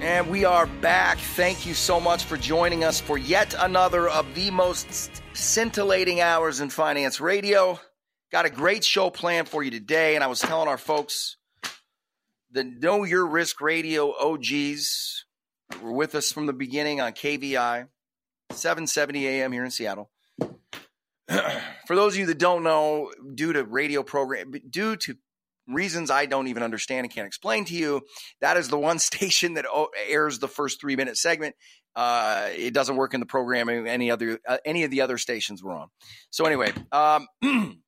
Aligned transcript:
And 0.00 0.30
we 0.30 0.46
are 0.46 0.64
back. 0.66 1.18
Thank 1.18 1.66
you 1.66 1.74
so 1.74 2.00
much 2.00 2.24
for 2.24 2.38
joining 2.38 2.84
us 2.84 2.98
for 2.98 3.18
yet 3.18 3.54
another 3.58 4.08
of 4.08 4.34
the 4.34 4.50
most 4.50 5.22
scintillating 5.34 6.22
hours 6.22 6.60
in 6.60 6.70
finance 6.70 7.20
radio. 7.20 7.78
Got 8.32 8.46
a 8.46 8.50
great 8.50 8.82
show 8.82 9.10
planned 9.10 9.50
for 9.50 9.62
you 9.62 9.70
today, 9.70 10.14
and 10.14 10.24
I 10.24 10.28
was 10.28 10.40
telling 10.40 10.68
our 10.68 10.78
folks 10.78 11.36
the 12.50 12.64
Know 12.64 13.04
Your 13.04 13.26
Risk 13.26 13.60
Radio 13.60 14.14
OGs 14.18 15.26
were 15.82 15.92
with 15.92 16.14
us 16.14 16.32
from 16.32 16.46
the 16.46 16.54
beginning 16.54 17.02
on 17.02 17.12
KVI, 17.12 17.86
770 18.52 19.28
AM 19.28 19.52
here 19.52 19.66
in 19.66 19.70
Seattle. 19.70 20.10
for 21.28 21.94
those 21.94 22.14
of 22.14 22.20
you 22.20 22.26
that 22.26 22.38
don't 22.38 22.62
know, 22.62 23.12
due 23.34 23.52
to 23.52 23.64
radio 23.64 24.02
program, 24.02 24.50
due 24.70 24.96
to 24.96 25.16
reasons 25.72 26.10
I 26.10 26.26
don't 26.26 26.48
even 26.48 26.62
understand 26.62 27.04
and 27.04 27.12
can't 27.12 27.26
explain 27.26 27.64
to 27.66 27.74
you. 27.74 28.02
That 28.40 28.56
is 28.56 28.68
the 28.68 28.78
one 28.78 28.98
station 29.10 29.54
that 29.54 29.66
airs 30.08 30.38
the 30.38 30.48
first 30.48 30.80
three 30.80 30.96
minute 30.96 31.16
segment. 31.16 31.54
Uh, 31.96 32.48
it 32.56 32.72
doesn't 32.72 32.96
work 32.96 33.14
in 33.14 33.20
the 33.20 33.26
programming 33.26 33.88
any 33.88 34.10
other 34.10 34.38
uh, 34.46 34.58
any 34.64 34.84
of 34.84 34.90
the 34.90 35.00
other 35.00 35.18
stations 35.18 35.62
we're 35.62 35.74
on. 35.74 35.88
So 36.30 36.44
anyway, 36.44 36.72
um, 36.92 37.26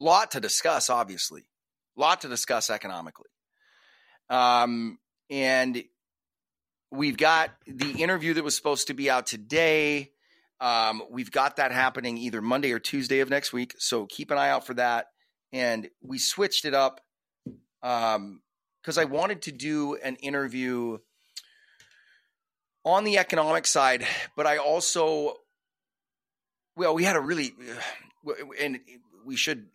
lot 0.00 0.32
to 0.32 0.40
discuss. 0.40 0.90
Obviously, 0.90 1.48
lot 1.96 2.22
to 2.22 2.28
discuss 2.28 2.68
economically. 2.68 3.30
Um, 4.28 4.98
and 5.30 5.82
we've 6.90 7.16
got 7.16 7.50
the 7.66 7.90
interview 8.02 8.34
that 8.34 8.44
was 8.44 8.56
supposed 8.56 8.88
to 8.88 8.94
be 8.94 9.10
out 9.10 9.26
today. 9.26 10.10
Um, 10.60 11.02
we've 11.10 11.30
got 11.30 11.56
that 11.56 11.70
happening 11.70 12.18
either 12.18 12.42
Monday 12.42 12.72
or 12.72 12.78
Tuesday 12.78 13.20
of 13.20 13.30
next 13.30 13.52
week. 13.52 13.74
So 13.78 14.06
keep 14.06 14.30
an 14.30 14.38
eye 14.38 14.50
out 14.50 14.66
for 14.66 14.74
that. 14.74 15.06
And 15.52 15.88
we 16.02 16.18
switched 16.18 16.64
it 16.64 16.74
up 16.74 17.00
um, 17.82 18.40
because 18.82 18.98
I 18.98 19.04
wanted 19.04 19.42
to 19.42 19.52
do 19.52 19.96
an 19.96 20.16
interview 20.16 20.98
on 22.84 23.04
the 23.04 23.18
economic 23.18 23.66
side, 23.66 24.06
but 24.36 24.46
I 24.46 24.58
also, 24.58 25.34
well, 26.76 26.94
we 26.94 27.04
had 27.04 27.16
a 27.16 27.20
really, 27.20 27.52
and 28.60 28.80
we 29.26 29.36
should. 29.36 29.66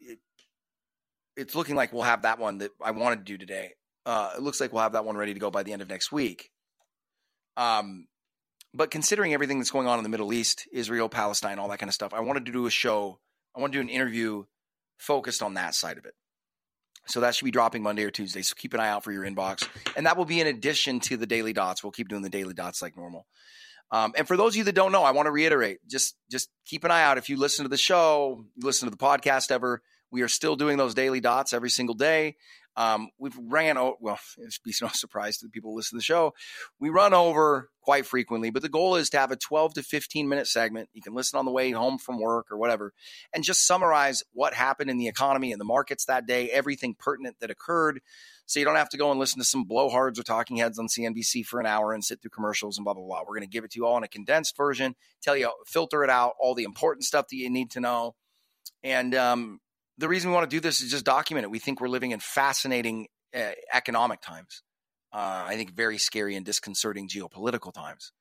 It's 1.35 1.55
looking 1.55 1.75
like 1.75 1.93
we'll 1.93 2.03
have 2.03 2.23
that 2.23 2.39
one 2.39 2.59
that 2.59 2.71
I 2.81 2.91
wanted 2.91 3.17
to 3.17 3.23
do 3.25 3.37
today. 3.37 3.73
Uh, 4.05 4.31
it 4.35 4.41
looks 4.41 4.59
like 4.59 4.73
we'll 4.73 4.83
have 4.83 4.93
that 4.93 5.05
one 5.05 5.15
ready 5.15 5.33
to 5.33 5.39
go 5.39 5.51
by 5.51 5.63
the 5.63 5.73
end 5.73 5.81
of 5.81 5.89
next 5.89 6.11
week. 6.11 6.49
Um, 7.55 8.07
but 8.73 8.89
considering 8.89 9.33
everything 9.33 9.59
that's 9.59 9.71
going 9.71 9.87
on 9.87 9.99
in 9.99 10.03
the 10.03 10.09
Middle 10.09 10.33
East, 10.33 10.67
Israel, 10.73 11.09
Palestine, 11.09 11.59
all 11.59 11.69
that 11.69 11.79
kind 11.79 11.89
of 11.89 11.93
stuff, 11.93 12.13
I 12.13 12.21
wanted 12.21 12.47
to 12.47 12.51
do 12.51 12.65
a 12.65 12.71
show. 12.71 13.19
I 13.55 13.61
want 13.61 13.73
to 13.73 13.77
do 13.77 13.81
an 13.81 13.89
interview 13.89 14.45
focused 14.97 15.43
on 15.43 15.53
that 15.53 15.75
side 15.75 15.97
of 15.97 16.05
it. 16.05 16.15
So 17.07 17.19
that 17.21 17.35
should 17.35 17.45
be 17.45 17.51
dropping 17.51 17.83
Monday 17.83 18.03
or 18.03 18.11
Tuesday. 18.11 18.41
So 18.41 18.55
keep 18.57 18.73
an 18.73 18.79
eye 18.79 18.89
out 18.89 19.03
for 19.03 19.11
your 19.11 19.23
inbox. 19.23 19.67
And 19.95 20.05
that 20.05 20.17
will 20.17 20.25
be 20.25 20.39
in 20.39 20.47
addition 20.47 20.99
to 21.01 21.17
the 21.17 21.25
daily 21.25 21.53
dots. 21.53 21.83
We'll 21.83 21.91
keep 21.91 22.07
doing 22.07 22.21
the 22.21 22.29
daily 22.29 22.53
dots 22.53 22.81
like 22.81 22.95
normal. 22.95 23.25
Um, 23.91 24.13
and 24.17 24.27
for 24.27 24.37
those 24.37 24.53
of 24.53 24.57
you 24.57 24.63
that 24.63 24.75
don't 24.75 24.91
know, 24.91 25.03
I 25.03 25.11
want 25.11 25.27
to 25.27 25.31
reiterate, 25.31 25.79
just 25.87 26.15
just 26.31 26.49
keep 26.65 26.83
an 26.83 26.91
eye 26.91 27.03
out. 27.03 27.17
If 27.17 27.29
you 27.29 27.37
listen 27.37 27.63
to 27.63 27.69
the 27.69 27.77
show, 27.77 28.45
you 28.55 28.65
listen 28.65 28.87
to 28.87 28.91
the 28.91 28.97
podcast 28.97 29.51
ever, 29.51 29.83
we 30.11 30.21
are 30.21 30.27
still 30.27 30.55
doing 30.55 30.77
those 30.77 30.95
daily 30.95 31.19
dots 31.19 31.53
every 31.53 31.69
single 31.69 31.95
day. 31.95 32.37
Um, 32.75 33.09
we've 33.19 33.37
ran 33.37 33.77
over, 33.77 33.95
well, 33.99 34.19
it's 34.37 34.57
be 34.57 34.73
no 34.81 34.89
surprise 34.89 35.37
to 35.37 35.45
the 35.45 35.51
people 35.51 35.71
who 35.71 35.77
listen 35.77 35.97
to 35.97 35.99
the 35.99 36.03
show. 36.03 36.33
We 36.79 36.89
run 36.89 37.13
over 37.13 37.69
quite 37.81 38.05
frequently, 38.05 38.49
but 38.49 38.61
the 38.61 38.69
goal 38.69 38.95
is 38.95 39.09
to 39.11 39.19
have 39.19 39.31
a 39.31 39.35
12 39.35 39.75
to 39.75 39.83
15 39.83 40.27
minute 40.27 40.47
segment. 40.47 40.89
You 40.93 41.01
can 41.01 41.13
listen 41.13 41.37
on 41.37 41.45
the 41.45 41.51
way 41.51 41.71
home 41.71 41.97
from 41.97 42.19
work 42.19 42.51
or 42.51 42.57
whatever, 42.57 42.93
and 43.33 43.43
just 43.43 43.67
summarize 43.67 44.23
what 44.33 44.53
happened 44.53 44.89
in 44.89 44.97
the 44.97 45.07
economy 45.07 45.51
and 45.51 45.59
the 45.59 45.65
markets 45.65 46.05
that 46.05 46.25
day, 46.25 46.49
everything 46.49 46.95
pertinent 46.97 47.37
that 47.39 47.51
occurred. 47.51 48.01
So 48.45 48.59
you 48.59 48.65
don't 48.65 48.75
have 48.75 48.89
to 48.89 48.97
go 48.97 49.09
and 49.09 49.19
listen 49.19 49.39
to 49.39 49.45
some 49.45 49.65
blowhards 49.65 50.19
or 50.19 50.23
talking 50.23 50.57
heads 50.57 50.77
on 50.77 50.87
CNBC 50.87 51.45
for 51.45 51.59
an 51.59 51.65
hour 51.65 51.93
and 51.93 52.03
sit 52.03 52.21
through 52.21 52.31
commercials 52.31 52.77
and 52.77 52.83
blah, 52.83 52.93
blah, 52.93 53.03
blah. 53.03 53.21
We're 53.21 53.35
going 53.35 53.41
to 53.41 53.47
give 53.47 53.63
it 53.63 53.71
to 53.71 53.79
you 53.79 53.85
all 53.85 53.97
in 53.97 54.03
a 54.03 54.07
condensed 54.07 54.57
version, 54.57 54.95
tell 55.21 55.37
you, 55.37 55.51
filter 55.65 56.03
it 56.03 56.09
out, 56.09 56.33
all 56.39 56.53
the 56.53 56.65
important 56.65 57.05
stuff 57.05 57.27
that 57.29 57.37
you 57.37 57.49
need 57.49 57.71
to 57.71 57.79
know. 57.79 58.15
And 58.83 59.15
um, 59.15 59.59
the 59.97 60.07
reason 60.07 60.29
we 60.29 60.35
want 60.35 60.49
to 60.49 60.55
do 60.55 60.59
this 60.59 60.81
is 60.81 60.91
just 60.91 61.05
document 61.05 61.45
it. 61.45 61.51
We 61.51 61.59
think 61.59 61.81
we're 61.81 61.87
living 61.87 62.11
in 62.11 62.19
fascinating 62.19 63.07
uh, 63.35 63.51
economic 63.73 64.21
times. 64.21 64.63
Uh, 65.11 65.45
I 65.47 65.55
think 65.55 65.75
very 65.75 65.97
scary 65.97 66.35
and 66.35 66.45
disconcerting 66.45 67.07
geopolitical 67.07 67.71
times. 67.71 68.11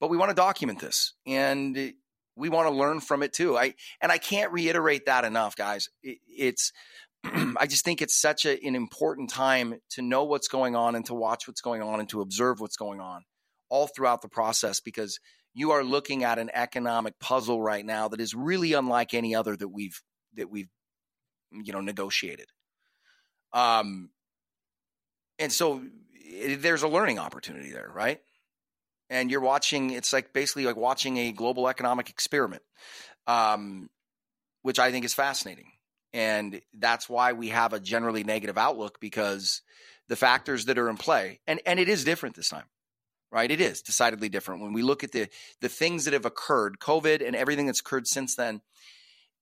But 0.00 0.10
we 0.10 0.16
want 0.16 0.30
to 0.30 0.34
document 0.34 0.80
this, 0.80 1.14
and 1.26 1.94
we 2.36 2.48
want 2.48 2.68
to 2.68 2.74
learn 2.74 3.00
from 3.00 3.22
it 3.22 3.32
too. 3.32 3.56
I 3.56 3.74
and 4.02 4.12
I 4.12 4.18
can't 4.18 4.52
reiterate 4.52 5.06
that 5.06 5.24
enough, 5.24 5.56
guys. 5.56 5.88
It, 6.02 6.18
it's 6.26 6.72
I 7.24 7.66
just 7.66 7.84
think 7.84 8.02
it's 8.02 8.20
such 8.20 8.44
a, 8.44 8.62
an 8.66 8.74
important 8.74 9.30
time 9.30 9.76
to 9.90 10.02
know 10.02 10.24
what's 10.24 10.48
going 10.48 10.76
on 10.76 10.94
and 10.96 11.06
to 11.06 11.14
watch 11.14 11.48
what's 11.48 11.60
going 11.60 11.82
on 11.82 12.00
and 12.00 12.08
to 12.10 12.20
observe 12.20 12.60
what's 12.60 12.76
going 12.76 13.00
on 13.00 13.22
all 13.68 13.86
throughout 13.86 14.22
the 14.22 14.28
process 14.28 14.80
because 14.80 15.18
you 15.54 15.70
are 15.70 15.82
looking 15.82 16.22
at 16.22 16.38
an 16.38 16.50
economic 16.52 17.18
puzzle 17.18 17.60
right 17.60 17.84
now 17.84 18.08
that 18.08 18.20
is 18.20 18.34
really 18.34 18.74
unlike 18.74 19.14
any 19.14 19.34
other 19.34 19.56
that 19.56 19.68
we've 19.68 20.02
that 20.34 20.50
we've 20.50 20.68
you 21.52 21.72
know 21.72 21.80
negotiated. 21.80 22.46
Um 23.52 24.10
and 25.38 25.52
so 25.52 25.82
it, 26.12 26.52
eh, 26.52 26.56
there's 26.58 26.82
a 26.82 26.88
learning 26.88 27.18
opportunity 27.18 27.70
there 27.70 27.90
right? 27.94 28.20
And 29.08 29.30
you're 29.30 29.40
watching 29.40 29.90
it's 29.90 30.12
like 30.12 30.32
basically 30.32 30.66
like 30.66 30.76
watching 30.76 31.16
a 31.18 31.32
global 31.32 31.68
economic 31.68 32.10
experiment 32.10 32.62
um 33.26 33.88
which 34.62 34.78
i 34.78 34.90
think 34.90 35.04
is 35.04 35.14
fascinating. 35.14 35.72
And 36.12 36.62
that's 36.72 37.10
why 37.10 37.32
we 37.34 37.48
have 37.48 37.72
a 37.72 37.80
generally 37.80 38.24
negative 38.24 38.56
outlook 38.56 39.00
because 39.00 39.60
the 40.08 40.16
factors 40.16 40.64
that 40.64 40.78
are 40.78 40.88
in 40.88 40.96
play 40.96 41.40
and 41.46 41.60
and 41.66 41.78
it 41.78 41.88
is 41.88 42.04
different 42.04 42.36
this 42.36 42.48
time 42.48 42.66
right? 43.32 43.50
It 43.50 43.60
is 43.60 43.82
decidedly 43.82 44.28
different. 44.28 44.62
When 44.62 44.72
we 44.72 44.82
look 44.82 45.04
at 45.04 45.12
the 45.12 45.28
the 45.60 45.68
things 45.68 46.04
that 46.04 46.14
have 46.14 46.24
occurred 46.24 46.78
covid 46.80 47.26
and 47.26 47.36
everything 47.36 47.66
that's 47.66 47.80
occurred 47.80 48.06
since 48.06 48.34
then 48.34 48.60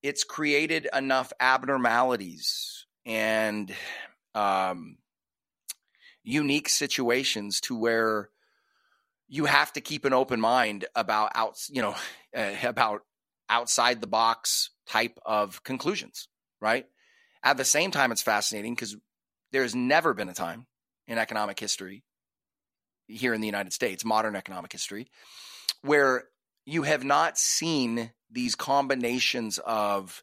it's 0.05 0.23
created 0.23 0.87
enough 0.93 1.33
abnormalities 1.41 2.85
and 3.07 3.75
um, 4.35 4.99
unique 6.23 6.69
situations 6.69 7.59
to 7.63 7.77
where 7.77 8.29
you 9.29 9.47
have 9.47 9.73
to 9.73 9.81
keep 9.81 10.05
an 10.05 10.13
open 10.13 10.39
mind 10.39 10.85
about 10.95 11.33
out 11.35 11.57
you 11.71 11.81
know 11.81 11.95
uh, 12.37 12.53
about 12.63 13.01
outside 13.49 14.01
the 14.03 14.07
box 14.07 14.71
type 14.87 15.19
of 15.25 15.65
conclusions 15.65 16.29
right? 16.61 16.87
At 17.43 17.57
the 17.59 17.65
same 17.65 17.91
time 17.91 18.13
it's 18.13 18.23
fascinating 18.23 18.75
because 18.75 18.97
there 19.53 19.63
has 19.63 19.75
never 19.75 20.15
been 20.15 20.29
a 20.29 20.35
time 20.35 20.67
in 21.07 21.19
economic 21.19 21.59
history 21.59 22.05
here 23.07 23.35
in 23.35 23.43
the 23.43 23.47
united 23.47 23.71
states 23.71 24.03
modern 24.03 24.35
economic 24.35 24.73
history 24.73 25.09
where 25.83 26.25
you 26.67 26.83
have 26.83 27.05
not 27.05 27.39
seen 27.39 28.13
these 28.31 28.55
combinations 28.55 29.59
of 29.59 30.23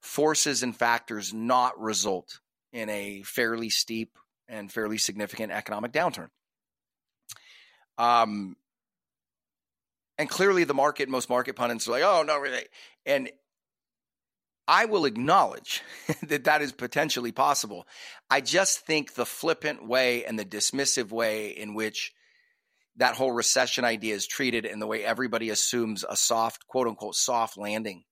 forces 0.00 0.62
and 0.62 0.76
factors 0.76 1.34
not 1.34 1.78
result 1.80 2.40
in 2.72 2.88
a 2.88 3.22
fairly 3.22 3.68
steep 3.68 4.16
and 4.48 4.72
fairly 4.72 4.98
significant 4.98 5.52
economic 5.52 5.92
downturn. 5.92 6.28
Um, 7.98 8.56
and 10.18 10.28
clearly, 10.28 10.64
the 10.64 10.74
market, 10.74 11.08
most 11.08 11.28
market 11.28 11.56
pundits 11.56 11.86
are 11.88 11.92
like, 11.92 12.02
"Oh 12.02 12.22
no, 12.22 12.38
really," 12.38 12.64
and 13.04 13.30
I 14.68 14.84
will 14.84 15.04
acknowledge 15.04 15.82
that 16.22 16.44
that 16.44 16.62
is 16.62 16.72
potentially 16.72 17.32
possible. 17.32 17.86
I 18.30 18.40
just 18.40 18.80
think 18.86 19.14
the 19.14 19.26
flippant 19.26 19.86
way 19.86 20.24
and 20.24 20.38
the 20.38 20.44
dismissive 20.44 21.10
way 21.10 21.48
in 21.48 21.74
which 21.74 22.14
that 23.00 23.16
whole 23.16 23.32
recession 23.32 23.82
idea 23.82 24.14
is 24.14 24.26
treated 24.26 24.66
and 24.66 24.80
the 24.80 24.86
way 24.86 25.02
everybody 25.02 25.48
assumes 25.48 26.04
a 26.06 26.14
soft, 26.14 26.66
quote 26.66 26.86
unquote, 26.86 27.14
soft 27.14 27.56
landing 27.56 28.04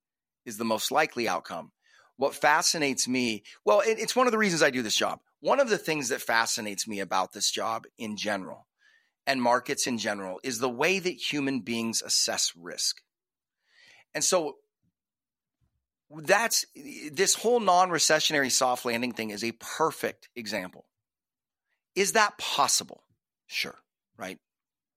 is 0.46 0.56
the 0.56 0.64
most 0.64 0.90
likely 0.90 1.28
outcome. 1.28 1.72
What 2.16 2.34
fascinates 2.34 3.06
me, 3.06 3.42
well, 3.66 3.80
it, 3.80 3.98
it's 3.98 4.16
one 4.16 4.26
of 4.26 4.32
the 4.32 4.38
reasons 4.38 4.62
I 4.62 4.70
do 4.70 4.80
this 4.80 4.96
job. 4.96 5.20
One 5.40 5.60
of 5.60 5.68
the 5.68 5.76
things 5.76 6.08
that 6.08 6.22
fascinates 6.22 6.88
me 6.88 7.00
about 7.00 7.32
this 7.32 7.50
job 7.50 7.84
in 7.98 8.16
general 8.16 8.66
and 9.26 9.42
markets 9.42 9.86
in 9.86 9.98
general 9.98 10.40
is 10.42 10.58
the 10.58 10.70
way 10.70 10.98
that 10.98 11.32
human 11.32 11.60
beings 11.60 12.00
assess 12.00 12.54
risk. 12.56 13.02
And 14.14 14.24
so 14.24 14.56
that's 16.10 16.64
this 16.74 17.34
whole 17.34 17.60
non 17.60 17.90
recessionary 17.90 18.50
soft 18.50 18.86
landing 18.86 19.12
thing 19.12 19.28
is 19.28 19.44
a 19.44 19.52
perfect 19.52 20.30
example. 20.34 20.86
Is 21.94 22.12
that 22.12 22.38
possible? 22.38 23.04
Sure. 23.48 23.76
right? 24.16 24.38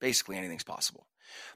Basically, 0.01 0.35
anything's 0.37 0.63
possible. 0.63 1.07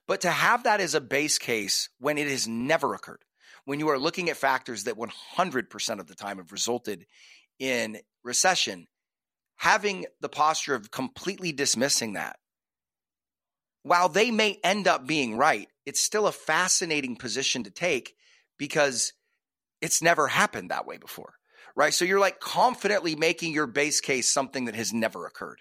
But 0.08 0.22
to 0.22 0.30
have 0.30 0.64
that 0.64 0.80
as 0.80 0.96
a 0.96 1.02
base 1.02 1.38
case 1.38 1.90
when 2.00 2.18
it 2.18 2.30
has 2.30 2.48
never 2.48 2.94
occurred, 2.94 3.26
when 3.66 3.80
you 3.80 3.90
are 3.90 4.00
looking 4.00 4.30
at 4.30 4.38
factors 4.38 4.86
that 4.86 4.96
100% 4.96 6.00
of 6.00 6.08
the 6.08 6.16
time 6.16 6.38
have 6.38 6.52
resulted 6.52 7.06
in 7.60 7.98
recession, 8.24 8.88
having 9.58 10.06
the 10.22 10.30
posture 10.30 10.76
of 10.76 10.92
completely 10.92 11.52
dismissing 11.52 12.14
that, 12.14 12.38
while 13.84 14.10
they 14.10 14.32
may 14.32 14.60
end 14.64 14.88
up 14.88 15.06
being 15.06 15.38
right, 15.38 15.68
it's 15.86 16.02
still 16.02 16.28
a 16.28 16.32
fascinating 16.32 17.16
position 17.16 17.64
to 17.64 17.72
take 17.72 18.16
because 18.58 19.14
it's 19.82 20.02
never 20.02 20.28
happened 20.28 20.72
that 20.72 20.88
way 20.88 20.98
before, 20.98 21.36
right? 21.76 21.94
So 21.94 22.06
you're 22.06 22.20
like 22.20 22.40
confidently 22.40 23.16
making 23.16 23.54
your 23.54 23.68
base 23.68 24.02
case 24.02 24.30
something 24.30 24.66
that 24.66 24.76
has 24.76 24.94
never 24.94 25.26
occurred, 25.26 25.60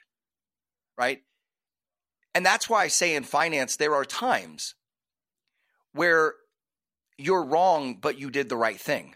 right? 0.96 1.20
And 2.34 2.44
that's 2.44 2.68
why 2.68 2.82
I 2.82 2.88
say 2.88 3.14
in 3.14 3.24
finance, 3.24 3.76
there 3.76 3.94
are 3.94 4.04
times 4.04 4.74
where 5.92 6.34
you're 7.16 7.44
wrong, 7.44 7.98
but 8.00 8.18
you 8.18 8.30
did 8.30 8.48
the 8.48 8.56
right 8.56 8.78
thing, 8.78 9.14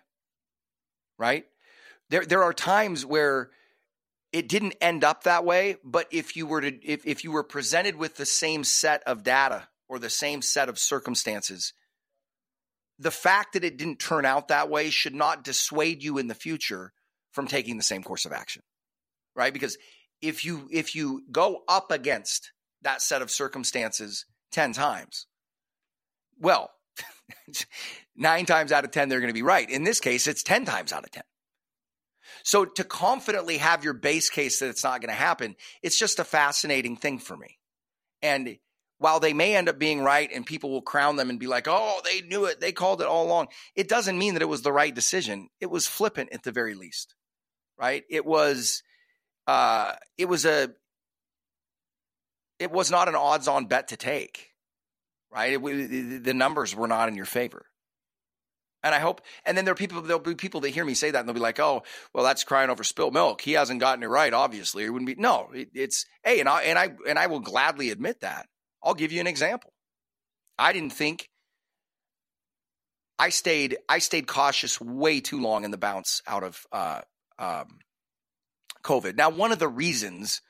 right? 1.19 1.45
There, 2.11 2.25
there 2.25 2.45
are 2.45 2.53
times 2.53 3.05
where 3.05 3.51
it 4.33 4.49
didn't 4.49 4.77
end 4.81 5.03
up 5.03 5.25
that 5.25 5.45
way, 5.45 5.77
but 5.83 6.07
if 6.13 6.37
you 6.37 6.47
were 6.47 6.61
to, 6.61 6.87
if, 6.87 7.07
if 7.07 7.25
you 7.25 7.33
were 7.33 7.43
presented 7.43 7.97
with 7.97 8.17
the 8.17 8.27
same 8.27 8.63
set 8.63 9.03
of 9.05 9.23
data 9.23 9.69
or 9.89 9.99
the 9.99 10.11
same 10.11 10.43
set 10.43 10.69
of 10.69 10.79
circumstances, 10.79 11.73
the 12.99 13.11
fact 13.11 13.55
that 13.55 13.65
it 13.65 13.77
didn't 13.77 13.99
turn 13.99 14.25
out 14.25 14.49
that 14.49 14.69
way 14.69 14.91
should 14.91 15.15
not 15.15 15.45
dissuade 15.45 16.03
you 16.03 16.19
in 16.19 16.29
the 16.29 16.35
future 16.35 16.93
from 17.33 17.47
taking 17.47 17.77
the 17.77 17.83
same 17.83 18.03
course 18.03 18.25
of 18.25 18.33
action 18.33 18.63
right 19.37 19.53
because 19.53 19.79
if 20.21 20.45
you 20.45 20.69
if 20.71 20.95
you 20.95 21.23
go 21.31 21.63
up 21.69 21.93
against 21.93 22.53
that 22.83 23.03
set 23.03 23.23
of 23.23 23.31
circumstances 23.31 24.27
10 24.53 24.73
times. 24.73 25.27
Well 26.39 26.71
9 28.17 28.47
times 28.47 28.73
out 28.73 28.85
of 28.85 28.91
10 28.91 29.09
they're 29.09 29.21
going 29.21 29.29
to 29.29 29.35
be 29.35 29.43
right. 29.43 29.69
In 29.69 29.85
this 29.85 30.01
case 30.01 30.27
it's 30.27 30.43
10 30.43 30.65
times 30.65 30.93
out 30.93 31.05
of 31.05 31.11
10 31.11 31.23
so 32.45 32.65
to 32.65 32.85
confidently 32.85 33.59
have 33.59 33.85
your 33.85 33.95
base 33.95 34.31
case 34.31 34.61
that 34.61 34.69
it's 34.69 34.85
not 34.85 35.01
going 35.01 35.13
to 35.13 35.21
happen 35.21 35.57
it's 35.83 35.99
just 35.99 36.19
a 36.19 36.25
fascinating 36.25 36.97
thing 36.97 37.19
for 37.19 37.37
me. 37.37 37.59
And 38.23 38.59
while 38.99 39.21
they 39.21 39.33
may 39.33 39.55
end 39.55 39.69
up 39.69 39.79
being 39.79 40.03
right 40.03 40.31
and 40.33 40.45
people 40.45 40.71
will 40.71 40.83
crown 40.83 41.17
them 41.17 41.31
and 41.31 41.39
be 41.39 41.47
like, 41.47 41.67
oh, 41.69 42.01
they 42.05 42.21
knew 42.23 42.45
it, 42.47 42.61
they 42.61 42.73
called 42.73 43.01
it 43.01 43.07
all 43.07 43.25
along, 43.25 43.49
it 43.75 43.89
doesn't 43.89 44.19
mean 44.19 44.35
that 44.35 44.43
it 44.43 44.49
was 44.49 44.63
the 44.63 44.73
right 44.73 44.95
decision. 44.95 45.49
It 45.61 45.71
was 45.71 45.87
flippant 45.87 46.31
at 46.33 46.43
the 46.43 46.53
very 46.53 46.75
least, 46.75 47.15
right? 47.79 48.03
It 48.11 48.27
was, 48.27 48.83
uh, 49.47 49.93
it 50.17 50.29
was 50.29 50.45
a, 50.45 50.71
it 52.59 52.71
was 52.71 52.91
not 52.91 53.09
an 53.09 53.15
odds-on 53.15 53.67
bet 53.67 53.89
to 53.89 53.97
take, 53.97 54.53
right? 55.33 55.53
It, 55.53 56.25
the 56.25 56.35
numbers 56.35 56.75
were 56.75 56.89
not 56.89 57.09
in 57.09 57.17
your 57.17 57.27
favor. 57.27 57.67
And 58.83 58.95
I 58.95 59.01
hope, 59.01 59.23
and 59.45 59.57
then 59.57 59.65
there 59.65 59.73
are 59.73 59.77
people, 59.77 60.03
there'll 60.03 60.23
be 60.23 60.37
people 60.37 60.61
that 60.61 60.71
hear 60.71 60.85
me 60.85 60.95
say 60.95 61.11
that 61.11 61.19
and 61.19 61.29
they'll 61.29 61.35
be 61.35 61.41
like, 61.41 61.59
oh, 61.59 61.83
well, 62.15 62.25
that's 62.25 62.45
crying 62.45 62.71
over 62.71 62.85
spilt 62.85 63.13
milk. 63.13 63.41
He 63.41 63.53
hasn't 63.53 63.81
gotten 63.81 64.05
it 64.05 64.09
right, 64.09 64.33
obviously. 64.33 64.85
It 64.85 64.91
wouldn't 64.91 65.09
be, 65.09 65.17
no, 65.17 65.49
it, 65.53 65.71
it's, 65.75 66.07
hey, 66.23 66.39
and 66.39 66.49
I, 66.49 66.63
and 66.63 66.79
I, 66.79 66.91
and 67.09 67.19
I 67.19 67.27
will 67.27 67.41
gladly 67.41 67.91
admit 67.91 68.21
that. 68.21 68.47
I'll 68.83 68.95
give 68.95 69.11
you 69.11 69.21
an 69.21 69.27
example. 69.27 69.73
I 70.57 70.73
didn't 70.73 70.93
think 70.93 71.29
I 73.19 73.31
stayed 73.31 73.77
I 73.89 73.99
stayed 73.99 74.27
cautious 74.27 74.81
way 74.81 75.21
too 75.21 75.41
long 75.41 75.65
in 75.65 75.71
the 75.71 75.79
bounce 75.79 76.23
out 76.27 76.45
of 76.45 76.65
uh, 76.71 77.01
um, 77.39 77.81
COVID. 78.85 79.17
Now, 79.17 79.31
one 79.31 79.51
of 79.51 79.59
the 79.59 79.69
reasons, 79.69 80.41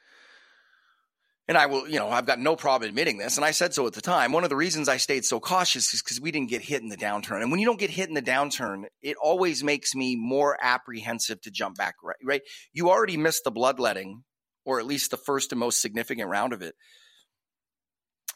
and 1.49 1.59
I 1.59 1.67
will, 1.67 1.89
you 1.89 1.99
know, 1.99 2.11
I've 2.11 2.27
got 2.27 2.39
no 2.39 2.55
problem 2.55 2.89
admitting 2.89 3.19
this, 3.19 3.37
and 3.37 3.45
I 3.45 3.50
said 3.50 3.75
so 3.75 3.87
at 3.87 3.95
the 3.95 4.00
time. 4.00 4.33
One 4.33 4.45
of 4.45 4.50
the 4.50 4.56
reasons 4.56 4.89
I 4.89 4.99
stayed 4.99 5.25
so 5.25 5.41
cautious 5.41 5.95
is 5.95 6.03
because 6.03 6.21
we 6.21 6.31
didn't 6.31 6.50
get 6.50 6.62
hit 6.62 6.83
in 6.83 6.89
the 6.89 6.97
downturn. 6.97 7.43
And 7.43 7.50
when 7.50 7.59
you 7.59 7.67
don't 7.67 7.81
get 7.81 7.91
hit 7.91 8.09
in 8.09 8.15
the 8.15 8.23
downturn, 8.23 8.85
it 9.03 9.17
always 9.17 9.65
makes 9.65 9.95
me 9.95 10.15
more 10.15 10.56
apprehensive 10.61 11.41
to 11.43 11.50
jump 11.50 11.77
back. 11.77 11.97
Right, 12.03 12.17
right. 12.23 12.43
You 12.73 12.91
already 12.91 13.17
missed 13.17 13.45
the 13.45 13.50
bloodletting, 13.50 14.23
or 14.65 14.79
at 14.79 14.87
least 14.87 15.11
the 15.11 15.17
first 15.17 15.53
and 15.53 15.59
most 15.59 15.81
significant 15.81 16.29
round 16.29 16.53
of 16.53 16.62
it 16.62 16.75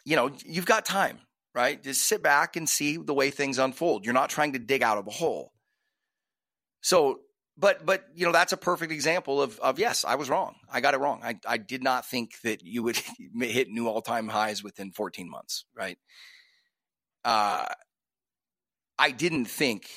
you 0.05 0.17
know, 0.17 0.31
you've 0.45 0.67
got 0.67 0.85
time, 0.85 1.21
right? 1.55 1.83
Just 1.83 2.03
sit 2.03 2.23
back 2.23 2.57
and 2.57 2.69
see 2.69 2.97
the 2.97 3.15
way 3.15 3.31
things 3.31 3.59
unfold. 3.59 4.05
You're 4.05 4.15
not 4.15 4.31
trying 4.31 4.55
to 4.55 4.59
dig 4.59 4.83
out 4.83 4.99
of 4.99 5.07
a 5.07 5.11
hole. 5.11 5.53
So, 6.81 7.21
but 7.57 7.85
but 7.85 8.05
you 8.15 8.27
know, 8.27 8.33
that's 8.33 8.53
a 8.53 8.57
perfect 8.57 8.93
example 8.93 9.43
of 9.43 9.59
of 9.61 9.79
yes, 9.79 10.05
I 10.05 10.15
was 10.17 10.31
wrong. 10.31 10.57
I 10.71 10.81
got 10.81 10.95
it 10.95 10.99
wrong. 10.99 11.21
I 11.23 11.39
I 11.47 11.59
did 11.59 11.83
not 11.83 12.07
think 12.07 12.41
that 12.43 12.63
you 12.65 12.83
would 12.83 12.97
hit 13.41 13.69
new 13.69 13.89
all-time 13.89 14.29
highs 14.29 14.63
within 14.63 14.93
14 14.93 15.29
months, 15.31 15.65
right? 15.77 15.99
Uh 17.25 17.67
I 18.99 19.11
didn't 19.11 19.47
think 19.47 19.89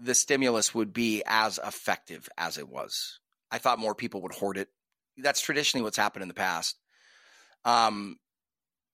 the 0.00 0.14
stimulus 0.14 0.74
would 0.74 0.92
be 0.92 1.22
as 1.26 1.58
effective 1.64 2.28
as 2.36 2.58
it 2.58 2.68
was. 2.68 3.20
I 3.50 3.58
thought 3.58 3.78
more 3.78 3.94
people 3.94 4.22
would 4.22 4.32
hoard 4.32 4.58
it. 4.58 4.68
That's 5.16 5.40
traditionally 5.40 5.84
what's 5.84 5.96
happened 5.96 6.22
in 6.22 6.28
the 6.28 6.34
past. 6.34 6.76
Um, 7.64 8.18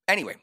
Anyway, 0.08 0.36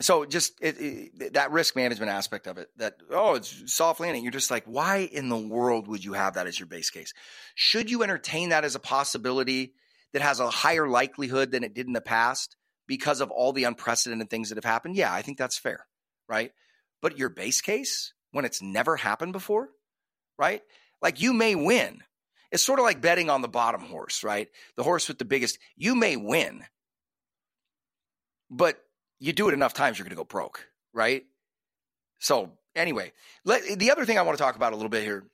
so 0.00 0.24
just 0.26 0.52
it, 0.60 0.76
it, 0.78 1.32
that 1.34 1.52
risk 1.52 1.74
management 1.76 2.10
aspect 2.10 2.46
of 2.46 2.58
it 2.58 2.68
that 2.76 2.96
oh 3.10 3.34
it's 3.34 3.72
soft 3.72 4.00
landing. 4.00 4.22
You're 4.22 4.32
just 4.32 4.50
like 4.50 4.64
why 4.64 5.08
in 5.10 5.28
the 5.28 5.36
world 5.36 5.88
would 5.88 6.04
you 6.04 6.12
have 6.12 6.34
that 6.34 6.46
as 6.46 6.58
your 6.58 6.66
base 6.66 6.90
case? 6.90 7.14
Should 7.54 7.90
you 7.90 8.02
entertain 8.02 8.50
that 8.50 8.64
as 8.64 8.74
a 8.74 8.80
possibility 8.80 9.74
that 10.12 10.22
has 10.22 10.40
a 10.40 10.50
higher 10.50 10.88
likelihood 10.88 11.50
than 11.50 11.64
it 11.64 11.74
did 11.74 11.86
in 11.86 11.92
the 11.92 12.00
past 12.00 12.56
because 12.86 13.20
of 13.20 13.30
all 13.30 13.52
the 13.52 13.64
unprecedented 13.64 14.30
things 14.30 14.50
that 14.50 14.56
have 14.56 14.64
happened? 14.64 14.96
Yeah 14.96 15.12
i 15.12 15.22
think 15.22 15.38
that's 15.38 15.58
fair 15.58 15.86
right? 16.28 16.52
But 17.02 17.18
your 17.18 17.28
base 17.28 17.60
case 17.60 18.12
when 18.32 18.44
it's 18.44 18.60
never 18.62 18.96
happened 18.96 19.32
before 19.32 19.70
right? 20.38 20.62
Like 21.00 21.20
you 21.20 21.32
may 21.32 21.54
win. 21.54 22.02
It's 22.52 22.64
sort 22.64 22.78
of 22.78 22.84
like 22.84 23.00
betting 23.00 23.30
on 23.30 23.42
the 23.42 23.48
bottom 23.48 23.80
horse 23.80 24.22
right? 24.22 24.48
The 24.76 24.82
horse 24.82 25.08
with 25.08 25.18
the 25.18 25.24
biggest 25.24 25.58
you 25.76 25.94
may 25.94 26.16
win. 26.16 26.64
But 28.50 28.78
you 29.18 29.32
do 29.32 29.48
it 29.48 29.54
enough 29.54 29.74
times, 29.74 29.98
you're 29.98 30.04
going 30.04 30.16
to 30.16 30.16
go 30.16 30.24
broke, 30.24 30.68
right? 30.92 31.24
So 32.18 32.50
anyway, 32.74 33.12
let, 33.44 33.78
the 33.78 33.90
other 33.90 34.04
thing 34.04 34.18
I 34.18 34.22
want 34.22 34.38
to 34.38 34.42
talk 34.42 34.56
about 34.56 34.72
a 34.72 34.76
little 34.76 34.90
bit 34.90 35.02
here. 35.02 35.24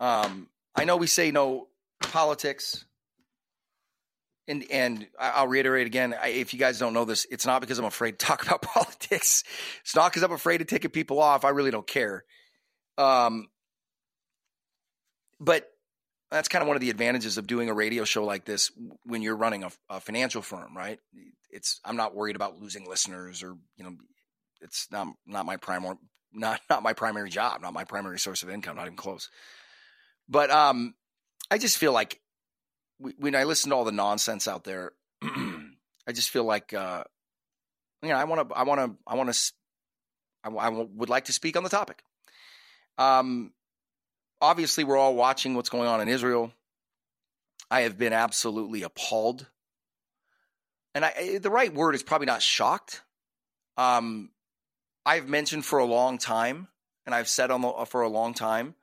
Um, 0.00 0.48
I 0.74 0.84
know 0.84 0.96
we 0.96 1.08
say 1.08 1.30
no 1.30 1.68
politics, 2.00 2.84
and 4.46 4.64
and 4.70 5.06
I'll 5.18 5.48
reiterate 5.48 5.86
again. 5.86 6.14
I, 6.20 6.28
if 6.28 6.52
you 6.52 6.60
guys 6.60 6.78
don't 6.78 6.94
know 6.94 7.04
this, 7.04 7.26
it's 7.30 7.44
not 7.44 7.60
because 7.60 7.78
I'm 7.78 7.84
afraid 7.84 8.18
to 8.18 8.26
talk 8.26 8.46
about 8.46 8.62
politics. 8.62 9.42
It's 9.82 9.96
not 9.96 10.10
because 10.10 10.22
I'm 10.22 10.32
afraid 10.32 10.60
of 10.60 10.68
ticking 10.68 10.90
people 10.90 11.20
off. 11.20 11.44
I 11.44 11.50
really 11.50 11.72
don't 11.72 11.86
care. 11.86 12.24
Um, 12.96 13.48
but 15.40 15.68
that's 16.30 16.48
kind 16.48 16.62
of 16.62 16.68
one 16.68 16.76
of 16.76 16.80
the 16.80 16.90
advantages 16.90 17.38
of 17.38 17.46
doing 17.46 17.68
a 17.68 17.74
radio 17.74 18.04
show 18.04 18.24
like 18.24 18.44
this 18.44 18.70
when 19.04 19.22
you're 19.22 19.36
running 19.36 19.64
a, 19.64 19.70
a, 19.88 20.00
financial 20.00 20.42
firm, 20.42 20.76
right? 20.76 20.98
It's 21.50 21.80
I'm 21.84 21.96
not 21.96 22.14
worried 22.14 22.36
about 22.36 22.60
losing 22.60 22.86
listeners 22.86 23.42
or 23.42 23.56
you 23.76 23.84
know, 23.84 23.96
it's 24.60 24.88
not 24.90 25.08
not 25.26 25.46
my 25.46 25.56
primary 25.56 25.96
not 26.32 26.60
not 26.70 26.82
my 26.82 26.92
primary 26.92 27.30
job, 27.30 27.62
not 27.62 27.72
my 27.72 27.84
primary 27.84 28.18
source 28.18 28.42
of 28.42 28.50
income, 28.50 28.76
not 28.76 28.86
even 28.86 28.96
close. 28.96 29.30
But 30.28 30.50
um, 30.50 30.94
I 31.50 31.58
just 31.58 31.78
feel 31.78 31.92
like 31.92 32.20
when 32.98 33.34
I 33.34 33.44
listen 33.44 33.70
to 33.70 33.76
all 33.76 33.84
the 33.84 33.92
nonsense 33.92 34.46
out 34.46 34.64
there, 34.64 34.92
I 35.22 36.12
just 36.12 36.30
feel 36.30 36.44
like 36.44 36.74
uh, 36.74 37.04
you 38.02 38.10
know 38.10 38.16
I 38.16 38.24
want 38.24 38.48
to 38.48 38.54
I 38.54 38.64
want 38.64 38.80
to 38.80 38.98
I 39.06 39.14
want 39.14 39.32
to 39.32 39.52
I, 40.44 40.50
I 40.50 40.68
would 40.68 41.08
like 41.08 41.26
to 41.26 41.32
speak 41.32 41.56
on 41.56 41.62
the 41.62 41.70
topic. 41.70 42.02
Um, 42.98 43.52
obviously, 44.40 44.84
we're 44.84 44.96
all 44.96 45.14
watching 45.14 45.54
what's 45.54 45.68
going 45.68 45.88
on 45.88 46.00
in 46.00 46.08
Israel. 46.08 46.52
I 47.70 47.82
have 47.82 47.98
been 47.98 48.12
absolutely 48.12 48.82
appalled. 48.82 49.46
And 50.94 51.04
I, 51.04 51.12
eh, 51.16 51.38
the 51.38 51.50
right 51.50 51.72
word 51.72 51.94
is 51.94 52.02
probably 52.02 52.26
not 52.26 52.42
shocked. 52.42 53.02
Um, 53.76 54.30
I've 55.06 55.28
mentioned 55.28 55.64
for 55.64 55.78
a 55.78 55.84
long 55.84 56.18
time, 56.18 56.68
and 57.06 57.14
I've 57.14 57.28
said 57.28 57.48
the, 57.48 57.86
for 57.88 58.02
a 58.02 58.08
long 58.08 58.34
time, 58.34 58.74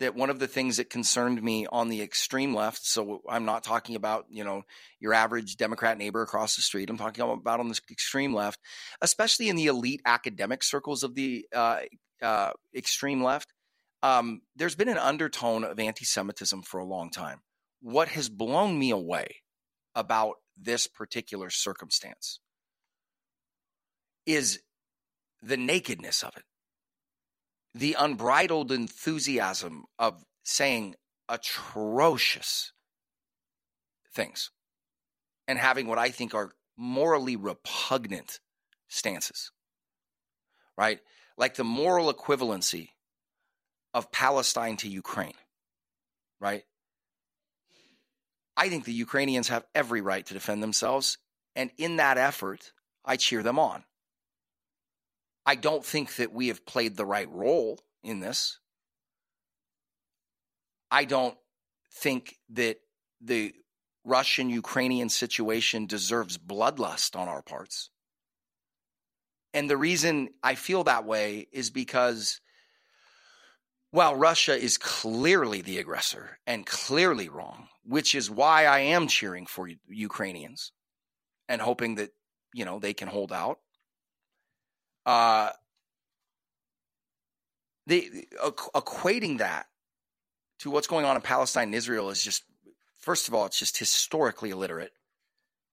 that 0.00 0.16
one 0.16 0.28
of 0.28 0.38
the 0.38 0.48
things 0.48 0.76
that 0.76 0.90
concerned 0.90 1.40
me 1.42 1.66
on 1.66 1.88
the 1.88 2.02
extreme 2.02 2.54
left, 2.54 2.84
so 2.84 3.22
I'm 3.28 3.44
not 3.44 3.62
talking 3.62 3.94
about, 3.94 4.26
you 4.28 4.44
know, 4.44 4.64
your 4.98 5.14
average 5.14 5.56
Democrat 5.56 5.96
neighbor 5.96 6.20
across 6.20 6.56
the 6.56 6.62
street. 6.62 6.90
I'm 6.90 6.98
talking 6.98 7.24
about 7.24 7.60
on 7.60 7.68
the 7.68 7.80
extreme 7.90 8.34
left, 8.34 8.58
especially 9.00 9.48
in 9.48 9.56
the 9.56 9.66
elite 9.66 10.02
academic 10.04 10.64
circles 10.64 11.04
of 11.04 11.14
the 11.14 11.46
uh, 11.54 11.80
uh, 12.20 12.50
extreme 12.74 13.22
left 13.22 13.53
um, 14.04 14.42
there's 14.54 14.74
been 14.74 14.90
an 14.90 14.98
undertone 14.98 15.64
of 15.64 15.80
anti 15.80 16.04
Semitism 16.04 16.62
for 16.62 16.78
a 16.78 16.84
long 16.84 17.10
time. 17.10 17.40
What 17.80 18.08
has 18.08 18.28
blown 18.28 18.78
me 18.78 18.90
away 18.90 19.36
about 19.94 20.34
this 20.60 20.86
particular 20.86 21.48
circumstance 21.48 22.38
is 24.26 24.60
the 25.42 25.56
nakedness 25.56 26.22
of 26.22 26.36
it, 26.36 26.42
the 27.74 27.96
unbridled 27.98 28.70
enthusiasm 28.70 29.84
of 29.98 30.22
saying 30.42 30.96
atrocious 31.26 32.72
things 34.14 34.50
and 35.48 35.58
having 35.58 35.86
what 35.86 35.98
I 35.98 36.10
think 36.10 36.34
are 36.34 36.52
morally 36.76 37.36
repugnant 37.36 38.38
stances, 38.88 39.50
right? 40.76 41.00
Like 41.38 41.54
the 41.54 41.64
moral 41.64 42.12
equivalency 42.12 42.90
of 43.94 44.12
Palestine 44.12 44.76
to 44.78 44.88
Ukraine, 44.88 45.34
right? 46.40 46.64
I 48.56 48.68
think 48.68 48.84
the 48.84 48.92
Ukrainians 48.92 49.48
have 49.48 49.64
every 49.74 50.00
right 50.00 50.26
to 50.26 50.34
defend 50.34 50.62
themselves. 50.62 51.18
And 51.56 51.70
in 51.78 51.96
that 51.96 52.18
effort, 52.18 52.72
I 53.04 53.16
cheer 53.16 53.42
them 53.42 53.58
on. 53.58 53.84
I 55.46 55.54
don't 55.54 55.84
think 55.84 56.16
that 56.16 56.32
we 56.32 56.48
have 56.48 56.66
played 56.66 56.96
the 56.96 57.06
right 57.06 57.30
role 57.30 57.78
in 58.02 58.20
this. 58.20 58.58
I 60.90 61.04
don't 61.04 61.36
think 61.92 62.38
that 62.50 62.78
the 63.20 63.54
Russian 64.04 64.50
Ukrainian 64.50 65.08
situation 65.08 65.86
deserves 65.86 66.38
bloodlust 66.38 67.16
on 67.16 67.28
our 67.28 67.42
parts. 67.42 67.90
And 69.52 69.70
the 69.70 69.76
reason 69.76 70.30
I 70.42 70.56
feel 70.56 70.84
that 70.84 71.04
way 71.04 71.46
is 71.52 71.70
because 71.70 72.40
while 73.94 74.16
Russia 74.16 74.60
is 74.60 74.76
clearly 74.76 75.60
the 75.60 75.78
aggressor 75.78 76.40
and 76.48 76.66
clearly 76.66 77.28
wrong, 77.28 77.68
which 77.84 78.16
is 78.16 78.28
why 78.28 78.66
I 78.66 78.80
am 78.80 79.06
cheering 79.06 79.46
for 79.46 79.70
Ukrainians 79.86 80.72
and 81.48 81.60
hoping 81.60 81.94
that, 81.94 82.10
you 82.52 82.64
know, 82.64 82.80
they 82.80 82.92
can 82.92 83.06
hold 83.06 83.32
out. 83.32 83.60
Uh, 85.06 85.50
the, 87.86 88.26
equating 88.74 89.38
that 89.38 89.66
to 90.58 90.72
what's 90.72 90.88
going 90.88 91.04
on 91.04 91.14
in 91.14 91.22
Palestine 91.22 91.68
and 91.68 91.74
Israel 91.76 92.10
is 92.10 92.20
just, 92.20 92.42
first 92.98 93.28
of 93.28 93.34
all, 93.34 93.46
it's 93.46 93.60
just 93.60 93.78
historically 93.78 94.50
illiterate. 94.50 94.90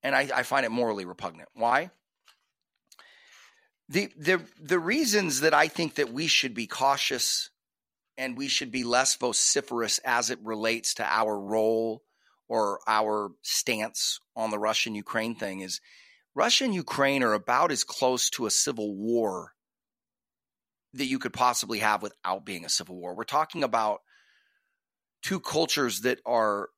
And 0.04 0.16
I, 0.16 0.30
I 0.36 0.44
find 0.44 0.64
it 0.64 0.70
morally 0.70 1.06
repugnant. 1.06 1.50
Why? 1.56 1.90
The, 3.90 4.10
the, 4.16 4.42
the 4.62 4.78
reasons 4.78 5.42
that 5.42 5.56
I 5.56 5.68
think 5.68 5.96
that 5.96 6.14
we 6.14 6.28
should 6.28 6.54
be 6.54 6.68
cautious 6.68 7.50
and 8.18 8.38
we 8.38 8.48
should 8.48 8.72
be 8.72 8.84
less 8.84 9.16
vociferous 9.16 10.00
as 10.00 10.30
it 10.30 10.40
relates 10.44 10.96
to 10.96 11.06
our 11.06 11.40
role 11.40 12.04
or 12.48 12.80
our 12.88 13.32
stance 13.42 14.20
on 14.36 14.52
the 14.52 14.60
Russian 14.60 14.96
Ukraine 14.96 15.36
thing 15.36 15.62
is 15.62 15.80
Russia 16.36 16.66
and 16.66 16.76
Ukraine 16.76 17.24
are 17.24 17.34
about 17.34 17.72
as 17.72 17.84
close 17.84 18.30
to 18.32 18.46
a 18.46 18.52
civil 18.52 18.96
war 18.96 19.54
that 20.94 21.06
you 21.06 21.20
could 21.20 21.34
possibly 21.34 21.80
have 21.80 22.02
without 22.02 22.46
being 22.46 22.66
a 22.66 22.70
civil 22.70 22.98
war. 22.98 23.16
We're 23.16 23.24
talking 23.24 23.64
about 23.64 24.02
two 25.22 25.40
cultures 25.40 26.02
that 26.02 26.20
are 26.26 26.70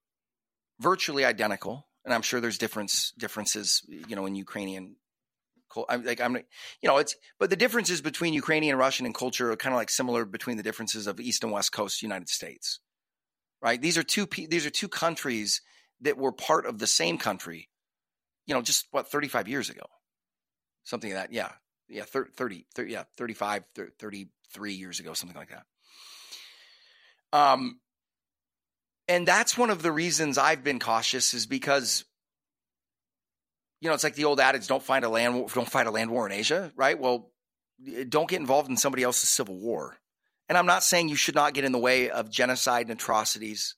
virtually 0.79 1.25
identical, 1.25 1.87
and 2.05 2.13
I'm 2.13 2.21
sure 2.21 2.39
there's 2.39 2.57
difference 2.57 3.13
differences, 3.17 3.81
you 3.87 4.15
know, 4.15 4.25
in 4.25 4.35
Ukrainian 4.35 4.95
I'm 5.89 6.03
like 6.03 6.21
I'm 6.21 6.35
you 6.35 6.43
know 6.87 6.97
it's 6.97 7.15
but 7.39 7.49
the 7.49 7.55
differences 7.55 8.01
between 8.01 8.33
Ukrainian 8.33 8.73
and 8.73 8.79
Russian 8.79 9.05
and 9.05 9.15
culture 9.15 9.51
are 9.51 9.55
kind 9.55 9.73
of 9.73 9.77
like 9.77 9.89
similar 9.89 10.25
between 10.25 10.57
the 10.57 10.63
differences 10.63 11.07
of 11.07 11.19
East 11.19 11.43
and 11.43 11.51
West 11.51 11.71
Coast 11.71 12.01
United 12.01 12.29
States. 12.29 12.79
Right? 13.61 13.81
These 13.81 13.97
are 13.97 14.03
two 14.03 14.25
these 14.25 14.65
are 14.65 14.69
two 14.69 14.87
countries 14.87 15.61
that 16.01 16.17
were 16.17 16.31
part 16.31 16.65
of 16.65 16.79
the 16.79 16.87
same 16.87 17.17
country. 17.17 17.69
You 18.45 18.55
know, 18.55 18.61
just 18.61 18.87
what 18.91 19.09
35 19.09 19.47
years 19.47 19.69
ago. 19.69 19.85
Something 20.83 21.13
like 21.13 21.29
that. 21.29 21.33
Yeah. 21.33 21.51
Yeah, 21.89 22.03
30, 22.03 22.65
30 22.73 22.91
yeah, 22.91 23.03
35 23.17 23.65
33 23.99 24.73
years 24.73 24.99
ago 24.99 25.13
something 25.13 25.37
like 25.37 25.49
that. 25.49 25.65
Um 27.37 27.79
and 29.07 29.27
that's 29.27 29.57
one 29.57 29.69
of 29.69 29.81
the 29.81 29.91
reasons 29.91 30.37
I've 30.37 30.63
been 30.63 30.79
cautious 30.79 31.33
is 31.33 31.45
because 31.45 32.05
you 33.83 33.89
know, 33.89 33.95
it's 33.95 34.03
like 34.05 34.15
the 34.15 34.23
old 34.23 34.39
adage: 34.39 34.65
don't 34.65 34.81
find 34.81 35.03
a 35.03 35.09
land, 35.09 35.49
don't 35.53 35.69
fight 35.69 35.87
a 35.87 35.91
land 35.91 36.09
war 36.09 36.25
in 36.25 36.31
Asia, 36.31 36.71
right? 36.77 36.97
Well, 36.97 37.29
don't 38.07 38.29
get 38.29 38.39
involved 38.39 38.69
in 38.69 38.77
somebody 38.77 39.03
else's 39.03 39.27
civil 39.27 39.59
war. 39.59 39.97
And 40.47 40.57
I'm 40.57 40.65
not 40.65 40.83
saying 40.83 41.09
you 41.09 41.17
should 41.17 41.35
not 41.35 41.53
get 41.53 41.65
in 41.65 41.73
the 41.73 41.79
way 41.79 42.09
of 42.09 42.29
genocide 42.29 42.83
and 42.83 42.97
atrocities, 42.97 43.75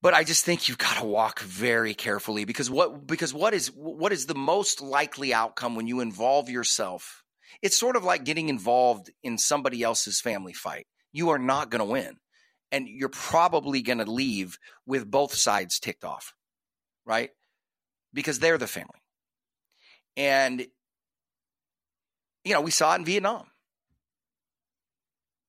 but 0.00 0.14
I 0.14 0.24
just 0.24 0.46
think 0.46 0.66
you've 0.66 0.78
got 0.78 0.96
to 0.96 1.04
walk 1.04 1.40
very 1.40 1.92
carefully 1.92 2.46
because 2.46 2.70
what 2.70 3.06
because 3.06 3.34
what 3.34 3.52
is 3.52 3.66
what 3.68 4.12
is 4.12 4.24
the 4.24 4.34
most 4.34 4.80
likely 4.80 5.34
outcome 5.34 5.76
when 5.76 5.86
you 5.86 6.00
involve 6.00 6.48
yourself? 6.48 7.22
It's 7.60 7.78
sort 7.78 7.96
of 7.96 8.04
like 8.04 8.24
getting 8.24 8.48
involved 8.48 9.10
in 9.22 9.36
somebody 9.36 9.82
else's 9.82 10.22
family 10.22 10.54
fight. 10.54 10.86
You 11.12 11.30
are 11.30 11.38
not 11.38 11.70
going 11.70 11.80
to 11.80 11.92
win, 11.92 12.16
and 12.72 12.88
you're 12.88 13.10
probably 13.10 13.82
going 13.82 13.98
to 13.98 14.10
leave 14.10 14.58
with 14.86 15.10
both 15.10 15.34
sides 15.34 15.78
ticked 15.78 16.04
off, 16.04 16.32
right? 17.04 17.28
Because 18.14 18.38
they're 18.38 18.56
the 18.56 18.66
family. 18.66 19.02
And, 20.16 20.66
you 22.44 22.54
know, 22.54 22.62
we 22.62 22.70
saw 22.70 22.94
it 22.94 23.00
in 23.00 23.04
Vietnam, 23.04 23.46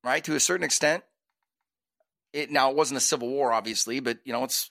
right? 0.04 0.24
To 0.26 0.36
a 0.36 0.40
certain 0.40 0.66
extent. 0.66 1.04
It, 2.34 2.52
now, 2.52 2.72
it 2.72 2.76
wasn't 2.76 2.98
a 2.98 3.02
civil 3.02 3.30
war, 3.30 3.54
obviously, 3.54 4.02
but, 4.02 4.18
you 4.26 4.34
know, 4.34 4.44
it's, 4.44 4.70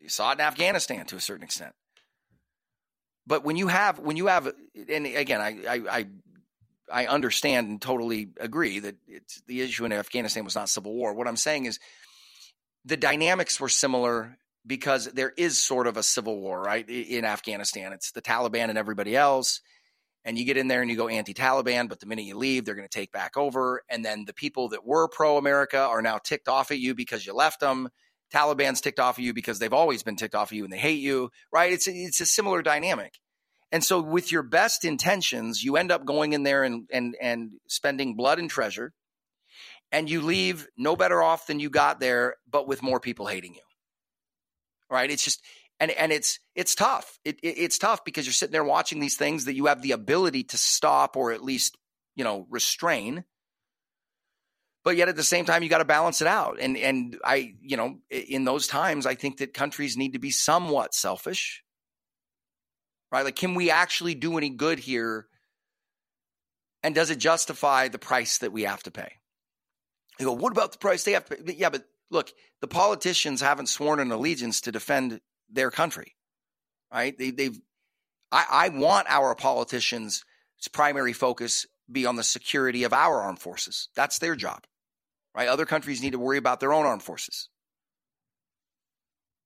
you 0.00 0.08
saw 0.08 0.30
it 0.30 0.34
in 0.34 0.40
Afghanistan 0.40 1.06
to 1.06 1.16
a 1.16 1.20
certain 1.20 1.44
extent. 1.44 1.72
But 3.24 3.44
when 3.44 3.54
you 3.54 3.68
have, 3.68 4.00
when 4.00 4.16
you 4.16 4.26
have, 4.26 4.52
and 4.88 5.06
again, 5.06 5.40
I, 5.40 5.58
I, 5.68 5.98
I 5.98 6.06
I 6.92 7.06
understand 7.06 7.68
and 7.68 7.80
totally 7.80 8.28
agree 8.38 8.78
that 8.78 8.96
it's 9.08 9.40
the 9.46 9.62
issue 9.62 9.86
in 9.86 9.92
Afghanistan 9.92 10.44
was 10.44 10.54
not 10.54 10.68
civil 10.68 10.92
war. 10.92 11.14
What 11.14 11.26
I'm 11.26 11.36
saying 11.36 11.64
is 11.64 11.78
the 12.84 12.98
dynamics 12.98 13.58
were 13.58 13.70
similar 13.70 14.36
because 14.66 15.06
there 15.12 15.32
is 15.36 15.62
sort 15.62 15.86
of 15.86 15.96
a 15.96 16.02
civil 16.02 16.40
war, 16.40 16.60
right? 16.60 16.88
In 16.88 17.24
Afghanistan, 17.24 17.92
it's 17.92 18.12
the 18.12 18.22
Taliban 18.22 18.68
and 18.70 18.78
everybody 18.78 19.16
else. 19.16 19.60
And 20.24 20.38
you 20.38 20.46
get 20.46 20.56
in 20.56 20.68
there 20.68 20.80
and 20.80 20.90
you 20.90 20.96
go 20.96 21.08
anti 21.08 21.34
Taliban, 21.34 21.88
but 21.88 22.00
the 22.00 22.06
minute 22.06 22.24
you 22.24 22.36
leave, 22.36 22.64
they're 22.64 22.74
going 22.74 22.88
to 22.88 22.98
take 22.98 23.12
back 23.12 23.36
over. 23.36 23.82
And 23.90 24.02
then 24.02 24.24
the 24.24 24.32
people 24.32 24.70
that 24.70 24.86
were 24.86 25.06
pro 25.06 25.36
America 25.36 25.78
are 25.78 26.00
now 26.00 26.18
ticked 26.18 26.48
off 26.48 26.70
at 26.70 26.78
you 26.78 26.94
because 26.94 27.26
you 27.26 27.34
left 27.34 27.60
them. 27.60 27.90
Taliban's 28.32 28.80
ticked 28.80 28.98
off 28.98 29.18
of 29.18 29.24
you 29.24 29.34
because 29.34 29.58
they've 29.58 29.72
always 29.72 30.02
been 30.02 30.16
ticked 30.16 30.34
off 30.34 30.50
of 30.50 30.56
you 30.56 30.64
and 30.64 30.72
they 30.72 30.78
hate 30.78 31.00
you, 31.00 31.30
right? 31.52 31.72
It's 31.72 31.86
a, 31.86 31.92
it's 31.92 32.20
a 32.20 32.26
similar 32.26 32.62
dynamic. 32.62 33.18
And 33.70 33.84
so, 33.84 34.00
with 34.00 34.30
your 34.30 34.42
best 34.42 34.84
intentions, 34.84 35.62
you 35.62 35.76
end 35.76 35.90
up 35.90 36.04
going 36.04 36.32
in 36.32 36.42
there 36.42 36.62
and, 36.62 36.88
and, 36.92 37.16
and 37.20 37.52
spending 37.66 38.14
blood 38.14 38.38
and 38.38 38.48
treasure, 38.48 38.92
and 39.90 40.08
you 40.08 40.20
leave 40.22 40.68
no 40.76 40.96
better 40.96 41.22
off 41.22 41.46
than 41.48 41.60
you 41.60 41.70
got 41.70 41.98
there, 41.98 42.36
but 42.48 42.68
with 42.68 42.82
more 42.82 43.00
people 43.00 43.26
hating 43.26 43.54
you 43.54 43.60
right? 44.90 45.10
It's 45.10 45.24
just 45.24 45.42
and 45.80 45.90
and 45.90 46.12
it's 46.12 46.38
it's 46.54 46.74
tough. 46.74 47.18
It, 47.24 47.38
it, 47.42 47.58
it's 47.58 47.78
tough 47.78 48.04
because 48.04 48.26
you're 48.26 48.32
sitting 48.32 48.52
there 48.52 48.64
watching 48.64 49.00
these 49.00 49.16
things 49.16 49.46
that 49.46 49.54
you 49.54 49.66
have 49.66 49.82
the 49.82 49.92
ability 49.92 50.44
to 50.44 50.58
stop 50.58 51.16
or 51.16 51.32
at 51.32 51.42
least 51.42 51.76
you 52.14 52.24
know 52.24 52.46
restrain. 52.50 53.24
But 54.84 54.96
yet 54.96 55.08
at 55.08 55.16
the 55.16 55.22
same 55.22 55.46
time, 55.46 55.62
you 55.62 55.70
got 55.70 55.78
to 55.78 55.84
balance 55.84 56.20
it 56.20 56.26
out. 56.26 56.58
And 56.60 56.76
and 56.76 57.18
I 57.24 57.54
you 57.60 57.76
know 57.76 57.98
in 58.10 58.44
those 58.44 58.66
times, 58.66 59.06
I 59.06 59.14
think 59.14 59.38
that 59.38 59.54
countries 59.54 59.96
need 59.96 60.12
to 60.12 60.18
be 60.18 60.30
somewhat 60.30 60.94
selfish, 60.94 61.62
right? 63.10 63.24
Like, 63.24 63.36
can 63.36 63.54
we 63.54 63.70
actually 63.70 64.14
do 64.14 64.38
any 64.38 64.50
good 64.50 64.78
here? 64.78 65.26
And 66.82 66.94
does 66.94 67.08
it 67.08 67.16
justify 67.16 67.88
the 67.88 67.98
price 67.98 68.38
that 68.38 68.52
we 68.52 68.64
have 68.64 68.82
to 68.82 68.90
pay? 68.90 69.10
You 70.20 70.26
go, 70.26 70.32
what 70.34 70.52
about 70.52 70.72
the 70.72 70.78
price 70.78 71.02
they 71.02 71.12
have 71.12 71.24
to 71.24 71.36
pay? 71.36 71.54
Yeah, 71.54 71.70
but 71.70 71.84
look, 72.10 72.32
the 72.60 72.68
politicians 72.68 73.40
haven't 73.40 73.68
sworn 73.68 74.00
an 74.00 74.10
allegiance 74.10 74.60
to 74.62 74.72
defend 74.72 75.20
their 75.50 75.70
country, 75.70 76.14
right? 76.92 77.16
They, 77.16 77.30
they've. 77.30 77.60
I, 78.32 78.46
I 78.50 78.68
want 78.70 79.06
our 79.08 79.34
politicians' 79.34 80.24
primary 80.72 81.12
focus 81.12 81.66
be 81.90 82.06
on 82.06 82.16
the 82.16 82.24
security 82.24 82.84
of 82.84 82.92
our 82.92 83.20
armed 83.20 83.38
forces. 83.38 83.88
That's 83.94 84.18
their 84.18 84.34
job, 84.34 84.64
right? 85.34 85.48
Other 85.48 85.66
countries 85.66 86.02
need 86.02 86.12
to 86.12 86.18
worry 86.18 86.38
about 86.38 86.60
their 86.60 86.72
own 86.72 86.86
armed 86.86 87.02
forces. 87.02 87.48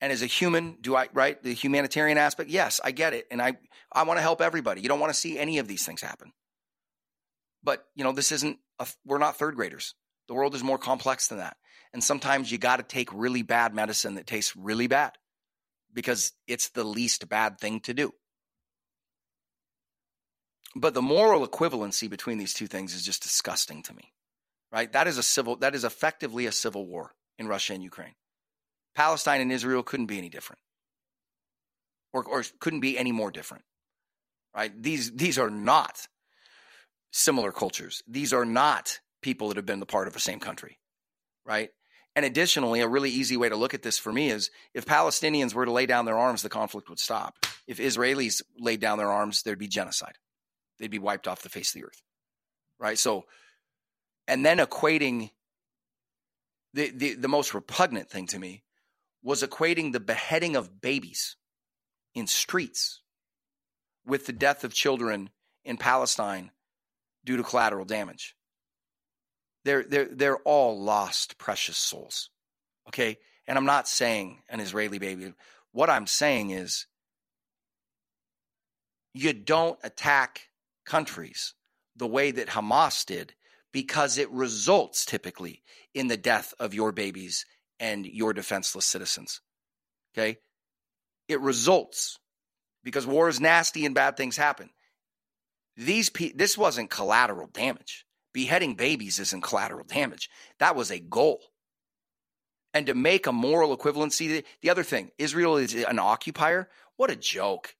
And 0.00 0.12
as 0.12 0.22
a 0.22 0.26
human, 0.26 0.76
do 0.80 0.94
I 0.94 1.08
right 1.12 1.42
the 1.42 1.52
humanitarian 1.52 2.18
aspect? 2.18 2.50
Yes, 2.50 2.80
I 2.84 2.92
get 2.92 3.14
it, 3.14 3.26
and 3.30 3.42
I 3.42 3.58
I 3.92 4.04
want 4.04 4.18
to 4.18 4.22
help 4.22 4.40
everybody. 4.40 4.80
You 4.80 4.88
don't 4.88 5.00
want 5.00 5.12
to 5.12 5.18
see 5.18 5.38
any 5.38 5.58
of 5.58 5.66
these 5.66 5.84
things 5.84 6.00
happen. 6.00 6.32
But 7.62 7.84
you 7.96 8.04
know, 8.04 8.12
this 8.12 8.30
isn't. 8.32 8.58
A, 8.78 8.86
we're 9.04 9.18
not 9.18 9.36
third 9.36 9.56
graders. 9.56 9.94
The 10.28 10.34
world 10.34 10.54
is 10.54 10.62
more 10.62 10.78
complex 10.78 11.26
than 11.26 11.38
that. 11.38 11.56
And 11.92 12.02
sometimes 12.04 12.52
you 12.52 12.58
got 12.58 12.76
to 12.76 12.82
take 12.82 13.08
really 13.12 13.42
bad 13.42 13.74
medicine 13.74 14.14
that 14.14 14.26
tastes 14.26 14.54
really 14.56 14.86
bad 14.86 15.12
because 15.92 16.32
it's 16.46 16.68
the 16.70 16.84
least 16.84 17.28
bad 17.28 17.58
thing 17.58 17.80
to 17.80 17.94
do. 17.94 18.12
But 20.74 20.94
the 20.94 21.02
moral 21.02 21.46
equivalency 21.46 22.08
between 22.08 22.38
these 22.38 22.54
two 22.54 22.66
things 22.66 22.94
is 22.94 23.04
just 23.04 23.22
disgusting 23.22 23.82
to 23.84 23.94
me. 23.94 24.12
Right? 24.70 24.92
That 24.92 25.06
is 25.06 25.16
a 25.16 25.22
civil 25.22 25.56
that 25.56 25.74
is 25.74 25.84
effectively 25.84 26.46
a 26.46 26.52
civil 26.52 26.86
war 26.86 27.12
in 27.38 27.48
Russia 27.48 27.72
and 27.72 27.82
Ukraine. 27.82 28.14
Palestine 28.94 29.40
and 29.40 29.50
Israel 29.50 29.82
couldn't 29.82 30.06
be 30.06 30.18
any 30.18 30.28
different. 30.28 30.60
Or, 32.12 32.24
or 32.24 32.44
couldn't 32.60 32.80
be 32.80 32.98
any 32.98 33.12
more 33.12 33.30
different. 33.30 33.64
Right? 34.54 34.70
These 34.80 35.12
these 35.12 35.38
are 35.38 35.50
not 35.50 36.06
similar 37.12 37.50
cultures. 37.50 38.02
These 38.06 38.32
are 38.32 38.44
not 38.44 39.00
people 39.22 39.48
that 39.48 39.56
have 39.56 39.66
been 39.66 39.80
the 39.80 39.86
part 39.86 40.06
of 40.06 40.12
the 40.12 40.20
same 40.20 40.38
country. 40.38 40.78
Right? 41.46 41.70
And 42.18 42.24
additionally, 42.24 42.80
a 42.80 42.88
really 42.88 43.10
easy 43.10 43.36
way 43.36 43.48
to 43.48 43.54
look 43.54 43.74
at 43.74 43.82
this 43.82 43.96
for 43.96 44.12
me 44.12 44.30
is 44.30 44.50
if 44.74 44.84
Palestinians 44.84 45.54
were 45.54 45.64
to 45.64 45.70
lay 45.70 45.86
down 45.86 46.04
their 46.04 46.18
arms, 46.18 46.42
the 46.42 46.48
conflict 46.48 46.88
would 46.88 46.98
stop. 46.98 47.46
if 47.68 47.78
Israelis 47.78 48.42
laid 48.58 48.80
down 48.80 48.98
their 48.98 49.12
arms, 49.12 49.44
there'd 49.44 49.56
be 49.56 49.68
genocide. 49.68 50.16
They'd 50.80 50.90
be 50.90 50.98
wiped 50.98 51.28
off 51.28 51.42
the 51.42 51.48
face 51.48 51.72
of 51.72 51.80
the 51.80 51.86
earth. 51.86 52.02
Right? 52.80 52.98
So, 52.98 53.26
and 54.26 54.44
then 54.44 54.58
equating 54.58 55.30
the, 56.74 56.90
the, 56.90 57.14
the 57.14 57.28
most 57.28 57.54
repugnant 57.54 58.10
thing 58.10 58.26
to 58.26 58.38
me 58.40 58.64
was 59.22 59.44
equating 59.44 59.92
the 59.92 60.00
beheading 60.00 60.56
of 60.56 60.80
babies 60.80 61.36
in 62.16 62.26
streets 62.26 63.00
with 64.04 64.26
the 64.26 64.32
death 64.32 64.64
of 64.64 64.74
children 64.74 65.30
in 65.64 65.76
Palestine 65.76 66.50
due 67.24 67.36
to 67.36 67.44
collateral 67.44 67.84
damage. 67.84 68.34
They're, 69.64 69.84
they're, 69.84 70.08
they're 70.10 70.38
all 70.38 70.80
lost, 70.80 71.38
precious 71.38 71.76
souls. 71.76 72.30
Okay? 72.88 73.18
And 73.46 73.58
I'm 73.58 73.66
not 73.66 73.88
saying 73.88 74.42
an 74.48 74.60
Israeli 74.60 74.98
baby. 74.98 75.32
What 75.72 75.90
I'm 75.90 76.06
saying 76.06 76.50
is 76.50 76.86
you 79.14 79.32
don't 79.32 79.78
attack 79.82 80.42
countries 80.86 81.54
the 81.96 82.06
way 82.06 82.30
that 82.30 82.48
Hamas 82.48 83.04
did 83.04 83.34
because 83.72 84.18
it 84.18 84.30
results 84.30 85.04
typically 85.04 85.62
in 85.94 86.08
the 86.08 86.16
death 86.16 86.54
of 86.58 86.74
your 86.74 86.92
babies 86.92 87.44
and 87.80 88.06
your 88.06 88.32
defenseless 88.32 88.86
citizens. 88.86 89.40
Okay? 90.14 90.38
It 91.28 91.40
results 91.40 92.18
because 92.84 93.06
war 93.06 93.28
is 93.28 93.40
nasty 93.40 93.84
and 93.84 93.94
bad 93.94 94.16
things 94.16 94.36
happen. 94.36 94.70
These 95.76 96.10
pe- 96.10 96.32
this 96.32 96.56
wasn't 96.56 96.90
collateral 96.90 97.48
damage. 97.48 98.04
Beheading 98.32 98.74
babies 98.74 99.18
isn't 99.18 99.42
collateral 99.42 99.84
damage. 99.84 100.28
That 100.58 100.76
was 100.76 100.90
a 100.90 100.98
goal. 100.98 101.40
And 102.74 102.86
to 102.86 102.94
make 102.94 103.26
a 103.26 103.32
moral 103.32 103.76
equivalency, 103.76 104.44
the 104.60 104.70
other 104.70 104.84
thing, 104.84 105.10
Israel 105.18 105.56
is 105.56 105.74
an 105.74 105.98
occupier. 105.98 106.68
What 106.96 107.10
a 107.10 107.16
joke. 107.16 107.74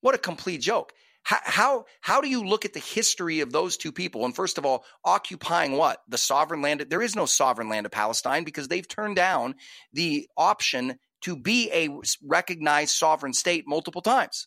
What 0.00 0.14
a 0.14 0.18
complete 0.18 0.60
joke. 0.60 0.92
How, 1.22 1.38
how, 1.42 1.84
how 2.00 2.20
do 2.20 2.28
you 2.28 2.44
look 2.44 2.64
at 2.64 2.72
the 2.72 2.78
history 2.78 3.40
of 3.40 3.50
those 3.50 3.76
two 3.76 3.90
people? 3.90 4.24
And 4.24 4.36
first 4.36 4.58
of 4.58 4.66
all, 4.66 4.84
occupying 5.04 5.72
what? 5.72 6.00
The 6.08 6.18
sovereign 6.18 6.62
land. 6.62 6.86
There 6.88 7.02
is 7.02 7.16
no 7.16 7.26
sovereign 7.26 7.68
land 7.68 7.86
of 7.86 7.90
Palestine 7.90 8.44
because 8.44 8.68
they've 8.68 8.86
turned 8.86 9.16
down 9.16 9.56
the 9.92 10.28
option 10.36 10.98
to 11.22 11.34
be 11.36 11.68
a 11.72 11.88
recognized 12.22 12.94
sovereign 12.94 13.32
state 13.32 13.64
multiple 13.66 14.02
times. 14.02 14.46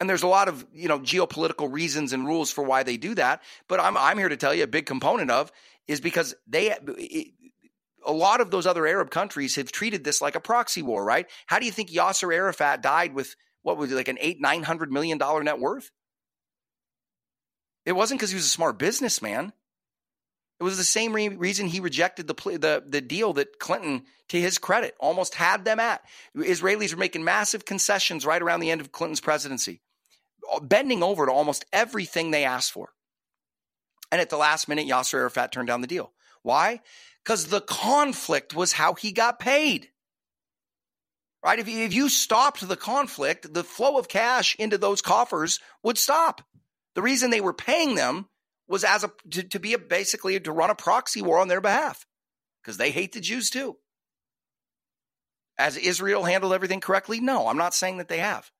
And 0.00 0.08
there's 0.08 0.22
a 0.22 0.28
lot 0.28 0.48
of, 0.48 0.64
you 0.72 0.88
know, 0.88 1.00
geopolitical 1.00 1.72
reasons 1.72 2.12
and 2.12 2.26
rules 2.26 2.52
for 2.52 2.62
why 2.62 2.84
they 2.84 2.96
do 2.96 3.14
that, 3.16 3.42
but 3.66 3.80
I'm 3.80 3.96
I'm 3.96 4.16
here 4.18 4.28
to 4.28 4.36
tell 4.36 4.54
you 4.54 4.62
a 4.62 4.68
big 4.68 4.86
component 4.86 5.30
of 5.30 5.50
is 5.88 6.00
because 6.00 6.34
they 6.46 6.70
a 8.06 8.12
lot 8.12 8.40
of 8.40 8.50
those 8.50 8.66
other 8.66 8.86
Arab 8.86 9.10
countries 9.10 9.56
have 9.56 9.72
treated 9.72 10.04
this 10.04 10.22
like 10.22 10.36
a 10.36 10.40
proxy 10.40 10.82
war, 10.82 11.04
right? 11.04 11.26
How 11.46 11.58
do 11.58 11.66
you 11.66 11.72
think 11.72 11.90
Yasser 11.90 12.32
Arafat 12.32 12.82
died 12.82 13.14
with 13.14 13.34
what 13.62 13.76
was 13.76 13.90
it, 13.90 13.96
like 13.96 14.08
an 14.08 14.18
eight, 14.20 14.40
nine 14.40 14.62
hundred 14.62 14.92
million 14.92 15.18
dollar 15.18 15.42
net 15.42 15.58
worth? 15.58 15.90
It 17.84 17.92
wasn't 17.92 18.20
because 18.20 18.30
he 18.30 18.36
was 18.36 18.46
a 18.46 18.50
smart 18.50 18.78
businessman. 18.78 19.52
It 20.60 20.64
was 20.64 20.76
the 20.76 20.84
same 20.84 21.12
re- 21.12 21.28
reason 21.28 21.66
he 21.66 21.80
rejected 21.80 22.26
the, 22.26 22.34
the 22.34 22.82
the 22.86 23.00
deal 23.00 23.32
that 23.34 23.58
Clinton, 23.58 24.04
to 24.28 24.40
his 24.40 24.58
credit, 24.58 24.94
almost 24.98 25.34
had 25.34 25.64
them 25.64 25.80
at. 25.80 26.02
Israelis 26.36 26.92
were 26.92 26.98
making 26.98 27.24
massive 27.24 27.64
concessions 27.64 28.26
right 28.26 28.42
around 28.42 28.60
the 28.60 28.70
end 28.70 28.80
of 28.80 28.92
Clinton's 28.92 29.20
presidency, 29.20 29.80
Uh, 30.52 30.60
bending 30.60 31.02
over 31.02 31.26
to 31.26 31.32
almost 31.32 31.64
everything 31.72 32.30
they 32.30 32.44
asked 32.44 32.72
for. 32.72 32.90
And 34.10 34.20
at 34.20 34.30
the 34.30 34.36
last 34.36 34.68
minute, 34.68 34.86
Yasser 34.86 35.14
Arafat 35.14 35.52
turned 35.52 35.68
down 35.68 35.80
the 35.80 35.86
deal. 35.86 36.12
Why? 36.42 36.80
Because 37.24 37.46
the 37.46 37.60
conflict 37.60 38.54
was 38.54 38.72
how 38.72 38.94
he 38.94 39.12
got 39.12 39.38
paid 39.38 39.90
right? 41.42 41.58
If 41.58 41.68
you, 41.68 41.80
if 41.80 41.94
you 41.94 42.08
stopped 42.08 42.66
the 42.66 42.76
conflict, 42.76 43.52
the 43.52 43.64
flow 43.64 43.98
of 43.98 44.08
cash 44.08 44.56
into 44.58 44.78
those 44.78 45.02
coffers 45.02 45.60
would 45.82 45.98
stop. 45.98 46.42
The 46.94 47.02
reason 47.02 47.30
they 47.30 47.40
were 47.40 47.52
paying 47.52 47.94
them 47.94 48.28
was 48.66 48.84
as 48.84 49.04
a 49.04 49.12
to, 49.30 49.42
to 49.44 49.60
be 49.60 49.74
a, 49.74 49.78
basically 49.78 50.38
to 50.38 50.52
run 50.52 50.70
a 50.70 50.74
proxy 50.74 51.22
war 51.22 51.38
on 51.38 51.48
their 51.48 51.60
behalf 51.60 52.04
because 52.62 52.76
they 52.76 52.90
hate 52.90 53.12
the 53.12 53.20
Jews 53.20 53.50
too. 53.50 53.76
Has 55.56 55.76
Israel 55.76 56.24
handled 56.24 56.52
everything 56.52 56.80
correctly? 56.80 57.20
No, 57.20 57.48
I'm 57.48 57.56
not 57.56 57.74
saying 57.74 57.98
that 57.98 58.08
they 58.08 58.18
have. 58.18 58.50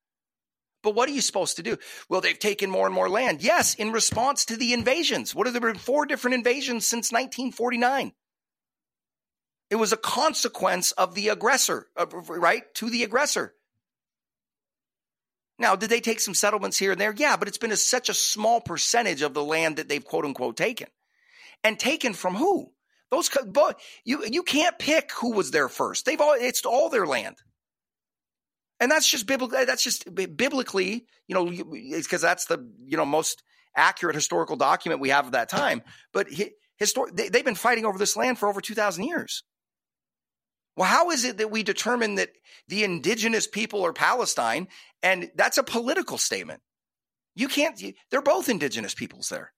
But 0.83 0.95
what 0.95 1.09
are 1.09 1.12
you 1.12 1.21
supposed 1.21 1.57
to 1.57 1.62
do? 1.62 1.77
Well, 2.09 2.21
they've 2.21 2.38
taken 2.38 2.71
more 2.71 2.87
and 2.87 2.95
more 2.95 3.09
land. 3.09 3.43
Yes, 3.43 3.75
in 3.75 3.91
response 3.91 4.45
to 4.47 4.57
the 4.57 4.73
invasions. 4.73 5.35
What 5.35 5.47
have 5.47 5.55
there 5.55 5.73
been 5.73 5.81
four 5.81 6.07
different 6.07 6.35
invasions 6.35 6.87
since 6.87 7.11
1949? 7.11 8.12
It 9.71 9.77
was 9.77 9.93
a 9.93 9.99
consequence 9.99 10.93
of 10.93 11.14
the 11.14 11.29
aggressor, 11.29 11.88
right? 11.97 12.62
To 12.77 12.88
the 12.88 13.03
aggressor. 13.03 13.55
Now, 15.59 15.75
did 15.75 15.91
they 15.91 16.01
take 16.01 16.21
some 16.21 16.35
settlements 16.35 16.79
here 16.79 16.93
and 16.93 17.01
there? 17.01 17.12
Yeah, 17.17 17.37
but 17.37 17.49
it's 17.49 17.59
been 17.59 17.73
a, 17.73 17.77
such 17.77 18.09
a 18.09 18.14
small 18.14 18.61
percentage 18.61 19.23
of 19.23 19.35
the 19.35 19.45
land 19.45 19.77
that 19.77 19.88
they've 19.88 20.05
quote 20.05 20.25
unquote 20.25 20.57
taken. 20.57 20.87
And 21.64 21.79
taken 21.79 22.14
from 22.14 22.37
who? 22.37 22.71
Those 23.11 23.31
you 24.05 24.25
you 24.27 24.43
can't 24.43 24.79
pick 24.79 25.11
who 25.12 25.33
was 25.33 25.51
there 25.51 25.69
first. 25.69 26.05
They've 26.05 26.21
all 26.21 26.37
it's 26.38 26.64
all 26.64 26.88
their 26.88 27.07
land. 27.07 27.37
And 28.81 28.91
that's 28.91 29.09
just 29.09 29.27
biblical 29.27 29.64
that's 29.67 29.83
just 29.83 30.14
biblically, 30.14 31.07
you 31.27 31.35
know, 31.35 31.47
because 31.47 32.21
that's 32.23 32.47
the, 32.47 32.71
you 32.85 32.97
know, 32.97 33.05
most 33.05 33.43
accurate 33.77 34.14
historical 34.14 34.57
document 34.57 35.01
we 35.01 35.09
have 35.09 35.27
of 35.27 35.33
that 35.33 35.49
time. 35.49 35.83
But 36.12 36.29
histor- 36.81 37.14
they, 37.14 37.29
they've 37.29 37.45
been 37.45 37.55
fighting 37.55 37.85
over 37.85 37.99
this 37.99 38.17
land 38.17 38.38
for 38.38 38.49
over 38.49 38.61
2000 38.61 39.05
years. 39.05 39.43
Well, 40.77 40.88
how 40.88 41.11
is 41.11 41.25
it 41.25 41.38
that 41.38 41.51
we 41.51 41.64
determine 41.64 42.17
that 42.17 42.31
the 42.69 42.85
indigenous 42.85 43.49
people 43.49 43.85
are 43.85 43.93
Palestine? 43.93 44.69
And 45.03 45.31
that's 45.35 45.59
a 45.59 45.64
political 45.64 46.19
statement. 46.19 46.61
You 47.35 47.49
can't, 47.49 47.81
they're 48.11 48.23
both 48.23 48.49
indigenous 48.49 48.95
peoples 48.95 49.29
there. 49.29 49.53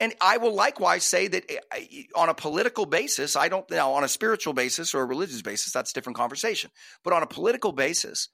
And 0.00 0.12
I 0.20 0.38
will 0.38 0.54
likewise 0.54 1.04
say 1.04 1.28
that 1.28 1.44
eh, 1.48 2.02
on 2.16 2.28
a 2.28 2.34
political 2.34 2.84
basis, 2.84 3.36
I 3.36 3.48
don't 3.48 3.68
now 3.70 3.92
on 3.92 4.04
a 4.04 4.08
spiritual 4.08 4.52
basis 4.52 4.94
or 4.94 5.02
a 5.02 5.06
religious 5.06 5.42
basis, 5.42 5.72
that's 5.72 5.92
a 5.92 5.94
different 5.94 6.16
conversation. 6.16 6.70
But 7.04 7.12
on 7.12 7.22
a 7.22 7.26
political 7.26 7.72
basis, 7.72 8.28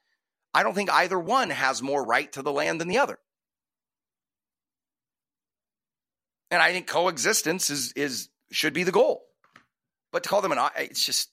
I 0.54 0.62
don't 0.62 0.74
think 0.74 0.90
either 0.90 1.18
one 1.18 1.50
has 1.50 1.82
more 1.82 2.04
right 2.04 2.32
to 2.32 2.42
the 2.42 2.52
land 2.52 2.80
than 2.80 2.88
the 2.88 2.98
other. 2.98 3.18
And 6.50 6.62
I 6.62 6.72
think 6.72 6.86
coexistence 6.86 7.70
is 7.70 7.92
is 7.92 8.28
should 8.50 8.72
be 8.72 8.82
the 8.82 8.92
goal. 8.92 9.22
But 10.12 10.24
to 10.24 10.28
call 10.28 10.40
them 10.40 10.52
an 10.52 10.58
it's 10.76 11.04
just 11.04 11.30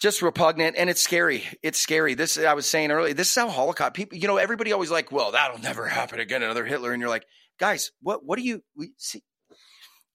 just 0.00 0.22
repugnant 0.22 0.76
and 0.78 0.88
it's 0.88 1.02
scary. 1.02 1.44
It's 1.62 1.78
scary. 1.78 2.14
This 2.14 2.38
I 2.38 2.54
was 2.54 2.66
saying 2.66 2.90
earlier. 2.90 3.12
This 3.12 3.28
is 3.28 3.36
how 3.36 3.50
Holocaust 3.50 3.94
people. 3.94 4.16
You 4.16 4.28
know, 4.28 4.38
everybody 4.38 4.72
always 4.72 4.90
like, 4.90 5.12
well, 5.12 5.32
that'll 5.32 5.60
never 5.60 5.86
happen 5.86 6.20
again. 6.20 6.42
Another 6.42 6.64
Hitler, 6.64 6.92
and 6.92 7.00
you're 7.00 7.10
like, 7.10 7.26
guys, 7.60 7.92
what? 8.02 8.24
What 8.24 8.38
do 8.38 8.44
you 8.44 8.64
we 8.76 8.92
see? 8.96 9.22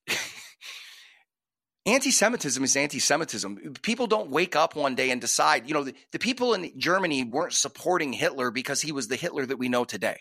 anti-Semitism 1.85 2.63
is 2.63 2.75
anti-Semitism. 2.75 3.75
People 3.83 4.07
don't 4.07 4.31
wake 4.31 4.57
up 4.57 4.75
one 4.75 4.95
day 4.95 5.11
and 5.11 5.21
decide. 5.21 5.67
You 5.67 5.75
know, 5.75 5.85
the, 5.85 5.95
the 6.11 6.19
people 6.19 6.53
in 6.55 6.71
Germany 6.77 7.23
weren't 7.23 7.53
supporting 7.53 8.13
Hitler 8.13 8.51
because 8.51 8.81
he 8.81 8.91
was 8.91 9.07
the 9.07 9.15
Hitler 9.15 9.45
that 9.45 9.57
we 9.57 9.69
know 9.69 9.85
today 9.85 10.19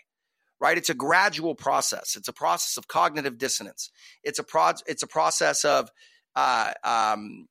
right? 0.59 0.77
It's 0.77 0.89
a 0.89 0.95
gradual 0.95 1.55
process. 1.55 2.15
It's 2.15 2.29
a 2.29 2.33
process 2.33 2.77
of 2.77 2.87
cognitive 2.87 3.37
dissonance. 3.37 3.91
It's 4.23 4.39
a 4.39 4.43
pro- 4.43 4.71
It's 4.87 5.03
a 5.03 5.07
process 5.07 5.65
of 5.65 5.89
uh, 6.35 6.73
um, 6.83 7.47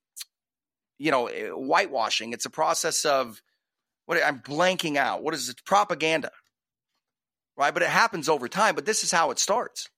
you 0.98 1.10
know, 1.10 1.28
whitewashing. 1.28 2.32
It's 2.32 2.46
a 2.46 2.50
process 2.50 3.04
of 3.04 3.42
what 4.06 4.22
I'm 4.22 4.40
blanking 4.40 4.96
out. 4.96 5.22
What 5.22 5.34
is 5.34 5.48
it? 5.48 5.64
Propaganda. 5.64 6.30
Right? 7.56 7.72
But 7.72 7.82
it 7.82 7.88
happens 7.88 8.28
over 8.28 8.48
time, 8.48 8.74
but 8.74 8.86
this 8.86 9.04
is 9.04 9.12
how 9.12 9.30
it 9.30 9.38
starts. 9.38 9.88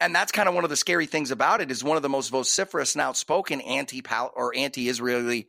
And 0.00 0.14
that's 0.14 0.32
kind 0.32 0.48
of 0.48 0.54
one 0.54 0.64
of 0.64 0.70
the 0.70 0.76
scary 0.76 1.06
things 1.06 1.30
about 1.30 1.60
it 1.60 1.70
is 1.70 1.84
one 1.84 1.96
of 1.96 2.02
the 2.02 2.08
most 2.08 2.30
vociferous 2.30 2.94
and 2.94 3.02
outspoken 3.02 3.60
anti 3.60 4.02
or 4.34 4.52
anti-Israeli 4.54 5.48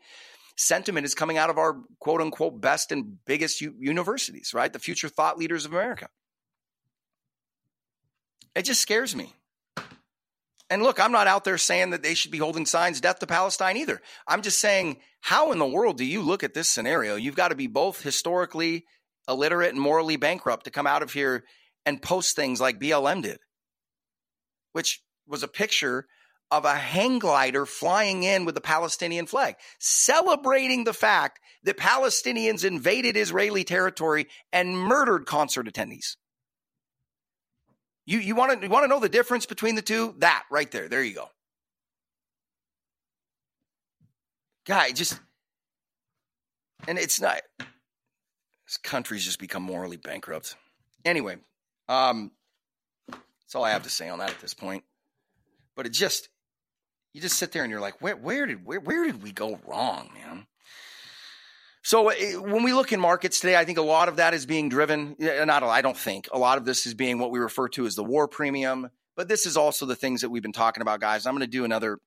sentiment 0.55 1.05
is 1.05 1.15
coming 1.15 1.37
out 1.37 1.49
of 1.49 1.57
our 1.57 1.77
quote 1.99 2.21
unquote 2.21 2.61
best 2.61 2.91
and 2.91 3.17
biggest 3.25 3.61
u- 3.61 3.73
universities, 3.79 4.53
right? 4.53 4.71
The 4.71 4.79
future 4.79 5.09
thought 5.09 5.39
leaders 5.39 5.65
of 5.65 5.73
America. 5.73 6.07
It 8.55 8.63
just 8.63 8.81
scares 8.81 9.15
me. 9.15 9.33
And 10.69 10.81
look, 10.81 10.99
I'm 10.99 11.11
not 11.11 11.27
out 11.27 11.43
there 11.43 11.57
saying 11.57 11.91
that 11.91 12.03
they 12.03 12.13
should 12.13 12.31
be 12.31 12.37
holding 12.37 12.65
signs 12.65 13.01
death 13.01 13.19
to 13.19 13.27
Palestine 13.27 13.77
either. 13.77 14.01
I'm 14.27 14.41
just 14.41 14.59
saying, 14.59 14.97
how 15.21 15.51
in 15.51 15.59
the 15.59 15.65
world 15.65 15.97
do 15.97 16.05
you 16.05 16.21
look 16.21 16.43
at 16.43 16.53
this 16.53 16.69
scenario? 16.69 17.15
You've 17.15 17.35
got 17.35 17.49
to 17.49 17.55
be 17.55 17.67
both 17.67 18.01
historically 18.01 18.85
illiterate 19.27 19.73
and 19.73 19.81
morally 19.81 20.17
bankrupt 20.17 20.65
to 20.65 20.71
come 20.71 20.87
out 20.87 21.03
of 21.03 21.13
here 21.13 21.43
and 21.85 22.01
post 22.01 22.35
things 22.35 22.61
like 22.61 22.79
BLM 22.79 23.21
did, 23.23 23.39
which 24.73 25.01
was 25.27 25.43
a 25.43 25.47
picture 25.47 26.07
of 26.51 26.65
a 26.65 26.75
hang 26.75 27.19
glider 27.19 27.65
flying 27.65 28.23
in 28.23 28.45
with 28.45 28.53
the 28.55 28.61
Palestinian 28.61 29.25
flag, 29.25 29.55
celebrating 29.79 30.83
the 30.83 30.93
fact 30.93 31.39
that 31.63 31.77
Palestinians 31.77 32.63
invaded 32.63 33.17
Israeli 33.17 33.63
territory 33.63 34.27
and 34.51 34.77
murdered 34.77 35.25
concert 35.25 35.65
attendees. 35.65 36.15
You 38.05 38.19
you 38.19 38.35
want 38.35 38.59
to 38.59 38.67
you 38.67 38.71
want 38.71 38.83
to 38.83 38.87
know 38.87 38.99
the 38.99 39.09
difference 39.09 39.45
between 39.45 39.75
the 39.75 39.81
two? 39.81 40.13
That 40.19 40.43
right 40.51 40.69
there. 40.69 40.89
There 40.89 41.03
you 41.03 41.15
go. 41.15 41.29
Guy, 44.65 44.91
just 44.91 45.19
and 46.87 46.99
it's 46.99 47.19
not. 47.19 47.41
This 48.73 48.79
country's 48.79 49.23
just 49.23 49.37
become 49.37 49.61
morally 49.61 49.97
bankrupt. 49.97 50.55
Anyway, 51.05 51.35
um, 51.87 52.31
that's 53.07 53.53
all 53.53 53.63
I 53.63 53.69
have 53.69 53.83
to 53.83 53.89
say 53.91 54.09
on 54.09 54.17
that 54.17 54.31
at 54.31 54.39
this 54.39 54.55
point. 54.55 54.83
But 55.75 55.85
it 55.85 55.91
just, 55.91 56.29
you 57.13 57.21
just 57.21 57.37
sit 57.37 57.51
there 57.51 57.61
and 57.61 57.69
you're 57.69 57.79
like, 57.79 58.01
where, 58.01 58.15
where 58.15 58.47
did, 58.47 58.65
where, 58.65 58.79
where 58.79 59.05
did 59.05 59.21
we 59.21 59.31
go 59.31 59.59
wrong, 59.67 60.09
man? 60.15 60.47
So 61.83 62.09
eh, 62.09 62.33
when 62.33 62.63
we 62.63 62.73
look 62.73 62.91
in 62.91 62.99
markets 62.99 63.39
today, 63.39 63.55
I 63.55 63.63
think 63.63 63.77
a 63.77 63.83
lot 63.83 64.09
of 64.09 64.15
that 64.15 64.33
is 64.33 64.47
being 64.47 64.69
driven. 64.69 65.17
Not, 65.19 65.61
I 65.61 65.83
don't 65.83 65.95
think 65.95 66.27
a 66.33 66.39
lot 66.39 66.57
of 66.57 66.65
this 66.65 66.87
is 66.87 66.95
being 66.95 67.19
what 67.19 67.29
we 67.29 67.37
refer 67.37 67.67
to 67.69 67.85
as 67.85 67.93
the 67.93 68.03
war 68.03 68.27
premium. 68.27 68.89
But 69.15 69.27
this 69.27 69.45
is 69.45 69.55
also 69.55 69.85
the 69.85 69.95
things 69.95 70.21
that 70.21 70.31
we've 70.31 70.41
been 70.41 70.51
talking 70.51 70.81
about, 70.81 70.99
guys. 70.99 71.27
I'm 71.27 71.35
going 71.35 71.41
to 71.41 71.47
do 71.47 71.63
another. 71.63 71.99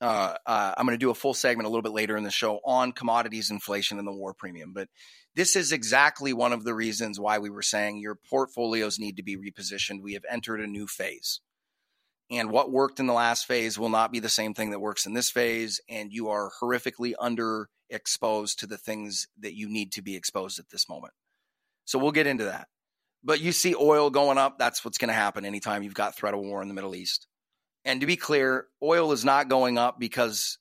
Uh, 0.00 0.34
uh, 0.44 0.74
I'm 0.76 0.86
going 0.86 0.98
to 0.98 1.04
do 1.04 1.10
a 1.10 1.14
full 1.14 1.34
segment 1.34 1.66
a 1.66 1.70
little 1.70 1.82
bit 1.82 1.92
later 1.92 2.16
in 2.16 2.24
the 2.24 2.30
show 2.30 2.60
on 2.64 2.92
commodities, 2.92 3.50
inflation, 3.50 3.98
and 3.98 4.06
the 4.06 4.12
war 4.12 4.34
premium. 4.34 4.72
But 4.72 4.88
this 5.34 5.56
is 5.56 5.72
exactly 5.72 6.32
one 6.32 6.52
of 6.52 6.64
the 6.64 6.74
reasons 6.74 7.20
why 7.20 7.38
we 7.38 7.50
were 7.50 7.62
saying 7.62 7.98
your 7.98 8.14
portfolios 8.14 8.98
need 8.98 9.16
to 9.16 9.22
be 9.22 9.36
repositioned. 9.36 10.02
We 10.02 10.14
have 10.14 10.24
entered 10.30 10.60
a 10.60 10.66
new 10.66 10.86
phase. 10.86 11.40
And 12.30 12.50
what 12.50 12.72
worked 12.72 12.98
in 12.98 13.06
the 13.06 13.12
last 13.12 13.46
phase 13.46 13.78
will 13.78 13.88
not 13.88 14.10
be 14.10 14.18
the 14.18 14.28
same 14.28 14.52
thing 14.52 14.70
that 14.70 14.80
works 14.80 15.06
in 15.06 15.14
this 15.14 15.30
phase. 15.30 15.80
And 15.88 16.12
you 16.12 16.30
are 16.30 16.50
horrifically 16.60 17.14
underexposed 17.20 18.56
to 18.56 18.66
the 18.66 18.78
things 18.78 19.28
that 19.38 19.54
you 19.54 19.68
need 19.68 19.92
to 19.92 20.02
be 20.02 20.16
exposed 20.16 20.58
at 20.58 20.70
this 20.70 20.88
moment. 20.88 21.14
So 21.84 21.98
we'll 21.98 22.12
get 22.12 22.26
into 22.26 22.44
that. 22.44 22.68
But 23.22 23.40
you 23.40 23.52
see 23.52 23.74
oil 23.74 24.10
going 24.10 24.38
up. 24.38 24.58
That's 24.58 24.84
what's 24.84 24.98
going 24.98 25.08
to 25.08 25.14
happen 25.14 25.44
anytime 25.44 25.82
you've 25.82 25.94
got 25.94 26.16
threat 26.16 26.34
of 26.34 26.40
war 26.40 26.62
in 26.62 26.68
the 26.68 26.74
Middle 26.74 26.94
East. 26.94 27.26
And 27.86 28.02
to 28.02 28.06
be 28.06 28.16
clear, 28.16 28.66
oil 28.82 29.12
is 29.12 29.24
not 29.24 29.48
going 29.48 29.78
up 29.78 29.98
because 29.98 30.58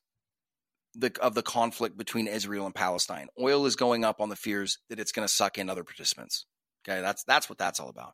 the, 0.93 1.11
of 1.19 1.33
the 1.33 1.41
conflict 1.41 1.97
between 1.97 2.27
Israel 2.27 2.65
and 2.65 2.73
Palestine. 2.73 3.27
Oil 3.39 3.65
is 3.65 3.75
going 3.75 4.05
up 4.05 4.21
on 4.21 4.29
the 4.29 4.35
fears 4.35 4.77
that 4.89 4.99
it's 4.99 5.11
going 5.11 5.27
to 5.27 5.33
suck 5.33 5.57
in 5.57 5.69
other 5.69 5.83
participants. 5.83 6.45
Okay, 6.87 7.01
that's 7.01 7.23
that's 7.23 7.49
what 7.49 7.57
that's 7.57 7.79
all 7.79 7.89
about. 7.89 8.13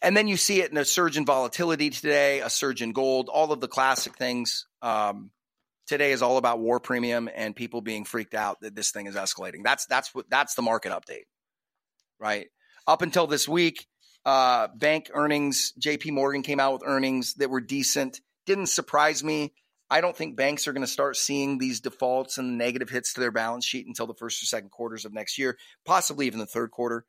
And 0.00 0.16
then 0.16 0.26
you 0.26 0.36
see 0.36 0.60
it 0.62 0.70
in 0.70 0.78
a 0.78 0.84
surge 0.84 1.16
in 1.16 1.26
volatility 1.26 1.90
today, 1.90 2.40
a 2.40 2.50
surge 2.50 2.82
in 2.82 2.92
gold, 2.92 3.28
all 3.28 3.52
of 3.52 3.60
the 3.60 3.68
classic 3.68 4.16
things. 4.16 4.66
Um, 4.80 5.30
today 5.86 6.12
is 6.12 6.22
all 6.22 6.38
about 6.38 6.58
war 6.58 6.80
premium 6.80 7.28
and 7.32 7.54
people 7.54 7.82
being 7.82 8.04
freaked 8.04 8.34
out 8.34 8.62
that 8.62 8.74
this 8.74 8.90
thing 8.90 9.06
is 9.06 9.14
escalating. 9.14 9.62
That's 9.62 9.86
that's 9.86 10.14
what 10.14 10.28
that's 10.30 10.54
the 10.54 10.62
market 10.62 10.90
update, 10.90 11.26
right? 12.18 12.48
Up 12.86 13.02
until 13.02 13.26
this 13.26 13.46
week, 13.46 13.86
uh, 14.24 14.68
bank 14.74 15.10
earnings, 15.12 15.72
J.P. 15.78 16.12
Morgan 16.12 16.42
came 16.42 16.60
out 16.60 16.74
with 16.74 16.82
earnings 16.84 17.34
that 17.34 17.50
were 17.50 17.60
decent. 17.60 18.20
Didn't 18.46 18.66
surprise 18.66 19.22
me. 19.24 19.52
I 19.90 20.00
don't 20.00 20.16
think 20.16 20.36
banks 20.36 20.66
are 20.66 20.72
going 20.72 20.86
to 20.86 20.90
start 20.90 21.16
seeing 21.16 21.58
these 21.58 21.80
defaults 21.80 22.38
and 22.38 22.56
negative 22.56 22.88
hits 22.88 23.12
to 23.12 23.20
their 23.20 23.30
balance 23.30 23.66
sheet 23.66 23.86
until 23.86 24.06
the 24.06 24.14
first 24.14 24.42
or 24.42 24.46
second 24.46 24.70
quarters 24.70 25.04
of 25.04 25.12
next 25.12 25.38
year, 25.38 25.58
possibly 25.84 26.26
even 26.26 26.38
the 26.38 26.46
third 26.46 26.70
quarter. 26.70 27.04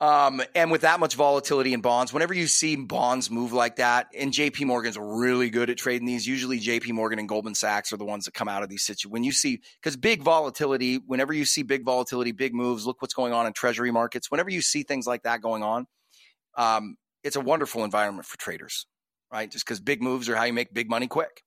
Um, 0.00 0.40
and 0.54 0.70
with 0.70 0.82
that 0.82 1.00
much 1.00 1.16
volatility 1.16 1.72
in 1.72 1.80
bonds, 1.80 2.12
whenever 2.12 2.32
you 2.32 2.46
see 2.46 2.76
bonds 2.76 3.32
move 3.32 3.52
like 3.52 3.76
that, 3.76 4.06
and 4.16 4.32
JP 4.32 4.66
Morgan's 4.66 4.96
really 4.96 5.50
good 5.50 5.70
at 5.70 5.76
trading 5.76 6.06
these, 6.06 6.24
usually 6.24 6.60
JP 6.60 6.92
Morgan 6.92 7.18
and 7.18 7.28
Goldman 7.28 7.56
Sachs 7.56 7.92
are 7.92 7.96
the 7.96 8.04
ones 8.04 8.26
that 8.26 8.34
come 8.34 8.48
out 8.48 8.62
of 8.62 8.68
these 8.68 8.84
situations. 8.84 9.12
When 9.12 9.24
you 9.24 9.32
see, 9.32 9.60
because 9.82 9.96
big 9.96 10.22
volatility, 10.22 11.00
whenever 11.04 11.32
you 11.32 11.44
see 11.44 11.64
big 11.64 11.84
volatility, 11.84 12.30
big 12.30 12.54
moves, 12.54 12.86
look 12.86 13.02
what's 13.02 13.14
going 13.14 13.32
on 13.32 13.46
in 13.46 13.52
treasury 13.52 13.90
markets. 13.90 14.30
Whenever 14.30 14.50
you 14.50 14.62
see 14.62 14.84
things 14.84 15.06
like 15.06 15.24
that 15.24 15.42
going 15.42 15.64
on, 15.64 15.86
um, 16.56 16.96
it's 17.24 17.36
a 17.36 17.40
wonderful 17.40 17.82
environment 17.82 18.24
for 18.24 18.38
traders, 18.38 18.86
right? 19.32 19.50
Just 19.50 19.66
because 19.66 19.80
big 19.80 20.00
moves 20.00 20.28
are 20.28 20.36
how 20.36 20.44
you 20.44 20.52
make 20.52 20.72
big 20.72 20.88
money 20.88 21.08
quick 21.08 21.42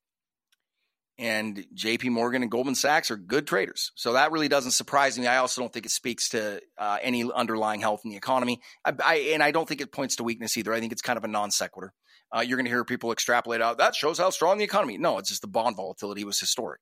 and 1.22 1.68
JP 1.76 2.10
Morgan 2.10 2.42
and 2.42 2.50
Goldman 2.50 2.74
Sachs 2.74 3.12
are 3.12 3.16
good 3.16 3.46
traders. 3.46 3.92
So 3.94 4.14
that 4.14 4.32
really 4.32 4.48
doesn't 4.48 4.72
surprise 4.72 5.20
me. 5.20 5.28
I 5.28 5.38
also 5.38 5.62
don't 5.62 5.72
think 5.72 5.86
it 5.86 5.92
speaks 5.92 6.30
to 6.30 6.60
uh, 6.80 6.98
any 7.00 7.32
underlying 7.32 7.80
health 7.80 8.02
in 8.04 8.10
the 8.10 8.18
economy. 8.18 8.60
I, 8.84 8.94
I, 9.06 9.16
and 9.34 9.44
I 9.44 9.52
don't 9.52 9.70
think 9.70 9.82
it 9.82 9.92
points 9.92 10.16
to 10.16 10.24
weakness 10.24 10.58
either. 10.58 10.74
I 10.74 10.80
think 10.80 10.92
it's 10.92 11.04
kind 11.04 11.18
of 11.18 11.24
a 11.24 11.28
non 11.28 11.52
sequitur. 11.52 11.94
Uh, 12.36 12.40
you're 12.40 12.58
going 12.58 12.66
to 12.66 12.72
hear 12.72 12.84
people 12.84 13.12
extrapolate 13.12 13.62
out 13.62 13.78
that 13.78 13.94
shows 13.94 14.18
how 14.18 14.32
strong 14.32 14.58
the 14.58 14.64
economy. 14.64 14.98
No, 14.98 15.20
it's 15.20 15.30
just 15.30 15.44
the 15.44 15.48
bond 15.48 15.76
volatility 15.76 16.24
was 16.24 16.40
historic. 16.40 16.82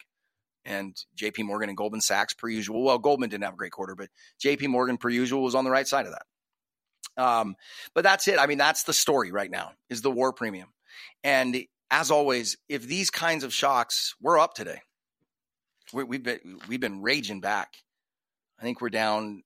And 0.63 0.95
JP 1.17 1.43
Morgan 1.43 1.67
and 1.67 1.77
Goldman 1.77 2.01
Sachs, 2.01 2.33
per 2.33 2.47
usual, 2.47 2.85
well, 2.85 2.97
Goldman 2.97 3.29
didn't 3.29 3.43
have 3.43 3.55
a 3.55 3.57
great 3.57 3.71
quarter, 3.73 3.95
but 3.95 4.07
JP 4.41 4.69
Morgan, 4.69 4.97
per 4.97 5.09
usual, 5.09 5.43
was 5.43 5.55
on 5.55 5.65
the 5.65 5.71
right 5.71 5.87
side 5.87 6.05
of 6.05 6.13
that. 6.13 7.21
Um, 7.21 7.55
but 7.93 8.05
that's 8.05 8.29
it. 8.29 8.39
I 8.39 8.45
mean, 8.45 8.57
that's 8.57 8.83
the 8.83 8.93
story 8.93 9.33
right 9.33 9.51
now 9.51 9.71
is 9.89 10.01
the 10.01 10.11
war 10.11 10.31
premium. 10.31 10.69
And 11.23 11.65
as 11.91 12.11
always, 12.11 12.57
if 12.67 12.83
these 12.87 13.09
kinds 13.09 13.43
of 13.43 13.53
shocks, 13.53 14.15
we're 14.21 14.39
up 14.39 14.53
today. 14.53 14.81
we 15.93 16.15
have 16.15 16.23
been 16.23 16.59
we've 16.67 16.79
been 16.79 17.01
raging 17.01 17.41
back. 17.41 17.73
I 18.59 18.63
think 18.63 18.81
we're 18.81 18.89
down. 18.89 19.43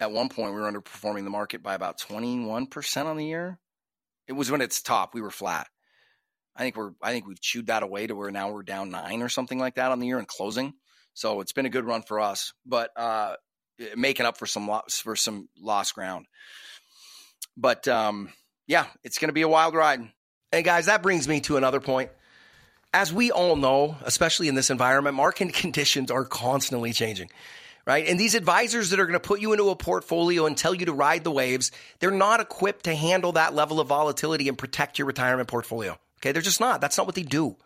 At 0.00 0.12
one 0.12 0.28
point, 0.28 0.54
we 0.54 0.60
were 0.60 0.70
underperforming 0.70 1.24
the 1.24 1.30
market 1.30 1.62
by 1.62 1.74
about 1.74 1.98
twenty 1.98 2.38
one 2.44 2.66
percent 2.66 3.08
on 3.08 3.16
the 3.16 3.26
year. 3.26 3.58
It 4.26 4.34
was 4.34 4.50
when 4.50 4.60
it's 4.60 4.82
top. 4.82 5.14
We 5.14 5.20
were 5.20 5.30
flat. 5.30 5.66
I 6.54 6.62
think 6.62 6.76
we're. 6.76 6.92
I 7.02 7.12
think 7.12 7.26
we've 7.26 7.40
chewed 7.40 7.66
that 7.66 7.82
away 7.82 8.06
to 8.06 8.14
where 8.14 8.30
now 8.30 8.50
we're 8.50 8.62
down 8.62 8.90
nine 8.90 9.22
or 9.22 9.28
something 9.28 9.58
like 9.58 9.74
that 9.76 9.90
on 9.90 9.98
the 9.98 10.06
year 10.06 10.18
and 10.18 10.28
closing. 10.28 10.74
So 11.14 11.40
it's 11.40 11.52
been 11.52 11.66
a 11.66 11.70
good 11.70 11.84
run 11.84 12.02
for 12.02 12.20
us, 12.20 12.52
but 12.64 12.90
uh, 12.96 13.34
making 13.96 14.26
up 14.26 14.36
for 14.36 14.46
some 14.46 14.68
loss 14.68 15.00
for 15.00 15.16
some 15.16 15.48
lost 15.58 15.94
ground. 15.94 16.26
But 17.56 17.88
um, 17.88 18.30
yeah, 18.68 18.86
it's 19.02 19.18
going 19.18 19.30
to 19.30 19.34
be 19.34 19.42
a 19.42 19.48
wild 19.48 19.74
ride. 19.74 20.00
And 20.52 20.64
guys, 20.64 20.86
that 20.86 21.02
brings 21.02 21.28
me 21.28 21.40
to 21.42 21.56
another 21.56 21.80
point. 21.80 22.10
As 22.94 23.12
we 23.12 23.30
all 23.30 23.56
know, 23.56 23.96
especially 24.04 24.48
in 24.48 24.54
this 24.54 24.70
environment, 24.70 25.14
market 25.14 25.52
conditions 25.54 26.10
are 26.10 26.24
constantly 26.24 26.92
changing, 26.92 27.30
right? 27.86 28.06
And 28.06 28.18
these 28.18 28.34
advisors 28.34 28.90
that 28.90 29.00
are 29.00 29.06
going 29.06 29.20
to 29.20 29.20
put 29.20 29.40
you 29.40 29.52
into 29.52 29.68
a 29.68 29.76
portfolio 29.76 30.46
and 30.46 30.56
tell 30.56 30.74
you 30.74 30.86
to 30.86 30.92
ride 30.92 31.24
the 31.24 31.30
waves, 31.30 31.70
they're 31.98 32.10
not 32.10 32.40
equipped 32.40 32.84
to 32.84 32.94
handle 32.94 33.32
that 33.32 33.54
level 33.54 33.78
of 33.78 33.88
volatility 33.88 34.48
and 34.48 34.56
protect 34.56 34.98
your 34.98 35.06
retirement 35.06 35.48
portfolio. 35.48 35.98
Okay. 36.20 36.32
They're 36.32 36.42
just 36.42 36.60
not. 36.60 36.80
That's 36.80 36.96
not 36.96 37.06
what 37.06 37.14
they 37.14 37.22
do. 37.22 37.56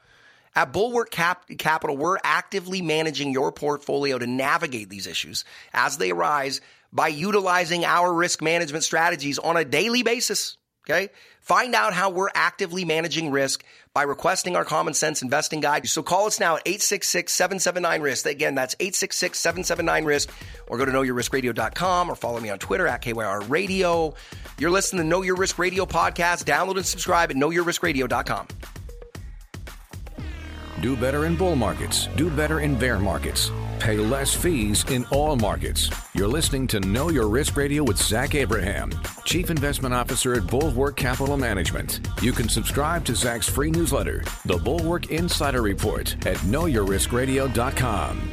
At 0.54 0.72
Bulwark 0.72 1.10
Cap- 1.10 1.46
Capital, 1.58 1.96
we're 1.96 2.18
actively 2.22 2.82
managing 2.82 3.32
your 3.32 3.52
portfolio 3.52 4.18
to 4.18 4.26
navigate 4.26 4.90
these 4.90 5.06
issues 5.06 5.46
as 5.72 5.96
they 5.96 6.10
arise 6.10 6.60
by 6.92 7.08
utilizing 7.08 7.86
our 7.86 8.12
risk 8.12 8.42
management 8.42 8.84
strategies 8.84 9.38
on 9.38 9.56
a 9.56 9.64
daily 9.64 10.02
basis. 10.02 10.58
Okay. 10.84 11.10
Find 11.40 11.74
out 11.74 11.92
how 11.92 12.10
we're 12.10 12.30
actively 12.34 12.84
managing 12.84 13.30
risk 13.30 13.64
by 13.94 14.02
requesting 14.02 14.56
our 14.56 14.64
common 14.64 14.94
sense 14.94 15.22
investing 15.22 15.60
guide. 15.60 15.88
So 15.88 16.02
call 16.02 16.26
us 16.26 16.40
now 16.40 16.56
at 16.56 16.64
866-779-RISK. 16.64 18.26
Again, 18.26 18.54
that's 18.54 18.74
866-779-RISK 18.76 20.30
or 20.68 20.78
go 20.78 20.84
to 20.84 20.92
knowyourriskradio.com 20.92 22.10
or 22.10 22.14
follow 22.14 22.40
me 22.40 22.50
on 22.50 22.58
Twitter 22.58 22.86
at 22.86 23.02
KYR 23.02 23.48
Radio. 23.48 24.14
You're 24.58 24.70
listening 24.70 25.02
to 25.02 25.08
Know 25.08 25.22
Your 25.22 25.36
Risk 25.36 25.58
Radio 25.58 25.84
podcast. 25.84 26.44
Download 26.44 26.76
and 26.76 26.86
subscribe 26.86 27.30
at 27.30 27.36
knowyourriskradio.com. 27.36 28.48
Do 30.82 30.96
better 30.96 31.26
in 31.26 31.36
bull 31.36 31.54
markets. 31.54 32.08
Do 32.16 32.28
better 32.28 32.58
in 32.58 32.76
bear 32.76 32.98
markets. 32.98 33.52
Pay 33.78 33.98
less 33.98 34.34
fees 34.34 34.84
in 34.90 35.04
all 35.12 35.36
markets. 35.36 35.88
You're 36.12 36.26
listening 36.26 36.66
to 36.66 36.80
Know 36.80 37.08
Your 37.08 37.28
Risk 37.28 37.56
Radio 37.56 37.84
with 37.84 37.98
Zach 37.98 38.34
Abraham, 38.34 38.90
Chief 39.24 39.48
Investment 39.48 39.94
Officer 39.94 40.34
at 40.34 40.48
Bulwark 40.48 40.96
Capital 40.96 41.36
Management. 41.36 42.00
You 42.20 42.32
can 42.32 42.48
subscribe 42.48 43.04
to 43.04 43.14
Zach's 43.14 43.48
free 43.48 43.70
newsletter, 43.70 44.24
The 44.44 44.58
Bulwark 44.58 45.12
Insider 45.12 45.62
Report, 45.62 46.16
at 46.26 46.38
knowyourriskradio.com. 46.38 48.32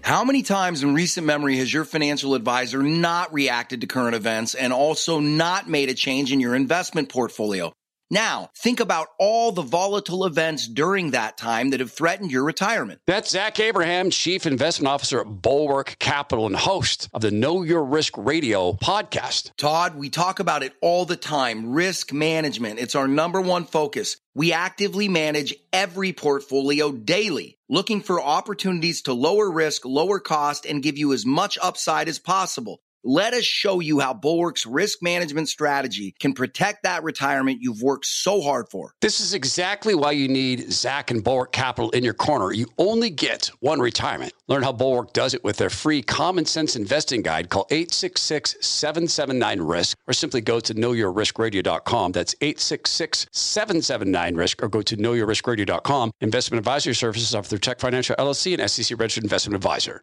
How 0.00 0.24
many 0.24 0.42
times 0.42 0.84
in 0.84 0.94
recent 0.94 1.26
memory 1.26 1.56
has 1.56 1.74
your 1.74 1.84
financial 1.84 2.36
advisor 2.36 2.80
not 2.80 3.34
reacted 3.34 3.80
to 3.80 3.88
current 3.88 4.14
events 4.14 4.54
and 4.54 4.72
also 4.72 5.18
not 5.18 5.68
made 5.68 5.88
a 5.88 5.94
change 5.94 6.30
in 6.30 6.38
your 6.38 6.54
investment 6.54 7.08
portfolio? 7.08 7.72
Now, 8.10 8.48
think 8.56 8.80
about 8.80 9.08
all 9.18 9.52
the 9.52 9.60
volatile 9.60 10.24
events 10.24 10.66
during 10.66 11.10
that 11.10 11.36
time 11.36 11.70
that 11.70 11.80
have 11.80 11.92
threatened 11.92 12.30
your 12.30 12.42
retirement. 12.42 13.02
That's 13.06 13.28
Zach 13.28 13.60
Abraham, 13.60 14.08
Chief 14.08 14.46
Investment 14.46 14.88
Officer 14.88 15.20
at 15.20 15.42
Bulwark 15.42 15.96
Capital 15.98 16.46
and 16.46 16.56
host 16.56 17.10
of 17.12 17.20
the 17.20 17.30
Know 17.30 17.62
Your 17.62 17.84
Risk 17.84 18.14
Radio 18.16 18.72
podcast. 18.72 19.50
Todd, 19.58 19.94
we 19.96 20.08
talk 20.08 20.40
about 20.40 20.62
it 20.62 20.72
all 20.80 21.04
the 21.04 21.16
time 21.16 21.72
risk 21.72 22.10
management. 22.10 22.78
It's 22.78 22.94
our 22.94 23.06
number 23.06 23.42
one 23.42 23.66
focus. 23.66 24.16
We 24.34 24.54
actively 24.54 25.08
manage 25.08 25.54
every 25.70 26.14
portfolio 26.14 26.92
daily, 26.92 27.58
looking 27.68 28.00
for 28.00 28.22
opportunities 28.22 29.02
to 29.02 29.12
lower 29.12 29.50
risk, 29.50 29.84
lower 29.84 30.18
cost, 30.18 30.64
and 30.64 30.82
give 30.82 30.96
you 30.96 31.12
as 31.12 31.26
much 31.26 31.58
upside 31.60 32.08
as 32.08 32.18
possible. 32.18 32.80
Let 33.04 33.32
us 33.32 33.44
show 33.44 33.80
you 33.80 34.00
how 34.00 34.12
Bulwark's 34.12 34.66
risk 34.66 34.98
management 35.02 35.48
strategy 35.48 36.14
can 36.18 36.32
protect 36.32 36.82
that 36.82 37.04
retirement 37.04 37.58
you've 37.60 37.80
worked 37.80 38.06
so 38.06 38.40
hard 38.40 38.68
for. 38.68 38.94
This 39.00 39.20
is 39.20 39.34
exactly 39.34 39.94
why 39.94 40.12
you 40.12 40.26
need 40.26 40.72
Zach 40.72 41.10
and 41.10 41.22
Bulwark 41.22 41.52
Capital 41.52 41.90
in 41.90 42.02
your 42.02 42.14
corner. 42.14 42.52
You 42.52 42.66
only 42.76 43.10
get 43.10 43.50
one 43.60 43.78
retirement. 43.78 44.32
Learn 44.48 44.62
how 44.62 44.72
Bulwark 44.72 45.12
does 45.12 45.32
it 45.32 45.44
with 45.44 45.58
their 45.58 45.70
free 45.70 46.02
common 46.02 46.44
sense 46.44 46.74
investing 46.74 47.22
guide. 47.22 47.50
Call 47.50 47.66
866 47.70 48.56
779 48.60 49.60
RISK 49.60 49.94
or 50.08 50.12
simply 50.12 50.40
go 50.40 50.58
to 50.58 50.74
knowyourriskradio.com. 50.74 52.12
That's 52.12 52.34
866 52.40 53.26
779 53.30 54.34
RISK 54.34 54.62
or 54.62 54.68
go 54.68 54.82
to 54.82 54.96
knowyourriskradio.com. 54.96 56.10
Investment 56.20 56.58
advisory 56.58 56.94
services 56.94 57.34
offered 57.34 57.48
through 57.48 57.58
Tech 57.58 57.78
Financial 57.78 58.16
LLC 58.16 58.58
and 58.58 58.70
SEC 58.70 58.98
registered 58.98 59.24
investment 59.24 59.54
advisor. 59.54 60.02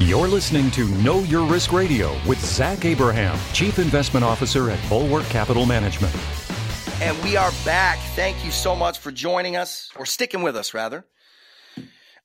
You're 0.00 0.28
listening 0.28 0.70
to 0.70 0.88
Know 1.02 1.20
Your 1.24 1.44
Risk 1.44 1.72
Radio 1.72 2.16
with 2.26 2.38
Zach 2.38 2.84
Abraham, 2.84 3.36
Chief 3.52 3.80
Investment 3.80 4.24
Officer 4.24 4.70
at 4.70 4.88
Bulwark 4.88 5.24
Capital 5.24 5.66
Management. 5.66 6.14
And 7.02 7.20
we 7.24 7.36
are 7.36 7.50
back. 7.64 7.98
Thank 8.14 8.44
you 8.44 8.52
so 8.52 8.76
much 8.76 9.00
for 9.00 9.10
joining 9.10 9.56
us, 9.56 9.90
or 9.96 10.06
sticking 10.06 10.42
with 10.42 10.56
us, 10.56 10.72
rather. 10.72 11.04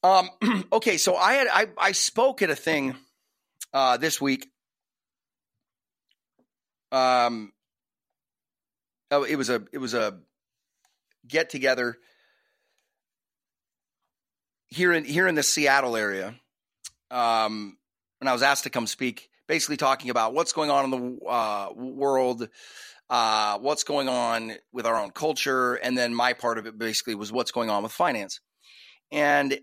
Um, 0.03 0.29
okay, 0.71 0.97
so 0.97 1.15
I 1.15 1.33
had 1.33 1.47
I, 1.51 1.67
I 1.75 1.91
spoke 1.93 2.43
at 2.43 2.51
a 2.51 2.55
thing 2.55 2.95
uh, 3.73 3.97
this 3.97 4.21
week. 4.21 4.51
Um, 6.91 7.53
oh, 9.09 9.23
it 9.23 9.35
was 9.35 9.49
a 9.49 9.63
it 9.73 9.79
was 9.79 9.95
a 9.95 10.19
get 11.27 11.49
together 11.49 11.97
here 14.67 14.93
in 14.93 15.05
here 15.05 15.27
in 15.27 15.33
the 15.33 15.43
Seattle 15.43 15.97
area 15.97 16.35
um, 17.13 17.77
and 18.19 18.29
I 18.29 18.33
was 18.33 18.41
asked 18.41 18.63
to 18.63 18.69
come 18.69 18.87
speak, 18.87 19.29
basically 19.47 19.77
talking 19.77 20.09
about 20.09 20.33
what's 20.33 20.53
going 20.53 20.71
on 20.71 20.85
in 20.85 20.91
the 20.91 21.25
uh, 21.25 21.69
world, 21.75 22.49
uh, 23.09 23.59
what's 23.59 23.83
going 23.83 24.09
on 24.09 24.53
with 24.71 24.85
our 24.85 24.99
own 24.99 25.11
culture, 25.11 25.75
and 25.75 25.97
then 25.97 26.13
my 26.13 26.33
part 26.33 26.57
of 26.57 26.65
it 26.65 26.77
basically 26.77 27.15
was 27.15 27.31
what's 27.31 27.51
going 27.51 27.69
on 27.69 27.83
with 27.83 27.91
finance. 27.91 28.39
And 29.11 29.59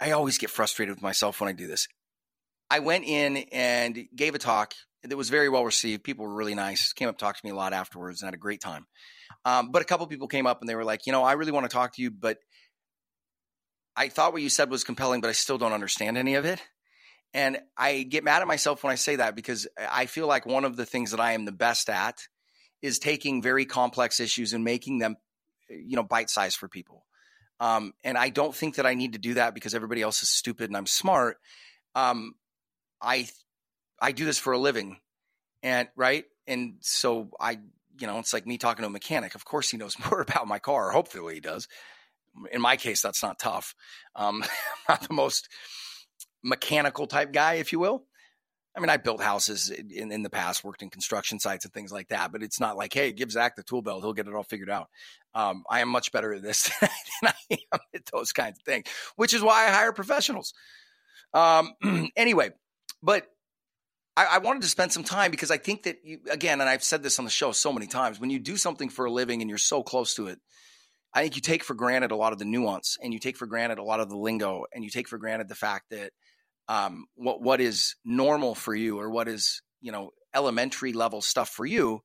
I 0.00 0.12
always 0.12 0.38
get 0.38 0.50
frustrated 0.50 0.94
with 0.94 1.02
myself 1.02 1.40
when 1.40 1.48
I 1.48 1.52
do 1.52 1.66
this. 1.66 1.88
I 2.70 2.78
went 2.80 3.04
in 3.04 3.38
and 3.50 3.98
gave 4.14 4.34
a 4.34 4.38
talk 4.38 4.74
that 5.02 5.16
was 5.16 5.30
very 5.30 5.48
well 5.48 5.64
received. 5.64 6.04
People 6.04 6.26
were 6.26 6.34
really 6.34 6.54
nice. 6.54 6.92
Came 6.92 7.08
up, 7.08 7.18
talked 7.18 7.40
to 7.40 7.46
me 7.46 7.50
a 7.50 7.56
lot 7.56 7.72
afterwards, 7.72 8.20
and 8.20 8.26
had 8.26 8.34
a 8.34 8.38
great 8.38 8.60
time. 8.60 8.86
Um, 9.44 9.70
but 9.70 9.82
a 9.82 9.84
couple 9.84 10.06
people 10.06 10.28
came 10.28 10.46
up 10.46 10.60
and 10.60 10.68
they 10.68 10.74
were 10.74 10.84
like, 10.84 11.06
you 11.06 11.12
know, 11.12 11.24
I 11.24 11.32
really 11.32 11.52
want 11.52 11.64
to 11.64 11.74
talk 11.74 11.94
to 11.94 12.02
you, 12.02 12.10
but 12.10 12.38
I 13.98 14.10
thought 14.10 14.32
what 14.32 14.42
you 14.42 14.48
said 14.48 14.70
was 14.70 14.84
compelling, 14.84 15.20
but 15.20 15.28
I 15.28 15.32
still 15.32 15.58
don't 15.58 15.72
understand 15.72 16.16
any 16.16 16.36
of 16.36 16.44
it. 16.44 16.62
And 17.34 17.58
I 17.76 18.04
get 18.04 18.22
mad 18.22 18.42
at 18.42 18.46
myself 18.46 18.84
when 18.84 18.92
I 18.92 18.94
say 18.94 19.16
that 19.16 19.34
because 19.34 19.66
I 19.76 20.06
feel 20.06 20.28
like 20.28 20.46
one 20.46 20.64
of 20.64 20.76
the 20.76 20.86
things 20.86 21.10
that 21.10 21.18
I 21.18 21.32
am 21.32 21.44
the 21.44 21.52
best 21.52 21.90
at 21.90 22.28
is 22.80 23.00
taking 23.00 23.42
very 23.42 23.66
complex 23.66 24.20
issues 24.20 24.52
and 24.52 24.62
making 24.62 24.98
them, 24.98 25.16
you 25.68 25.96
know, 25.96 26.04
bite 26.04 26.30
sized 26.30 26.58
for 26.58 26.68
people. 26.68 27.04
Um, 27.58 27.92
and 28.04 28.16
I 28.16 28.28
don't 28.28 28.54
think 28.54 28.76
that 28.76 28.86
I 28.86 28.94
need 28.94 29.14
to 29.14 29.18
do 29.18 29.34
that 29.34 29.52
because 29.52 29.74
everybody 29.74 30.00
else 30.00 30.22
is 30.22 30.28
stupid 30.28 30.70
and 30.70 30.76
I'm 30.76 30.86
smart. 30.86 31.38
Um, 31.96 32.34
I 33.02 33.28
I 34.00 34.12
do 34.12 34.24
this 34.24 34.38
for 34.38 34.52
a 34.52 34.58
living, 34.58 35.00
and 35.64 35.88
right, 35.96 36.24
and 36.46 36.74
so 36.82 37.30
I, 37.40 37.58
you 37.98 38.06
know, 38.06 38.20
it's 38.20 38.32
like 38.32 38.46
me 38.46 38.58
talking 38.58 38.84
to 38.84 38.86
a 38.86 38.90
mechanic. 38.90 39.34
Of 39.34 39.44
course, 39.44 39.70
he 39.70 39.76
knows 39.76 39.96
more 40.10 40.20
about 40.20 40.46
my 40.46 40.60
car. 40.60 40.90
Hopefully, 40.90 41.34
he 41.34 41.40
does 41.40 41.66
in 42.52 42.60
my 42.60 42.76
case, 42.76 43.02
that's 43.02 43.22
not 43.22 43.38
tough. 43.38 43.74
Um, 44.14 44.42
I'm 44.42 44.48
not 44.88 45.08
the 45.08 45.14
most 45.14 45.48
mechanical 46.42 47.06
type 47.06 47.32
guy, 47.32 47.54
if 47.54 47.72
you 47.72 47.78
will. 47.78 48.04
I 48.76 48.80
mean, 48.80 48.90
I 48.90 48.96
built 48.96 49.20
houses 49.20 49.70
in, 49.70 50.12
in 50.12 50.22
the 50.22 50.30
past, 50.30 50.62
worked 50.62 50.82
in 50.82 50.90
construction 50.90 51.40
sites 51.40 51.64
and 51.64 51.74
things 51.74 51.90
like 51.90 52.08
that, 52.08 52.30
but 52.30 52.44
it's 52.44 52.60
not 52.60 52.76
like, 52.76 52.94
hey, 52.94 53.10
give 53.10 53.32
Zach 53.32 53.56
the 53.56 53.64
tool 53.64 53.82
belt, 53.82 54.02
he'll 54.02 54.12
get 54.12 54.28
it 54.28 54.34
all 54.34 54.44
figured 54.44 54.70
out. 54.70 54.88
Um, 55.34 55.64
I 55.68 55.80
am 55.80 55.88
much 55.88 56.12
better 56.12 56.32
at 56.32 56.42
this 56.42 56.70
than 56.80 56.90
I 57.24 57.56
am 57.72 57.80
at 57.92 58.06
those 58.12 58.32
kinds 58.32 58.58
of 58.58 58.64
things, 58.64 58.86
which 59.16 59.34
is 59.34 59.42
why 59.42 59.66
I 59.66 59.70
hire 59.70 59.92
professionals. 59.92 60.54
Um, 61.34 61.72
anyway, 62.16 62.50
but 63.02 63.26
I, 64.16 64.26
I, 64.32 64.38
wanted 64.38 64.62
to 64.62 64.68
spend 64.68 64.92
some 64.92 65.04
time 65.04 65.30
because 65.30 65.50
I 65.50 65.58
think 65.58 65.82
that 65.82 65.98
you, 66.04 66.20
again, 66.30 66.60
and 66.60 66.68
I've 66.68 66.82
said 66.82 67.02
this 67.02 67.18
on 67.18 67.24
the 67.24 67.30
show 67.30 67.52
so 67.52 67.72
many 67.72 67.86
times, 67.86 68.18
when 68.18 68.30
you 68.30 68.38
do 68.38 68.56
something 68.56 68.88
for 68.88 69.04
a 69.04 69.10
living 69.10 69.42
and 69.42 69.48
you're 69.48 69.58
so 69.58 69.82
close 69.82 70.14
to 70.14 70.28
it, 70.28 70.38
I 71.18 71.22
think 71.22 71.34
you 71.34 71.42
take 71.42 71.64
for 71.64 71.74
granted 71.74 72.12
a 72.12 72.16
lot 72.16 72.32
of 72.32 72.38
the 72.38 72.44
nuance 72.44 72.96
and 73.02 73.12
you 73.12 73.18
take 73.18 73.36
for 73.36 73.46
granted 73.46 73.78
a 73.78 73.82
lot 73.82 73.98
of 73.98 74.08
the 74.08 74.16
lingo 74.16 74.66
and 74.72 74.84
you 74.84 74.90
take 74.90 75.08
for 75.08 75.18
granted 75.18 75.48
the 75.48 75.56
fact 75.56 75.86
that 75.90 76.12
um, 76.68 77.06
what 77.16 77.42
what 77.42 77.60
is 77.60 77.96
normal 78.04 78.54
for 78.54 78.72
you 78.72 79.00
or 79.00 79.10
what 79.10 79.26
is 79.26 79.60
you 79.80 79.90
know 79.90 80.12
elementary 80.32 80.92
level 80.92 81.20
stuff 81.20 81.48
for 81.48 81.66
you 81.66 82.04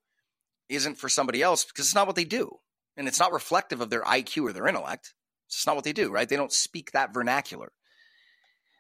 isn't 0.68 0.98
for 0.98 1.10
somebody 1.10 1.44
else 1.44 1.64
because 1.64 1.86
it's 1.86 1.94
not 1.94 2.08
what 2.08 2.16
they 2.16 2.24
do 2.26 2.58
and 2.98 3.08
it's 3.08 3.20
not 3.20 3.32
reflective 3.32 3.82
of 3.82 3.92
their 3.92 4.02
IQ 4.02 4.50
or 4.50 4.52
their 4.52 4.66
intellect. 4.66 5.14
It's 5.48 5.68
not 5.68 5.76
what 5.76 5.86
they 5.86 5.94
do, 5.94 6.10
right? 6.10 6.28
They 6.28 6.36
don't 6.36 6.52
speak 6.52 6.94
that 6.94 7.14
vernacular. 7.14 7.72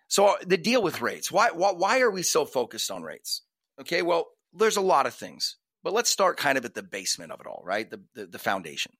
So 0.07 0.29
uh, 0.29 0.35
the 0.43 0.57
deal 0.57 0.81
with 0.81 0.99
rates, 0.99 1.31
why, 1.31 1.51
why 1.51 1.73
why 1.73 1.99
are 1.99 2.09
we 2.09 2.23
so 2.23 2.43
focused 2.43 2.89
on 2.89 3.03
rates? 3.03 3.43
Okay, 3.79 4.01
well, 4.01 4.29
there's 4.51 4.77
a 4.77 4.81
lot 4.81 5.05
of 5.05 5.13
things, 5.13 5.57
but 5.83 5.93
let's 5.93 6.09
start 6.09 6.37
kind 6.37 6.57
of 6.57 6.65
at 6.65 6.73
the 6.73 6.81
basement 6.81 7.31
of 7.31 7.39
it 7.39 7.45
all, 7.45 7.61
right? 7.63 7.87
The 7.87 8.01
the, 8.15 8.25
the 8.25 8.39
foundation. 8.39 8.93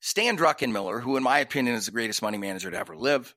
Stan 0.00 0.36
Druckenmiller, 0.36 1.02
who 1.02 1.16
in 1.16 1.22
my 1.22 1.38
opinion 1.38 1.76
is 1.76 1.86
the 1.86 1.92
greatest 1.92 2.22
money 2.22 2.38
manager 2.38 2.70
to 2.70 2.76
ever 2.76 2.96
live. 2.96 3.34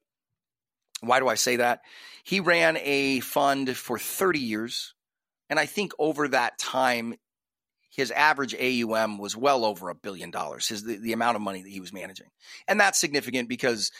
Why 1.02 1.20
do 1.20 1.28
I 1.28 1.36
say 1.36 1.58
that? 1.58 1.82
He 2.24 2.40
ran 2.40 2.78
a 2.78 3.20
fund 3.20 3.76
for 3.76 4.00
30 4.00 4.40
years. 4.40 4.94
And 5.50 5.60
I 5.60 5.66
think 5.66 5.92
over 6.00 6.30
that 6.30 6.58
time, 6.58 7.16
his 7.90 8.10
average 8.10 8.56
AUM 8.56 9.20
was 9.20 9.36
well 9.36 9.66
over 9.66 9.90
a 9.90 9.96
billion 9.96 10.32
dollars, 10.32 10.68
his, 10.68 10.84
the, 10.84 10.98
the 10.98 11.14
amount 11.14 11.36
of 11.36 11.42
money 11.42 11.62
that 11.62 11.70
he 11.70 11.82
was 11.82 11.94
managing. 11.94 12.28
And 12.68 12.80
that's 12.80 12.98
significant 12.98 13.50
because 13.50 13.92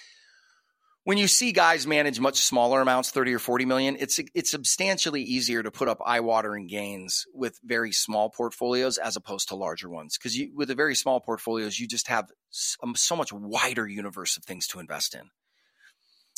when 1.06 1.18
you 1.18 1.28
see 1.28 1.52
guys 1.52 1.86
manage 1.86 2.20
much 2.20 2.40
smaller 2.40 2.80
amounts, 2.80 3.12
30 3.12 3.34
or 3.34 3.40
40 3.40 3.66
million, 3.66 3.98
it's 4.00 4.20
it's 4.34 4.52
substantially 4.52 5.22
easier 5.22 5.62
to 5.62 5.70
put 5.70 5.90
up 5.90 6.02
eye-watering 6.06 6.68
gains 6.68 7.26
with 7.34 7.60
very 7.64 7.92
small 7.92 8.30
portfolios 8.30 8.98
as 8.98 9.18
opposed 9.18 9.50
to 9.50 9.56
larger 9.56 9.90
ones. 9.90 10.18
Because 10.18 10.40
with 10.56 10.70
the 10.70 10.76
very 10.76 10.96
small 10.96 11.20
portfolios, 11.20 11.78
you 11.78 11.88
just 11.88 12.08
have 12.08 12.32
so, 12.52 12.78
um, 12.84 12.96
so 12.96 13.16
much 13.16 13.34
wider 13.34 13.86
universe 13.88 14.38
of 14.38 14.44
things 14.44 14.68
to 14.68 14.80
invest 14.80 15.14
in. 15.14 15.30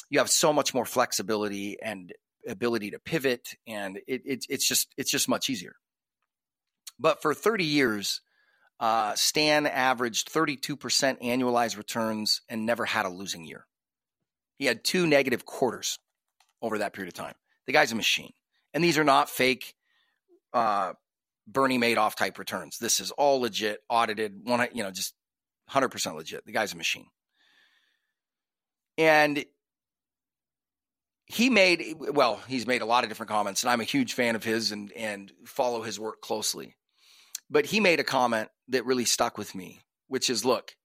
You 0.10 0.20
have 0.20 0.32
so 0.32 0.52
much 0.52 0.74
more 0.74 0.86
flexibility 0.86 1.80
and 1.82 2.12
ability 2.48 2.92
to 2.92 3.00
pivot, 3.00 3.56
and 3.68 3.98
it, 4.08 4.22
it 4.26 4.46
it's 4.50 4.68
just 4.68 4.94
it's 4.98 5.12
just 5.12 5.30
much 5.30 5.50
easier. 5.50 5.76
But 6.98 7.22
for 7.22 7.34
30 7.36 7.66
years, 7.66 8.22
uh, 8.80 9.14
Stan 9.16 9.68
averaged 9.68 10.32
32% 10.32 10.78
annualized 11.22 11.78
returns 11.78 12.42
and 12.50 12.66
never 12.66 12.86
had 12.86 13.06
a 13.06 13.10
losing 13.10 13.46
year. 13.46 13.68
He 14.58 14.66
had 14.66 14.84
two 14.84 15.06
negative 15.06 15.46
quarters 15.46 16.00
over 16.62 16.80
that 16.80 16.94
period 16.94 17.10
of 17.10 17.14
time. 17.14 17.36
The 17.66 17.74
guy's 17.74 17.92
a 17.92 17.96
machine. 17.96 18.32
And 18.74 18.84
these 18.84 18.98
are 18.98 19.04
not 19.04 19.30
fake 19.30 19.76
uh, 20.54 20.94
Bernie 21.48 21.78
Madoff 21.78 22.16
type 22.16 22.40
returns. 22.40 22.78
This 22.78 23.00
is 23.00 23.12
all 23.12 23.42
legit, 23.42 23.80
audited, 23.90 24.42
one, 24.44 24.68
you 24.74 24.84
know, 24.84 24.92
just 24.92 25.14
100% 25.70 26.16
legit. 26.16 26.46
The 26.46 26.52
guy's 26.52 26.74
a 26.74 26.78
machine. 26.78 27.08
And 28.98 29.46
he 31.26 31.50
made 31.50 31.96
well, 32.00 32.40
he's 32.48 32.68
made 32.68 32.82
a 32.82 32.86
lot 32.86 33.04
of 33.04 33.10
different 33.10 33.30
comments, 33.30 33.64
and 33.64 33.70
I'm 33.70 33.82
a 33.82 33.86
huge 33.86 34.14
fan 34.14 34.36
of 34.36 34.44
his 34.44 34.72
and 34.72 34.92
and 34.94 35.32
follow 35.46 35.82
his 35.82 36.00
work 36.00 36.22
closely. 36.22 36.76
But 37.50 37.66
he 37.66 37.80
made 37.80 38.00
a 38.00 38.04
comment 38.04 38.50
that 38.70 38.86
really 38.86 39.06
stuck 39.06 39.38
with 39.38 39.54
me, 39.54 39.82
which 40.08 40.30
is, 40.30 40.46
look, 40.46 40.76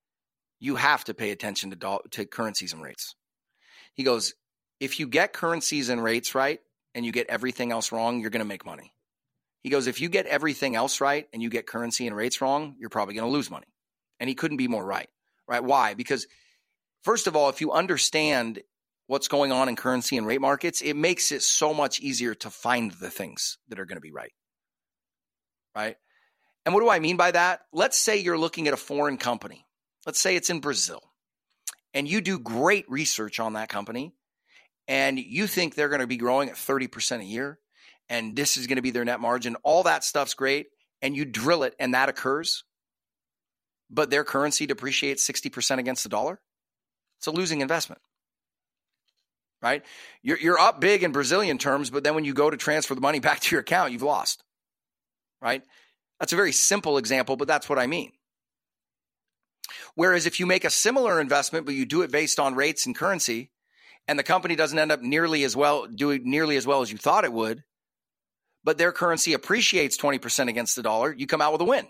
you 0.58 0.76
have 0.76 1.04
to 1.04 1.14
pay 1.14 1.30
attention 1.30 1.70
to 1.70 2.00
to 2.10 2.24
currencies 2.24 2.72
and 2.72 2.82
rates. 2.82 3.14
He 4.00 4.04
goes, 4.04 4.32
if 4.80 4.98
you 4.98 5.06
get 5.06 5.34
currencies 5.34 5.90
and 5.90 6.02
rates 6.02 6.34
right 6.34 6.58
and 6.94 7.04
you 7.04 7.12
get 7.12 7.26
everything 7.26 7.70
else 7.70 7.92
wrong, 7.92 8.18
you're 8.18 8.30
going 8.30 8.40
to 8.40 8.46
make 8.46 8.64
money. 8.64 8.94
He 9.62 9.68
goes, 9.68 9.86
if 9.86 10.00
you 10.00 10.08
get 10.08 10.24
everything 10.24 10.74
else 10.74 11.02
right 11.02 11.28
and 11.34 11.42
you 11.42 11.50
get 11.50 11.66
currency 11.66 12.06
and 12.06 12.16
rates 12.16 12.40
wrong, 12.40 12.76
you're 12.78 12.88
probably 12.88 13.12
going 13.12 13.28
to 13.28 13.30
lose 13.30 13.50
money. 13.50 13.66
And 14.18 14.26
he 14.26 14.34
couldn't 14.34 14.56
be 14.56 14.68
more 14.68 14.82
right. 14.82 15.10
Right? 15.46 15.62
Why? 15.62 15.92
Because 15.92 16.26
first 17.02 17.26
of 17.26 17.36
all, 17.36 17.50
if 17.50 17.60
you 17.60 17.72
understand 17.72 18.62
what's 19.06 19.28
going 19.28 19.52
on 19.52 19.68
in 19.68 19.76
currency 19.76 20.16
and 20.16 20.26
rate 20.26 20.40
markets, 20.40 20.80
it 20.80 20.96
makes 20.96 21.30
it 21.30 21.42
so 21.42 21.74
much 21.74 22.00
easier 22.00 22.34
to 22.36 22.48
find 22.48 22.92
the 22.92 23.10
things 23.10 23.58
that 23.68 23.78
are 23.78 23.84
going 23.84 23.98
to 23.98 24.00
be 24.00 24.12
right. 24.12 24.32
Right? 25.76 25.96
And 26.64 26.74
what 26.74 26.80
do 26.80 26.88
I 26.88 27.00
mean 27.00 27.18
by 27.18 27.32
that? 27.32 27.60
Let's 27.70 27.98
say 27.98 28.16
you're 28.16 28.38
looking 28.38 28.66
at 28.66 28.72
a 28.72 28.78
foreign 28.78 29.18
company. 29.18 29.66
Let's 30.06 30.20
say 30.20 30.36
it's 30.36 30.48
in 30.48 30.60
Brazil 30.60 31.02
and 31.94 32.08
you 32.08 32.20
do 32.20 32.38
great 32.38 32.90
research 32.90 33.40
on 33.40 33.54
that 33.54 33.68
company 33.68 34.12
and 34.88 35.18
you 35.18 35.46
think 35.46 35.74
they're 35.74 35.88
going 35.88 36.00
to 36.00 36.06
be 36.06 36.16
growing 36.16 36.48
at 36.48 36.56
30% 36.56 37.20
a 37.20 37.24
year 37.24 37.58
and 38.08 38.36
this 38.36 38.56
is 38.56 38.66
going 38.66 38.76
to 38.76 38.82
be 38.82 38.90
their 38.90 39.04
net 39.04 39.20
margin, 39.20 39.56
all 39.62 39.84
that 39.84 40.04
stuff's 40.04 40.34
great, 40.34 40.66
and 41.02 41.16
you 41.16 41.24
drill 41.24 41.62
it 41.62 41.74
and 41.78 41.94
that 41.94 42.08
occurs, 42.08 42.64
but 43.90 44.10
their 44.10 44.24
currency 44.24 44.66
depreciates 44.66 45.28
60% 45.28 45.78
against 45.78 46.02
the 46.02 46.08
dollar, 46.08 46.40
it's 47.18 47.26
a 47.26 47.30
losing 47.30 47.60
investment. 47.60 48.00
right? 49.62 49.84
You're, 50.22 50.38
you're 50.38 50.58
up 50.58 50.80
big 50.80 51.02
in 51.02 51.12
Brazilian 51.12 51.58
terms, 51.58 51.90
but 51.90 52.04
then 52.04 52.14
when 52.14 52.24
you 52.24 52.34
go 52.34 52.50
to 52.50 52.56
transfer 52.56 52.94
the 52.94 53.00
money 53.00 53.20
back 53.20 53.40
to 53.40 53.54
your 53.54 53.60
account, 53.60 53.92
you've 53.92 54.02
lost, 54.02 54.42
right? 55.42 55.62
That's 56.18 56.32
a 56.32 56.36
very 56.36 56.52
simple 56.52 56.98
example, 56.98 57.36
but 57.36 57.48
that's 57.48 57.68
what 57.68 57.78
I 57.78 57.86
mean. 57.86 58.12
Whereas 60.00 60.24
if 60.24 60.40
you 60.40 60.46
make 60.46 60.64
a 60.64 60.70
similar 60.70 61.20
investment, 61.20 61.66
but 61.66 61.74
you 61.74 61.84
do 61.84 62.00
it 62.00 62.10
based 62.10 62.40
on 62.40 62.54
rates 62.54 62.86
and 62.86 62.96
currency, 62.96 63.50
and 64.08 64.18
the 64.18 64.22
company 64.22 64.56
doesn't 64.56 64.78
end 64.78 64.90
up 64.90 65.02
nearly 65.02 65.44
as 65.44 65.54
well 65.54 65.86
doing 65.86 66.22
nearly 66.24 66.56
as 66.56 66.66
well 66.66 66.80
as 66.80 66.90
you 66.90 66.96
thought 66.96 67.26
it 67.26 67.32
would, 67.34 67.64
but 68.64 68.78
their 68.78 68.92
currency 68.92 69.34
appreciates 69.34 69.98
20% 69.98 70.48
against 70.48 70.74
the 70.74 70.82
dollar, 70.82 71.12
you 71.12 71.26
come 71.26 71.42
out 71.42 71.52
with 71.52 71.60
a 71.60 71.66
win. 71.66 71.86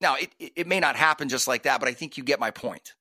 Now, 0.00 0.14
it, 0.14 0.32
it 0.38 0.68
may 0.68 0.78
not 0.78 0.94
happen 0.94 1.28
just 1.28 1.48
like 1.48 1.64
that, 1.64 1.80
but 1.80 1.88
I 1.88 1.94
think 1.94 2.16
you 2.16 2.22
get 2.22 2.38
my 2.38 2.52
point. 2.52 2.94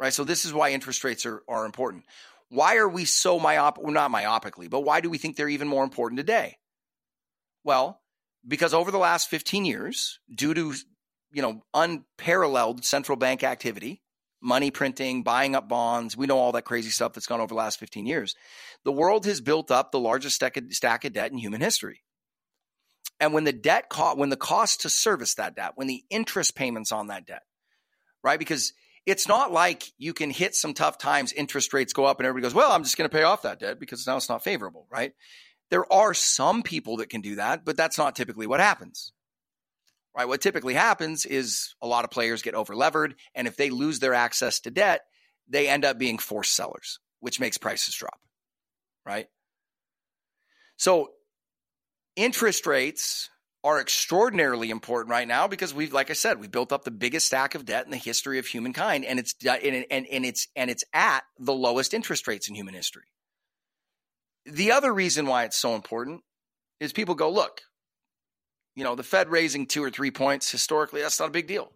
Right? 0.00 0.14
So 0.14 0.24
this 0.24 0.46
is 0.46 0.54
why 0.54 0.70
interest 0.70 1.04
rates 1.04 1.26
are, 1.26 1.42
are 1.46 1.66
important. 1.66 2.06
Why 2.48 2.76
are 2.76 2.88
we 2.88 3.04
so 3.04 3.38
myopic, 3.38 3.84
well, 3.84 3.92
not 3.92 4.10
myopically, 4.10 4.70
but 4.70 4.80
why 4.80 5.02
do 5.02 5.10
we 5.10 5.18
think 5.18 5.36
they're 5.36 5.46
even 5.46 5.68
more 5.68 5.84
important 5.84 6.20
today? 6.20 6.56
Well, 7.64 8.00
because 8.48 8.72
over 8.72 8.90
the 8.90 8.96
last 8.96 9.28
15 9.28 9.66
years, 9.66 10.20
due 10.34 10.54
to 10.54 10.72
you 11.32 11.42
know 11.42 11.62
unparalleled 11.74 12.84
central 12.84 13.16
bank 13.16 13.42
activity, 13.42 14.02
money 14.40 14.70
printing, 14.70 15.22
buying 15.22 15.54
up 15.54 15.68
bonds. 15.68 16.16
We 16.16 16.26
know 16.26 16.38
all 16.38 16.52
that 16.52 16.64
crazy 16.64 16.90
stuff 16.90 17.12
that's 17.12 17.26
gone 17.26 17.40
over 17.40 17.48
the 17.48 17.54
last 17.54 17.78
15 17.78 18.06
years. 18.06 18.34
The 18.84 18.92
world 18.92 19.24
has 19.26 19.40
built 19.40 19.70
up 19.70 19.92
the 19.92 20.00
largest 20.00 20.36
stack 20.36 20.56
of, 20.56 20.72
stack 20.72 21.04
of 21.04 21.12
debt 21.12 21.32
in 21.32 21.38
human 21.38 21.60
history. 21.60 22.02
And 23.20 23.32
when 23.32 23.44
the 23.44 23.52
debt 23.52 23.88
co- 23.88 24.14
when 24.16 24.30
the 24.30 24.36
cost 24.36 24.82
to 24.82 24.90
service 24.90 25.34
that 25.34 25.56
debt, 25.56 25.72
when 25.76 25.86
the 25.86 26.04
interest 26.10 26.54
payments 26.54 26.92
on 26.92 27.08
that 27.08 27.26
debt, 27.26 27.42
right? 28.22 28.38
Because 28.38 28.72
it's 29.06 29.26
not 29.26 29.52
like 29.52 29.84
you 29.98 30.12
can 30.12 30.30
hit 30.30 30.54
some 30.54 30.74
tough 30.74 30.98
times, 30.98 31.32
interest 31.32 31.72
rates 31.72 31.92
go 31.92 32.04
up, 32.04 32.18
and 32.18 32.26
everybody 32.26 32.42
goes, 32.42 32.54
"Well, 32.54 32.72
I'm 32.72 32.82
just 32.82 32.96
going 32.96 33.08
to 33.08 33.16
pay 33.16 33.22
off 33.22 33.42
that 33.42 33.60
debt 33.60 33.78
because 33.78 34.06
now 34.06 34.16
it's 34.16 34.28
not 34.28 34.44
favorable," 34.44 34.86
right? 34.90 35.12
There 35.70 35.90
are 35.92 36.14
some 36.14 36.62
people 36.62 36.98
that 36.98 37.10
can 37.10 37.20
do 37.20 37.36
that, 37.36 37.64
but 37.64 37.76
that's 37.76 37.96
not 37.96 38.14
typically 38.16 38.46
what 38.46 38.60
happens 38.60 39.12
right? 40.16 40.28
What 40.28 40.40
typically 40.40 40.74
happens 40.74 41.24
is 41.24 41.74
a 41.80 41.86
lot 41.86 42.04
of 42.04 42.10
players 42.10 42.42
get 42.42 42.54
overlevered, 42.54 43.14
and 43.34 43.46
if 43.46 43.56
they 43.56 43.70
lose 43.70 43.98
their 43.98 44.14
access 44.14 44.60
to 44.60 44.70
debt, 44.70 45.02
they 45.48 45.68
end 45.68 45.84
up 45.84 45.98
being 45.98 46.18
forced 46.18 46.54
sellers, 46.54 46.98
which 47.20 47.40
makes 47.40 47.58
prices 47.58 47.94
drop, 47.94 48.20
right? 49.06 49.26
So 50.76 51.10
interest 52.16 52.66
rates 52.66 53.30
are 53.64 53.80
extraordinarily 53.80 54.70
important 54.70 55.10
right 55.10 55.28
now 55.28 55.46
because 55.46 55.72
we've, 55.72 55.92
like 55.92 56.10
I 56.10 56.14
said, 56.14 56.40
we've 56.40 56.50
built 56.50 56.72
up 56.72 56.84
the 56.84 56.90
biggest 56.90 57.26
stack 57.26 57.54
of 57.54 57.64
debt 57.64 57.84
in 57.84 57.92
the 57.92 57.96
history 57.96 58.38
of 58.38 58.46
humankind, 58.46 59.04
and 59.04 59.18
it's 59.18 59.34
and, 59.44 59.86
and, 59.90 60.06
and 60.06 60.24
it's 60.24 60.48
and 60.56 60.68
it's 60.68 60.84
at 60.92 61.22
the 61.38 61.54
lowest 61.54 61.94
interest 61.94 62.26
rates 62.26 62.48
in 62.48 62.54
human 62.54 62.74
history. 62.74 63.04
The 64.44 64.72
other 64.72 64.92
reason 64.92 65.26
why 65.26 65.44
it's 65.44 65.56
so 65.56 65.76
important 65.76 66.22
is 66.80 66.92
people 66.92 67.14
go, 67.14 67.30
look, 67.30 67.60
you 68.74 68.84
know, 68.84 68.94
the 68.94 69.02
Fed 69.02 69.30
raising 69.30 69.66
two 69.66 69.82
or 69.82 69.90
three 69.90 70.10
points 70.10 70.50
historically, 70.50 71.02
that's 71.02 71.20
not 71.20 71.28
a 71.28 71.32
big 71.32 71.46
deal. 71.46 71.70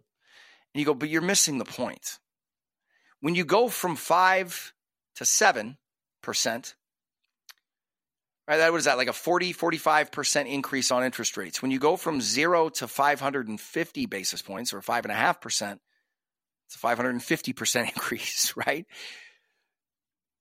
And 0.73 0.79
you 0.79 0.85
go, 0.85 0.93
but 0.93 1.09
you're 1.09 1.21
missing 1.21 1.57
the 1.57 1.65
point. 1.65 2.17
When 3.21 3.35
you 3.35 3.45
go 3.45 3.67
from 3.67 3.95
five 3.95 4.73
to 5.15 5.25
seven 5.25 5.77
percent, 6.21 6.75
right? 8.47 8.57
That 8.57 8.73
was 8.73 8.85
that 8.85 8.97
like 8.97 9.07
a 9.07 9.13
40, 9.13 9.53
45% 9.53 10.47
increase 10.47 10.91
on 10.91 11.03
interest 11.03 11.37
rates. 11.37 11.61
When 11.61 11.71
you 11.71 11.79
go 11.79 11.97
from 11.97 12.21
zero 12.21 12.69
to 12.69 12.87
550 12.87 14.05
basis 14.05 14.41
points 14.41 14.73
or 14.73 14.81
five 14.81 15.05
and 15.05 15.11
a 15.11 15.15
half 15.15 15.41
percent, 15.41 15.81
it's 16.67 16.75
a 16.75 16.79
550% 16.79 17.81
increase, 17.95 18.53
right? 18.55 18.85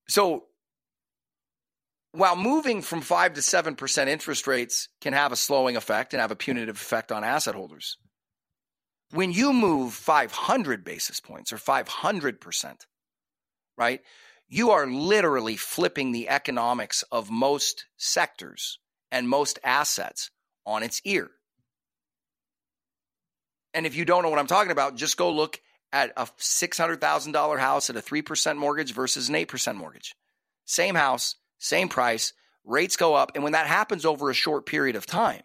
So 0.09 0.45
while 2.17 2.37
moving 2.37 2.83
from 2.83 3.03
5 3.03 3.35
to 3.35 3.41
7% 3.41 4.07
interest 4.09 4.47
rates 4.47 4.89
can 5.01 5.13
have 5.13 5.33
a 5.33 5.37
slowing 5.37 5.77
effect 5.77 6.15
and 6.15 6.21
have 6.21 6.31
a 6.31 6.37
punitive 6.37 6.77
effect 6.77 7.13
on 7.13 7.25
asset 7.25 7.55
holders, 7.55 7.99
when 9.11 9.33
you 9.33 9.53
move 9.53 9.93
500 9.93 10.83
basis 10.83 11.21
points 11.21 11.53
or 11.53 11.57
500%, 11.57 12.75
right, 13.77 14.01
you 14.49 14.71
are 14.71 14.87
literally 14.87 15.57
flipping 15.57 16.13
the 16.13 16.29
economics 16.29 17.05
of 17.13 17.31
most 17.31 17.87
sectors 17.97 18.79
and 19.13 19.29
most 19.29 19.59
assets 19.63 20.31
on 20.65 20.83
its 20.83 21.01
ear. 21.05 21.31
And 23.75 23.85
if 23.85 23.95
you 23.95 24.05
don't 24.05 24.23
know 24.23 24.31
what 24.31 24.39
I'm 24.39 24.47
talking 24.47 24.73
about, 24.73 24.97
just 24.97 25.17
go 25.17 25.31
look 25.31 25.61
at 25.93 26.13
a 26.17 26.25
$600,000 26.25 27.59
house 27.59 27.91
at 27.91 27.97
a 27.97 28.01
3% 28.01 28.57
mortgage 28.57 28.95
versus 28.95 29.29
an 29.29 29.35
8% 29.35 29.77
mortgage. 29.77 30.15
Same 30.65 30.95
house, 30.95 31.37
same 31.59 31.89
price, 31.89 32.33
rates 32.65 32.97
go 32.97 33.15
up. 33.15 33.33
And 33.35 33.45
when 33.45 33.53
that 33.53 33.67
happens 33.67 34.05
over 34.05 34.31
a 34.31 34.35
short 34.35 34.67
period 34.67 34.97
of 34.97 35.07
time, 35.07 35.43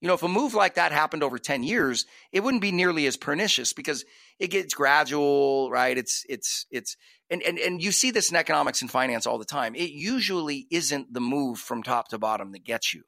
you 0.00 0.08
know, 0.08 0.14
if 0.14 0.22
a 0.22 0.28
move 0.28 0.54
like 0.54 0.74
that 0.74 0.92
happened 0.92 1.22
over 1.22 1.38
10 1.38 1.62
years, 1.62 2.06
it 2.32 2.40
wouldn't 2.40 2.62
be 2.62 2.72
nearly 2.72 3.06
as 3.06 3.18
pernicious 3.18 3.74
because 3.74 4.04
it 4.38 4.48
gets 4.48 4.72
gradual, 4.72 5.70
right? 5.70 5.96
It's, 5.96 6.24
it's, 6.28 6.64
it's, 6.70 6.96
and, 7.28 7.42
and, 7.42 7.58
and 7.58 7.82
you 7.82 7.92
see 7.92 8.10
this 8.10 8.30
in 8.30 8.36
economics 8.36 8.80
and 8.80 8.90
finance 8.90 9.26
all 9.26 9.36
the 9.36 9.44
time. 9.44 9.74
It 9.74 9.90
usually 9.90 10.66
isn't 10.70 11.12
the 11.12 11.20
move 11.20 11.58
from 11.58 11.82
top 11.82 12.08
to 12.08 12.18
bottom 12.18 12.52
that 12.52 12.64
gets 12.64 12.94
you 12.94 13.02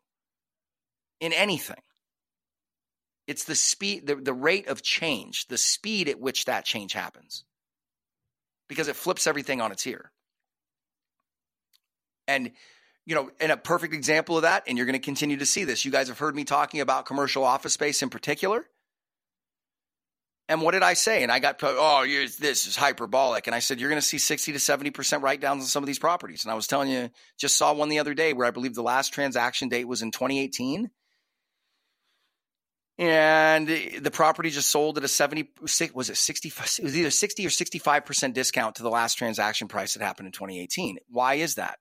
in 1.18 1.32
anything. 1.32 1.80
It's 3.26 3.44
the 3.44 3.54
speed, 3.54 4.06
the, 4.06 4.16
the 4.16 4.34
rate 4.34 4.66
of 4.66 4.82
change, 4.82 5.46
the 5.46 5.56
speed 5.56 6.08
at 6.08 6.20
which 6.20 6.44
that 6.44 6.66
change 6.66 6.92
happens 6.92 7.44
because 8.68 8.88
it 8.88 8.96
flips 8.96 9.26
everything 9.26 9.60
on 9.60 9.72
its 9.72 9.86
ear. 9.86 10.12
And 12.32 12.50
you 13.04 13.14
know, 13.14 13.30
and 13.40 13.50
a 13.50 13.56
perfect 13.56 13.94
example 13.94 14.36
of 14.36 14.42
that, 14.42 14.64
and 14.66 14.76
you're 14.78 14.86
going 14.86 14.98
to 14.98 15.04
continue 15.04 15.38
to 15.38 15.46
see 15.46 15.64
this. 15.64 15.84
You 15.84 15.90
guys 15.90 16.08
have 16.08 16.18
heard 16.18 16.36
me 16.36 16.44
talking 16.44 16.80
about 16.80 17.06
commercial 17.06 17.44
office 17.44 17.72
space 17.72 18.02
in 18.02 18.10
particular. 18.10 18.64
And 20.48 20.60
what 20.60 20.72
did 20.72 20.82
I 20.82 20.94
say? 20.94 21.22
And 21.22 21.32
I 21.32 21.38
got, 21.38 21.58
oh, 21.62 22.04
this 22.06 22.66
is 22.66 22.76
hyperbolic. 22.76 23.46
And 23.46 23.56
I 23.56 23.60
said, 23.60 23.80
you're 23.80 23.88
going 23.88 24.00
to 24.00 24.06
see 24.06 24.18
60 24.18 24.52
to 24.52 24.58
70% 24.58 25.22
write 25.22 25.40
downs 25.40 25.62
on 25.62 25.66
some 25.66 25.82
of 25.82 25.86
these 25.86 25.98
properties. 25.98 26.44
And 26.44 26.52
I 26.52 26.54
was 26.54 26.66
telling 26.66 26.90
you, 26.90 27.10
just 27.38 27.56
saw 27.56 27.72
one 27.72 27.88
the 27.88 28.00
other 28.00 28.12
day 28.12 28.32
where 28.32 28.46
I 28.46 28.50
believe 28.50 28.74
the 28.74 28.82
last 28.82 29.14
transaction 29.14 29.68
date 29.68 29.88
was 29.88 30.02
in 30.02 30.10
2018. 30.10 30.90
And 32.98 33.66
the 33.66 34.10
property 34.12 34.50
just 34.50 34.70
sold 34.70 34.98
at 34.98 35.04
a 35.04 35.08
70, 35.08 35.48
was 35.94 36.10
it 36.10 36.16
60, 36.16 36.48
it 36.48 36.84
was 36.84 36.98
either 36.98 37.10
60 37.10 37.46
or 37.46 37.48
65% 37.48 38.34
discount 38.34 38.74
to 38.76 38.82
the 38.82 38.90
last 38.90 39.14
transaction 39.14 39.68
price 39.68 39.94
that 39.94 40.04
happened 40.04 40.26
in 40.26 40.32
2018. 40.32 40.98
Why 41.08 41.34
is 41.34 41.54
that? 41.54 41.78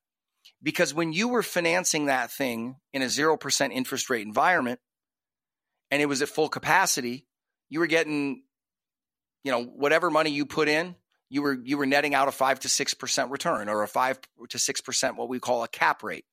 Because 0.63 0.93
when 0.93 1.11
you 1.11 1.27
were 1.29 1.43
financing 1.43 2.05
that 2.05 2.31
thing 2.31 2.75
in 2.93 3.01
a 3.01 3.05
0% 3.05 3.71
interest 3.71 4.09
rate 4.09 4.25
environment 4.25 4.79
and 5.89 6.01
it 6.01 6.05
was 6.05 6.21
at 6.21 6.29
full 6.29 6.49
capacity, 6.49 7.25
you 7.69 7.79
were 7.79 7.87
getting, 7.87 8.43
you 9.43 9.51
know, 9.51 9.63
whatever 9.63 10.11
money 10.11 10.29
you 10.29 10.45
put 10.45 10.67
in, 10.67 10.95
you 11.29 11.41
were 11.41 11.57
you 11.63 11.77
were 11.77 11.85
netting 11.85 12.13
out 12.13 12.27
a 12.27 12.31
5 12.31 12.59
to 12.59 12.67
6% 12.67 13.31
return 13.31 13.69
or 13.69 13.83
a 13.83 13.87
5 13.87 14.19
to 14.49 14.57
6% 14.57 15.15
what 15.15 15.29
we 15.29 15.39
call 15.39 15.63
a 15.63 15.67
cap 15.67 16.03
rate, 16.03 16.25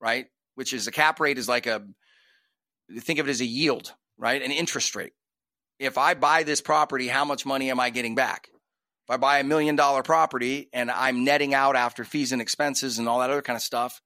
right? 0.00 0.26
Which 0.56 0.72
is 0.72 0.88
a 0.88 0.92
cap 0.92 1.20
rate 1.20 1.38
is 1.38 1.48
like 1.48 1.66
a 1.66 1.86
think 3.00 3.18
of 3.20 3.28
it 3.28 3.30
as 3.30 3.40
a 3.40 3.46
yield, 3.46 3.94
right? 4.18 4.42
An 4.42 4.50
interest 4.50 4.94
rate. 4.96 5.12
If 5.78 5.98
I 5.98 6.14
buy 6.14 6.42
this 6.42 6.60
property, 6.60 7.08
how 7.08 7.24
much 7.24 7.46
money 7.46 7.70
am 7.70 7.80
I 7.80 7.90
getting 7.90 8.14
back? 8.14 8.48
If 9.06 9.10
I 9.10 9.16
buy 9.18 9.38
a 9.38 9.44
million 9.44 9.76
dollar 9.76 10.02
property 10.02 10.68
and 10.72 10.90
I'm 10.90 11.24
netting 11.24 11.52
out 11.52 11.76
after 11.76 12.04
fees 12.04 12.32
and 12.32 12.40
expenses 12.40 12.98
and 12.98 13.08
all 13.08 13.20
that 13.20 13.30
other 13.30 13.42
kind 13.42 13.56
of 13.56 13.62
stuff, 13.62 14.00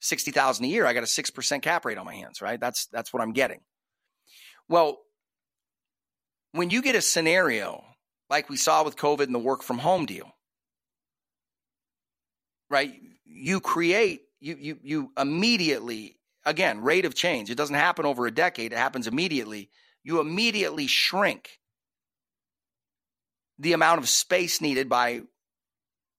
60,000 0.00 0.64
a 0.64 0.68
year, 0.68 0.86
I 0.86 0.92
got 0.92 1.02
a 1.02 1.06
6% 1.06 1.62
cap 1.62 1.84
rate 1.84 1.98
on 1.98 2.04
my 2.04 2.14
hands, 2.14 2.42
right? 2.42 2.60
That's 2.60 2.86
that's 2.86 3.12
what 3.12 3.22
I'm 3.22 3.32
getting. 3.32 3.60
Well, 4.68 4.98
when 6.52 6.70
you 6.70 6.82
get 6.82 6.94
a 6.94 7.00
scenario 7.00 7.84
like 8.30 8.50
we 8.50 8.56
saw 8.56 8.84
with 8.84 8.96
COVID 8.96 9.24
and 9.24 9.34
the 9.34 9.38
work 9.38 9.62
from 9.62 9.78
home 9.78 10.06
deal, 10.06 10.30
right? 12.70 12.92
You 13.24 13.60
create 13.60 14.22
you 14.40 14.56
you 14.58 14.78
you 14.82 15.12
immediately 15.18 16.18
again, 16.44 16.82
rate 16.82 17.04
of 17.04 17.14
change. 17.14 17.50
It 17.50 17.56
doesn't 17.56 17.74
happen 17.74 18.06
over 18.06 18.26
a 18.26 18.30
decade, 18.30 18.72
it 18.72 18.78
happens 18.78 19.06
immediately. 19.06 19.70
You 20.04 20.20
immediately 20.20 20.86
shrink 20.86 21.58
the 23.58 23.72
amount 23.72 23.98
of 23.98 24.08
space 24.08 24.60
needed 24.60 24.88
by 24.88 25.22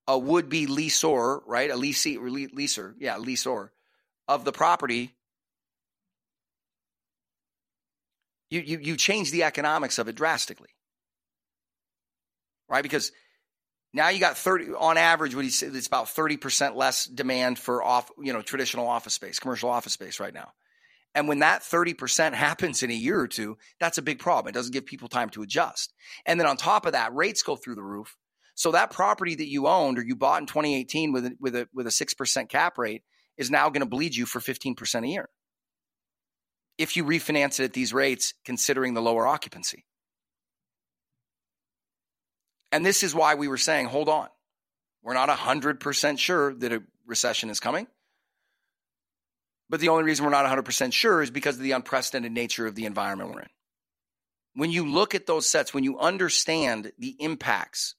a 0.08 0.18
would-be 0.18 0.68
leaseor, 0.68 1.42
right? 1.46 1.70
A 1.70 1.76
leasee, 1.76 2.18
leaser, 2.18 2.96
yeah, 3.00 3.18
leaseor 3.18 3.70
of 4.28 4.44
the 4.44 4.52
property. 4.52 5.16
You, 8.50 8.62
you, 8.62 8.80
you 8.80 8.98
change 8.98 9.32
the 9.32 9.44
economics 9.44 10.00
of 10.00 10.08
it 10.08 10.16
drastically, 10.16 10.70
right? 12.68 12.82
Because 12.82 13.12
now 13.94 14.10
you 14.10 14.20
got 14.20 14.38
30 14.38 14.74
on 14.74 14.98
average 14.98 15.36
what 15.36 15.44
he 15.44 15.52
said 15.52 15.76
it's 15.76 15.88
about 15.88 16.06
30% 16.06 16.76
less 16.76 17.06
demand 17.06 17.58
for 17.58 17.84
off 17.84 18.12
you 18.22 18.34
know 18.34 18.42
traditional 18.42 18.88
office 18.88 19.14
space 19.14 19.40
commercial 19.40 19.70
office 19.70 19.94
space 19.94 20.20
right 20.20 20.34
now 20.34 20.52
and 21.16 21.28
when 21.28 21.40
that 21.40 21.62
30% 21.62 22.34
happens 22.34 22.84
in 22.84 22.92
a 22.92 22.96
year 22.96 23.20
or 23.20 23.28
two, 23.28 23.58
that's 23.80 23.98
a 23.98 24.04
big 24.04 24.20
problem. 24.20 24.50
It 24.50 24.54
doesn't 24.54 24.74
give 24.74 24.86
people 24.86 25.08
time 25.08 25.30
to 25.32 25.42
adjust. 25.42 25.94
And 26.26 26.40
then 26.40 26.48
on 26.48 26.56
top 26.56 26.86
of 26.86 26.94
that, 26.94 27.16
rates 27.16 27.42
go 27.42 27.56
through 27.56 27.76
the 27.76 27.84
roof. 27.84 28.16
So 28.54 28.72
that 28.72 28.92
property 28.92 29.36
that 29.36 29.48
you 29.48 29.68
owned 29.68 29.98
or 29.98 30.04
you 30.04 30.16
bought 30.16 30.42
in 30.42 30.46
2018 30.46 31.12
with 31.12 31.26
a, 31.26 31.32
with 31.40 31.56
a 31.56 31.68
with 31.74 31.88
a 31.88 31.92
6% 31.92 32.50
cap 32.50 32.78
rate 32.78 33.04
is 33.38 33.50
now 33.50 33.70
going 33.70 33.82
to 33.82 33.88
bleed 33.88 34.16
you 34.16 34.26
for 34.26 34.40
15% 34.40 35.04
a 35.04 35.08
year. 35.08 35.30
If 36.78 36.96
you 36.96 37.06
refinance 37.06 37.60
it 37.60 37.66
at 37.66 37.74
these 37.74 37.94
rates 37.94 38.34
considering 38.46 38.94
the 38.94 39.02
lower 39.02 39.26
occupancy. 39.26 39.86
And 42.72 42.86
this 42.86 43.02
is 43.02 43.16
why 43.16 43.36
we 43.36 43.48
were 43.48 43.58
saying 43.58 43.88
hold 43.88 44.10
on. 44.10 44.28
We're 45.02 45.14
not 45.14 45.30
100% 45.30 46.20
sure 46.20 46.54
that 46.56 46.74
a 46.74 46.84
recession 47.08 47.50
is 47.50 47.62
coming. 47.62 47.88
But 49.70 49.80
the 49.80 49.90
only 49.90 50.04
reason 50.04 50.26
we're 50.26 50.32
not 50.32 50.46
100% 50.46 50.94
sure 50.94 51.22
is 51.22 51.30
because 51.30 51.58
of 51.58 51.62
the 51.62 51.74
unprecedented 51.74 52.32
nature 52.32 52.66
of 52.66 52.76
the 52.76 52.86
environment 52.86 53.32
we're 53.34 53.42
in. 53.42 53.50
When 54.56 54.72
you 54.72 54.90
look 54.90 55.14
at 55.14 55.28
those 55.28 55.48
sets, 55.48 55.74
when 55.74 55.84
you 55.84 56.00
understand 56.00 56.92
the 56.98 57.16
impacts, 57.20 57.96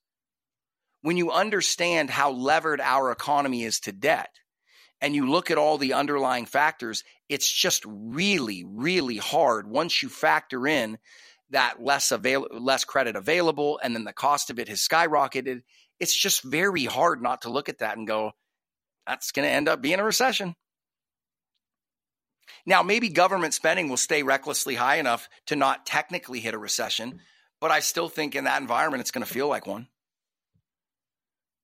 when 1.02 1.16
you 1.16 1.30
understand 1.30 2.10
how 2.10 2.32
levered 2.32 2.80
our 2.80 3.12
economy 3.12 3.62
is 3.62 3.80
to 3.80 3.92
debt, 3.92 4.30
and 5.00 5.14
you 5.14 5.30
look 5.30 5.50
at 5.50 5.58
all 5.58 5.78
the 5.78 5.94
underlying 5.94 6.46
factors, 6.46 7.04
it's 7.28 7.50
just 7.50 7.84
really, 7.86 8.64
really 8.66 9.16
hard 9.16 9.66
once 9.66 10.02
you 10.02 10.08
factor 10.08 10.66
in 10.66 10.98
that 11.50 11.82
less 11.82 12.12
avail- 12.12 12.48
less 12.52 12.84
credit 12.84 13.16
available 13.16 13.80
and 13.82 13.94
then 13.94 14.04
the 14.04 14.12
cost 14.12 14.50
of 14.50 14.58
it 14.58 14.68
has 14.68 14.86
skyrocketed. 14.86 15.62
It's 15.98 16.14
just 16.14 16.42
very 16.42 16.84
hard 16.84 17.22
not 17.22 17.42
to 17.42 17.50
look 17.50 17.68
at 17.68 17.78
that 17.78 17.96
and 17.96 18.06
go, 18.06 18.32
that's 19.06 19.32
going 19.32 19.46
to 19.46 19.52
end 19.52 19.68
up 19.68 19.80
being 19.80 19.98
a 19.98 20.04
recession. 20.04 20.54
Now, 22.66 22.82
maybe 22.82 23.08
government 23.08 23.54
spending 23.54 23.88
will 23.88 23.96
stay 23.96 24.22
recklessly 24.22 24.74
high 24.74 24.96
enough 24.96 25.28
to 25.46 25.56
not 25.56 25.86
technically 25.86 26.40
hit 26.40 26.54
a 26.54 26.58
recession, 26.58 27.20
but 27.60 27.70
I 27.70 27.80
still 27.80 28.08
think 28.08 28.34
in 28.34 28.44
that 28.44 28.60
environment, 28.60 29.00
it's 29.00 29.10
going 29.10 29.24
to 29.24 29.32
feel 29.32 29.48
like 29.48 29.66
one. 29.66 29.88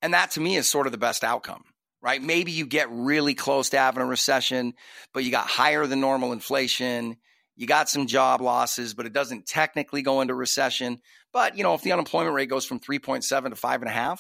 And 0.03 0.15
that 0.15 0.33
to 0.33 0.41
me 0.41 0.57
is 0.57 0.69
sort 0.69 0.87
of 0.87 0.93
the 0.93 0.99
best 0.99 1.25
outcome, 1.25 1.65
right? 2.03 2.23
Maybe 2.23 2.53
you 2.53 2.67
get 2.67 2.89
really 2.91 3.35
close 3.35 3.71
to 3.71 3.79
having 3.79 4.03
a 4.03 4.07
recession, 4.07 4.75
but 5.13 5.25
you 5.25 5.31
got 5.31 5.47
higher 5.47 5.87
than 5.87 6.01
normal 6.01 6.33
inflation. 6.33 7.17
You 7.57 7.67
got 7.67 7.89
some 7.89 8.07
job 8.07 8.43
losses, 8.43 8.93
but 8.93 9.07
it 9.07 9.15
doesn't 9.15 9.47
technically 9.47 10.03
go 10.03 10.21
into 10.21 10.35
recession. 10.35 11.01
But, 11.33 11.57
you 11.57 11.63
know, 11.63 11.75
if 11.75 11.83
the 11.83 11.93
unemployment 11.93 12.35
rate 12.35 12.51
goes 12.51 12.67
from 12.67 12.81
3.7 12.81 13.23
to 13.25 13.57
5.5, 13.57 13.89
right, 13.89 14.19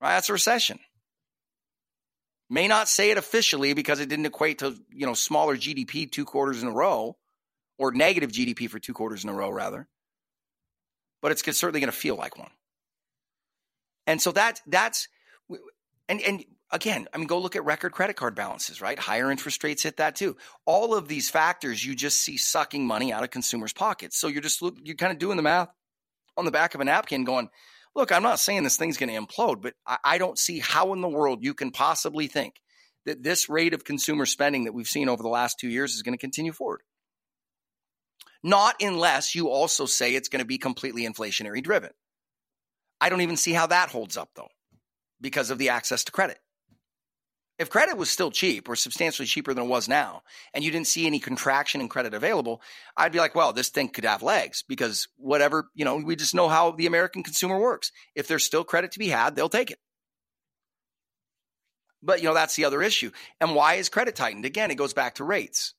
that's 0.00 0.28
a 0.28 0.32
recession. 0.32 0.78
May 2.48 2.68
not 2.68 2.88
say 2.88 3.10
it 3.10 3.18
officially 3.18 3.74
because 3.74 3.98
it 4.00 4.08
didn't 4.08 4.26
equate 4.26 4.58
to, 4.58 4.76
you 4.90 5.06
know, 5.06 5.14
smaller 5.14 5.56
GDP 5.56 6.10
two 6.10 6.24
quarters 6.24 6.62
in 6.62 6.68
a 6.68 6.72
row 6.72 7.16
or 7.78 7.92
negative 7.92 8.30
GDP 8.30 8.70
for 8.70 8.78
two 8.78 8.94
quarters 8.94 9.24
in 9.24 9.30
a 9.30 9.34
row, 9.34 9.50
rather. 9.50 9.88
But 11.22 11.32
it's 11.32 11.42
certainly 11.58 11.80
going 11.80 11.90
to 11.90 11.96
feel 11.96 12.14
like 12.16 12.38
one. 12.38 12.50
And 14.06 14.22
so 14.22 14.32
that 14.32 14.60
that's 14.66 15.08
and 16.08 16.20
and 16.20 16.44
again, 16.70 17.08
I 17.12 17.18
mean, 17.18 17.26
go 17.26 17.38
look 17.38 17.56
at 17.56 17.64
record 17.64 17.92
credit 17.92 18.16
card 18.16 18.34
balances, 18.34 18.80
right? 18.80 18.98
Higher 18.98 19.30
interest 19.30 19.62
rates 19.64 19.82
hit 19.82 19.96
that 19.96 20.16
too. 20.16 20.36
All 20.64 20.94
of 20.94 21.08
these 21.08 21.28
factors 21.28 21.84
you 21.84 21.94
just 21.94 22.20
see 22.20 22.36
sucking 22.36 22.86
money 22.86 23.12
out 23.12 23.24
of 23.24 23.30
consumers' 23.30 23.72
pockets. 23.72 24.16
So 24.16 24.28
you're 24.28 24.42
just 24.42 24.62
look, 24.62 24.76
you're 24.82 24.96
kind 24.96 25.12
of 25.12 25.18
doing 25.18 25.36
the 25.36 25.42
math 25.42 25.68
on 26.36 26.44
the 26.44 26.50
back 26.50 26.74
of 26.74 26.80
a 26.80 26.84
napkin, 26.84 27.24
going, 27.24 27.48
look, 27.96 28.12
I'm 28.12 28.22
not 28.22 28.38
saying 28.38 28.62
this 28.62 28.76
thing's 28.76 28.98
going 28.98 29.08
to 29.08 29.20
implode, 29.20 29.62
but 29.62 29.74
I, 29.86 29.96
I 30.04 30.18
don't 30.18 30.38
see 30.38 30.60
how 30.60 30.92
in 30.92 31.00
the 31.00 31.08
world 31.08 31.42
you 31.42 31.54
can 31.54 31.70
possibly 31.72 32.28
think 32.28 32.60
that 33.06 33.22
this 33.22 33.48
rate 33.48 33.74
of 33.74 33.84
consumer 33.84 34.26
spending 34.26 34.64
that 34.64 34.74
we've 34.74 34.86
seen 34.86 35.08
over 35.08 35.22
the 35.22 35.28
last 35.28 35.58
two 35.58 35.68
years 35.68 35.94
is 35.94 36.02
going 36.02 36.14
to 36.14 36.20
continue 36.20 36.52
forward. 36.52 36.82
Not 38.42 38.76
unless 38.80 39.34
you 39.34 39.48
also 39.48 39.86
say 39.86 40.14
it's 40.14 40.28
going 40.28 40.40
to 40.40 40.46
be 40.46 40.58
completely 40.58 41.04
inflationary 41.04 41.62
driven. 41.62 41.90
I 43.00 43.08
don't 43.08 43.22
even 43.22 43.36
see 43.36 43.52
how 43.52 43.66
that 43.68 43.88
holds 43.88 44.16
up 44.16 44.30
though, 44.36 44.48
because 45.20 45.50
of 45.50 45.58
the 45.58 45.70
access 45.70 46.04
to 46.04 46.12
credit. 46.12 46.38
If 47.58 47.70
credit 47.70 47.96
was 47.96 48.10
still 48.10 48.30
cheap 48.30 48.68
or 48.68 48.76
substantially 48.76 49.26
cheaper 49.26 49.54
than 49.54 49.64
it 49.64 49.68
was 49.68 49.88
now, 49.88 50.22
and 50.52 50.62
you 50.62 50.70
didn't 50.70 50.88
see 50.88 51.06
any 51.06 51.18
contraction 51.18 51.80
in 51.80 51.88
credit 51.88 52.12
available, 52.12 52.60
I'd 52.96 53.12
be 53.12 53.18
like, 53.18 53.34
well, 53.34 53.54
this 53.54 53.70
thing 53.70 53.88
could 53.88 54.04
have 54.04 54.22
legs 54.22 54.62
because 54.68 55.08
whatever, 55.16 55.70
you 55.74 55.84
know, 55.84 55.96
we 55.96 56.16
just 56.16 56.34
know 56.34 56.48
how 56.48 56.72
the 56.72 56.86
American 56.86 57.22
consumer 57.22 57.58
works. 57.58 57.92
If 58.14 58.28
there's 58.28 58.44
still 58.44 58.64
credit 58.64 58.92
to 58.92 58.98
be 58.98 59.08
had, 59.08 59.36
they'll 59.36 59.48
take 59.48 59.70
it. 59.70 59.78
But, 62.02 62.20
you 62.20 62.28
know, 62.28 62.34
that's 62.34 62.56
the 62.56 62.66
other 62.66 62.82
issue. 62.82 63.10
And 63.40 63.54
why 63.54 63.74
is 63.74 63.88
credit 63.88 64.14
tightened? 64.14 64.44
Again, 64.44 64.70
it 64.70 64.76
goes 64.76 64.92
back 64.92 65.14
to 65.14 65.24
rates. 65.24 65.72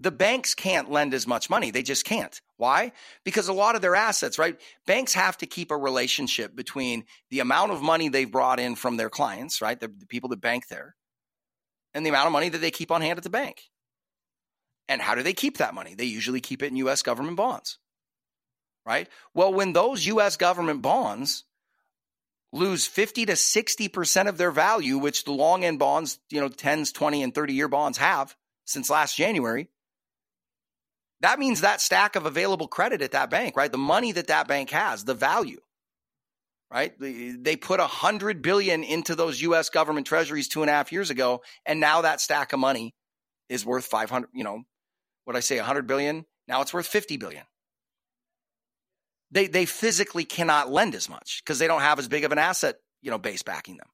The 0.00 0.10
banks 0.12 0.54
can't 0.54 0.90
lend 0.90 1.12
as 1.12 1.26
much 1.26 1.50
money. 1.50 1.70
They 1.70 1.82
just 1.82 2.04
can't. 2.04 2.40
Why? 2.56 2.92
Because 3.24 3.48
a 3.48 3.52
lot 3.52 3.74
of 3.74 3.82
their 3.82 3.96
assets, 3.96 4.38
right? 4.38 4.58
Banks 4.86 5.14
have 5.14 5.36
to 5.38 5.46
keep 5.46 5.70
a 5.70 5.76
relationship 5.76 6.54
between 6.54 7.04
the 7.30 7.40
amount 7.40 7.72
of 7.72 7.82
money 7.82 8.08
they've 8.08 8.30
brought 8.30 8.60
in 8.60 8.76
from 8.76 8.96
their 8.96 9.10
clients, 9.10 9.60
right? 9.60 9.78
The, 9.78 9.88
the 9.88 10.06
people 10.06 10.28
that 10.30 10.40
bank 10.40 10.68
there, 10.68 10.94
and 11.94 12.06
the 12.06 12.10
amount 12.10 12.26
of 12.26 12.32
money 12.32 12.48
that 12.48 12.58
they 12.58 12.70
keep 12.70 12.92
on 12.92 13.00
hand 13.00 13.18
at 13.18 13.24
the 13.24 13.30
bank. 13.30 13.62
And 14.88 15.02
how 15.02 15.14
do 15.14 15.22
they 15.22 15.32
keep 15.32 15.58
that 15.58 15.74
money? 15.74 15.94
They 15.94 16.04
usually 16.04 16.40
keep 16.40 16.62
it 16.62 16.70
in 16.70 16.76
US 16.76 17.02
government 17.02 17.36
bonds, 17.36 17.78
right? 18.86 19.08
Well, 19.34 19.52
when 19.52 19.72
those 19.72 20.06
US 20.06 20.36
government 20.36 20.80
bonds 20.80 21.44
lose 22.52 22.86
50 22.86 23.26
to 23.26 23.32
60% 23.32 24.28
of 24.28 24.38
their 24.38 24.50
value, 24.50 24.96
which 24.96 25.24
the 25.24 25.32
long 25.32 25.64
end 25.64 25.78
bonds, 25.78 26.18
you 26.30 26.40
know, 26.40 26.48
10s, 26.48 26.94
20, 26.94 27.22
and 27.22 27.34
30 27.34 27.52
year 27.52 27.68
bonds 27.68 27.98
have 27.98 28.34
since 28.64 28.88
last 28.88 29.16
January, 29.16 29.68
that 31.20 31.38
means 31.38 31.60
that 31.60 31.80
stack 31.80 32.16
of 32.16 32.26
available 32.26 32.68
credit 32.68 33.02
at 33.02 33.12
that 33.12 33.30
bank, 33.30 33.56
right? 33.56 33.72
The 33.72 33.78
money 33.78 34.12
that 34.12 34.28
that 34.28 34.46
bank 34.46 34.70
has, 34.70 35.04
the 35.04 35.14
value, 35.14 35.60
right? 36.70 36.92
They 36.98 37.56
put 37.56 37.80
a 37.80 37.86
hundred 37.86 38.42
billion 38.42 38.84
into 38.84 39.14
those 39.14 39.40
U.S. 39.42 39.68
government 39.68 40.06
treasuries 40.06 40.48
two 40.48 40.62
and 40.62 40.70
a 40.70 40.72
half 40.72 40.92
years 40.92 41.10
ago, 41.10 41.42
and 41.66 41.80
now 41.80 42.02
that 42.02 42.20
stack 42.20 42.52
of 42.52 42.60
money 42.60 42.94
is 43.48 43.64
worth 43.64 43.86
500, 43.86 44.28
you 44.32 44.44
know, 44.44 44.62
what 45.24 45.36
I 45.36 45.40
say, 45.40 45.56
a 45.56 45.60
100 45.60 45.86
billion. 45.86 46.24
Now 46.46 46.62
it's 46.62 46.72
worth 46.72 46.86
50 46.86 47.16
billion. 47.16 47.44
They, 49.30 49.46
they 49.46 49.66
physically 49.66 50.24
cannot 50.24 50.70
lend 50.70 50.94
as 50.94 51.08
much 51.08 51.42
because 51.44 51.58
they 51.58 51.66
don't 51.66 51.82
have 51.82 51.98
as 51.98 52.08
big 52.08 52.24
of 52.24 52.32
an 52.32 52.38
asset, 52.38 52.76
you 53.02 53.10
know, 53.10 53.18
base 53.18 53.42
backing 53.42 53.76
them. 53.76 53.88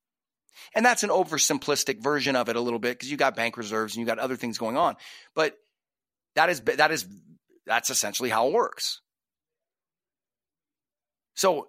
And 0.74 0.86
that's 0.86 1.02
an 1.02 1.10
oversimplistic 1.10 2.00
version 2.00 2.36
of 2.36 2.48
it 2.48 2.56
a 2.56 2.60
little 2.60 2.78
bit 2.78 2.96
because 2.96 3.10
you 3.10 3.16
got 3.16 3.34
bank 3.34 3.56
reserves 3.56 3.96
and 3.96 4.00
you 4.00 4.06
got 4.06 4.20
other 4.20 4.36
things 4.36 4.58
going 4.58 4.76
on. 4.76 4.96
But 5.34 5.56
that 6.36 6.50
is 6.50 6.60
that 6.60 6.90
is 6.90 7.06
that's 7.66 7.90
essentially 7.90 8.30
how 8.30 8.48
it 8.48 8.52
works. 8.52 9.00
So 11.34 11.68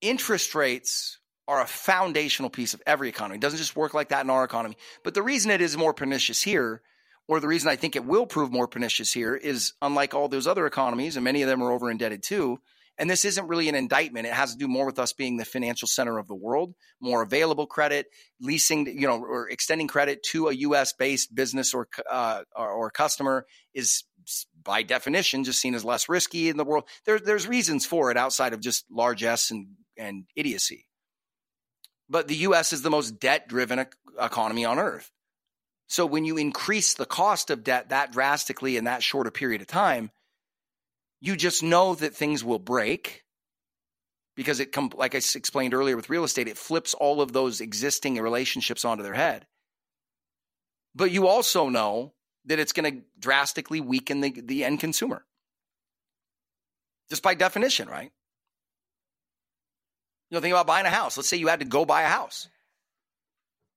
interest 0.00 0.54
rates 0.54 1.18
are 1.46 1.60
a 1.62 1.66
foundational 1.66 2.50
piece 2.50 2.74
of 2.74 2.82
every 2.86 3.08
economy. 3.08 3.36
It 3.36 3.40
doesn't 3.40 3.58
just 3.58 3.76
work 3.76 3.94
like 3.94 4.10
that 4.10 4.24
in 4.24 4.30
our 4.30 4.44
economy. 4.44 4.76
But 5.02 5.14
the 5.14 5.22
reason 5.22 5.50
it 5.50 5.60
is 5.60 5.76
more 5.76 5.94
pernicious 5.94 6.42
here, 6.42 6.82
or 7.26 7.40
the 7.40 7.48
reason 7.48 7.70
I 7.70 7.76
think 7.76 7.96
it 7.96 8.04
will 8.04 8.26
prove 8.26 8.52
more 8.52 8.68
pernicious 8.68 9.12
here, 9.12 9.34
is 9.34 9.72
unlike 9.80 10.14
all 10.14 10.28
those 10.28 10.46
other 10.46 10.66
economies, 10.66 11.16
and 11.16 11.24
many 11.24 11.42
of 11.42 11.48
them 11.48 11.62
are 11.62 11.72
over 11.72 11.90
indebted 11.90 12.22
too, 12.22 12.60
and 12.98 13.08
this 13.08 13.24
isn't 13.24 13.46
really 13.46 13.68
an 13.68 13.76
indictment. 13.76 14.26
It 14.26 14.32
has 14.32 14.52
to 14.52 14.58
do 14.58 14.66
more 14.66 14.86
with 14.86 14.98
us 14.98 15.12
being 15.12 15.36
the 15.36 15.44
financial 15.44 15.86
center 15.86 16.18
of 16.18 16.26
the 16.26 16.34
world, 16.34 16.74
more 17.00 17.22
available 17.22 17.66
credit, 17.66 18.06
leasing, 18.40 18.86
you 18.86 19.06
know, 19.06 19.22
or 19.22 19.48
extending 19.48 19.86
credit 19.86 20.22
to 20.30 20.48
a 20.48 20.52
U.S. 20.54 20.92
based 20.92 21.34
business 21.34 21.74
or, 21.74 21.88
uh, 22.10 22.42
or, 22.56 22.68
or 22.68 22.90
customer 22.90 23.46
is 23.72 24.02
by 24.62 24.82
definition 24.82 25.44
just 25.44 25.60
seen 25.60 25.74
as 25.74 25.84
less 25.84 26.08
risky 26.08 26.48
in 26.48 26.56
the 26.56 26.64
world. 26.64 26.84
There, 27.06 27.18
there's 27.18 27.46
reasons 27.46 27.86
for 27.86 28.10
it 28.10 28.16
outside 28.16 28.52
of 28.52 28.60
just 28.60 28.84
largesse 28.90 29.50
and, 29.52 29.68
and 29.96 30.24
idiocy. 30.34 30.86
But 32.10 32.26
the 32.26 32.36
U.S. 32.36 32.72
is 32.72 32.82
the 32.82 32.90
most 32.90 33.20
debt 33.20 33.48
driven 33.48 33.86
economy 34.20 34.64
on 34.64 34.78
earth. 34.78 35.10
So 35.86 36.04
when 36.04 36.24
you 36.24 36.36
increase 36.36 36.94
the 36.94 37.06
cost 37.06 37.50
of 37.50 37.64
debt 37.64 37.90
that 37.90 38.12
drastically 38.12 38.76
in 38.76 38.84
that 38.84 39.02
short 39.02 39.26
a 39.26 39.30
period 39.30 39.62
of 39.62 39.68
time, 39.68 40.10
you 41.20 41.36
just 41.36 41.62
know 41.62 41.94
that 41.94 42.14
things 42.14 42.44
will 42.44 42.58
break 42.58 43.24
because 44.36 44.60
it 44.60 44.70
come 44.70 44.92
like 44.94 45.14
I 45.14 45.18
explained 45.18 45.74
earlier 45.74 45.96
with 45.96 46.10
real 46.10 46.24
estate, 46.24 46.46
it 46.46 46.56
flips 46.56 46.94
all 46.94 47.20
of 47.20 47.32
those 47.32 47.60
existing 47.60 48.16
relationships 48.20 48.84
onto 48.84 49.02
their 49.02 49.14
head. 49.14 49.46
But 50.94 51.10
you 51.10 51.26
also 51.26 51.68
know 51.68 52.14
that 52.44 52.58
it's 52.58 52.72
going 52.72 52.92
to 52.92 53.02
drastically 53.18 53.80
weaken 53.80 54.20
the, 54.20 54.30
the 54.30 54.64
end 54.64 54.80
consumer. 54.80 55.24
Just 57.08 57.22
by 57.22 57.34
definition, 57.34 57.88
right? 57.88 58.10
You 60.30 60.36
know, 60.36 60.40
think 60.40 60.52
about 60.52 60.66
buying 60.66 60.86
a 60.86 60.90
house. 60.90 61.16
Let's 61.16 61.28
say 61.28 61.36
you 61.36 61.48
had 61.48 61.60
to 61.60 61.66
go 61.66 61.84
buy 61.84 62.02
a 62.02 62.08
house. 62.08 62.48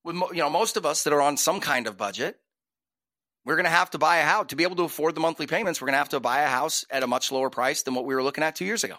With 0.03 0.15
you 0.15 0.39
know, 0.39 0.49
most 0.49 0.77
of 0.77 0.85
us 0.85 1.03
that 1.03 1.13
are 1.13 1.21
on 1.21 1.37
some 1.37 1.59
kind 1.59 1.87
of 1.87 1.95
budget, 1.95 2.40
we're 3.45 3.55
going 3.55 3.65
to 3.65 3.71
have 3.71 3.89
to 3.91 3.97
buy 3.97 4.17
a 4.17 4.23
house 4.23 4.47
to 4.47 4.55
be 4.55 4.63
able 4.63 4.75
to 4.77 4.83
afford 4.83 5.15
the 5.15 5.21
monthly 5.21 5.47
payments. 5.47 5.81
We're 5.81 5.87
going 5.87 5.93
to 5.93 5.99
have 5.99 6.09
to 6.09 6.19
buy 6.19 6.41
a 6.41 6.47
house 6.47 6.85
at 6.89 7.03
a 7.03 7.07
much 7.07 7.31
lower 7.31 7.49
price 7.49 7.83
than 7.83 7.95
what 7.95 8.05
we 8.05 8.13
were 8.13 8.23
looking 8.23 8.43
at 8.43 8.55
two 8.55 8.65
years 8.65 8.83
ago, 8.83 8.95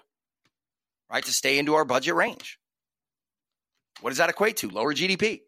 right? 1.11 1.25
To 1.25 1.33
stay 1.33 1.59
into 1.59 1.75
our 1.75 1.85
budget 1.85 2.15
range. 2.15 2.59
What 4.01 4.11
does 4.11 4.19
that 4.19 4.31
equate 4.31 4.57
to? 4.59 4.69
Lower 4.69 4.93
GDP, 4.93 5.43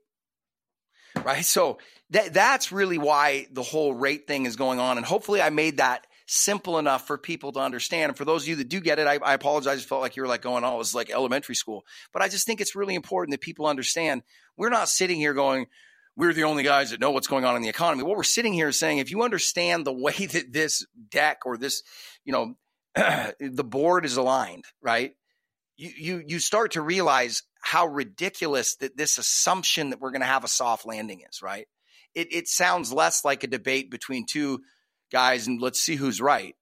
right? 1.24 1.44
So 1.44 1.78
that 2.10 2.32
that's 2.34 2.70
really 2.70 2.98
why 2.98 3.46
the 3.50 3.62
whole 3.62 3.94
rate 3.94 4.26
thing 4.26 4.46
is 4.46 4.54
going 4.56 4.78
on. 4.78 4.96
And 4.96 5.04
hopefully, 5.04 5.42
I 5.42 5.50
made 5.50 5.78
that 5.78 6.06
simple 6.26 6.78
enough 6.78 7.06
for 7.06 7.18
people 7.18 7.52
to 7.52 7.60
understand. 7.60 8.10
And 8.10 8.16
for 8.16 8.24
those 8.24 8.42
of 8.42 8.48
you 8.48 8.56
that 8.56 8.68
do 8.68 8.80
get 8.80 8.98
it, 8.98 9.06
I, 9.06 9.16
I 9.16 9.34
apologize. 9.34 9.78
I 9.78 9.82
felt 9.82 10.00
like 10.00 10.16
you 10.16 10.22
were 10.22 10.28
like 10.28 10.42
going, 10.42 10.64
oh, 10.64 10.74
it 10.74 10.78
was 10.78 10.94
like 10.94 11.10
elementary 11.10 11.54
school. 11.54 11.84
But 12.12 12.22
I 12.22 12.28
just 12.28 12.46
think 12.46 12.60
it's 12.60 12.76
really 12.76 12.94
important 12.94 13.32
that 13.32 13.40
people 13.40 13.66
understand 13.66 14.22
we're 14.56 14.70
not 14.70 14.88
sitting 14.88 15.18
here 15.18 15.34
going, 15.34 15.66
we're 16.16 16.32
the 16.32 16.44
only 16.44 16.62
guys 16.62 16.90
that 16.90 17.00
know 17.00 17.10
what's 17.10 17.26
going 17.26 17.44
on 17.44 17.56
in 17.56 17.62
the 17.62 17.68
economy. 17.68 18.02
What 18.04 18.16
we're 18.16 18.22
sitting 18.22 18.52
here 18.52 18.68
is 18.68 18.78
saying, 18.78 18.98
if 18.98 19.10
you 19.10 19.22
understand 19.22 19.84
the 19.84 19.92
way 19.92 20.12
that 20.32 20.52
this 20.52 20.86
deck 21.10 21.40
or 21.44 21.56
this, 21.56 21.82
you 22.24 22.32
know, 22.32 22.54
the 22.94 23.64
board 23.64 24.04
is 24.04 24.16
aligned, 24.16 24.64
right? 24.80 25.12
You, 25.76 25.90
you, 25.96 26.24
you 26.26 26.38
start 26.38 26.72
to 26.72 26.82
realize 26.82 27.42
how 27.60 27.86
ridiculous 27.86 28.76
that 28.76 28.96
this 28.96 29.18
assumption 29.18 29.90
that 29.90 30.00
we're 30.00 30.12
going 30.12 30.20
to 30.20 30.26
have 30.26 30.44
a 30.44 30.48
soft 30.48 30.86
landing 30.86 31.22
is, 31.28 31.42
right? 31.42 31.66
It, 32.14 32.32
it 32.32 32.48
sounds 32.48 32.92
less 32.92 33.24
like 33.24 33.42
a 33.42 33.48
debate 33.48 33.90
between 33.90 34.26
two 34.26 34.60
guys 35.10 35.48
and 35.48 35.60
let's 35.60 35.80
see 35.80 35.96
who's 35.96 36.20
right. 36.20 36.54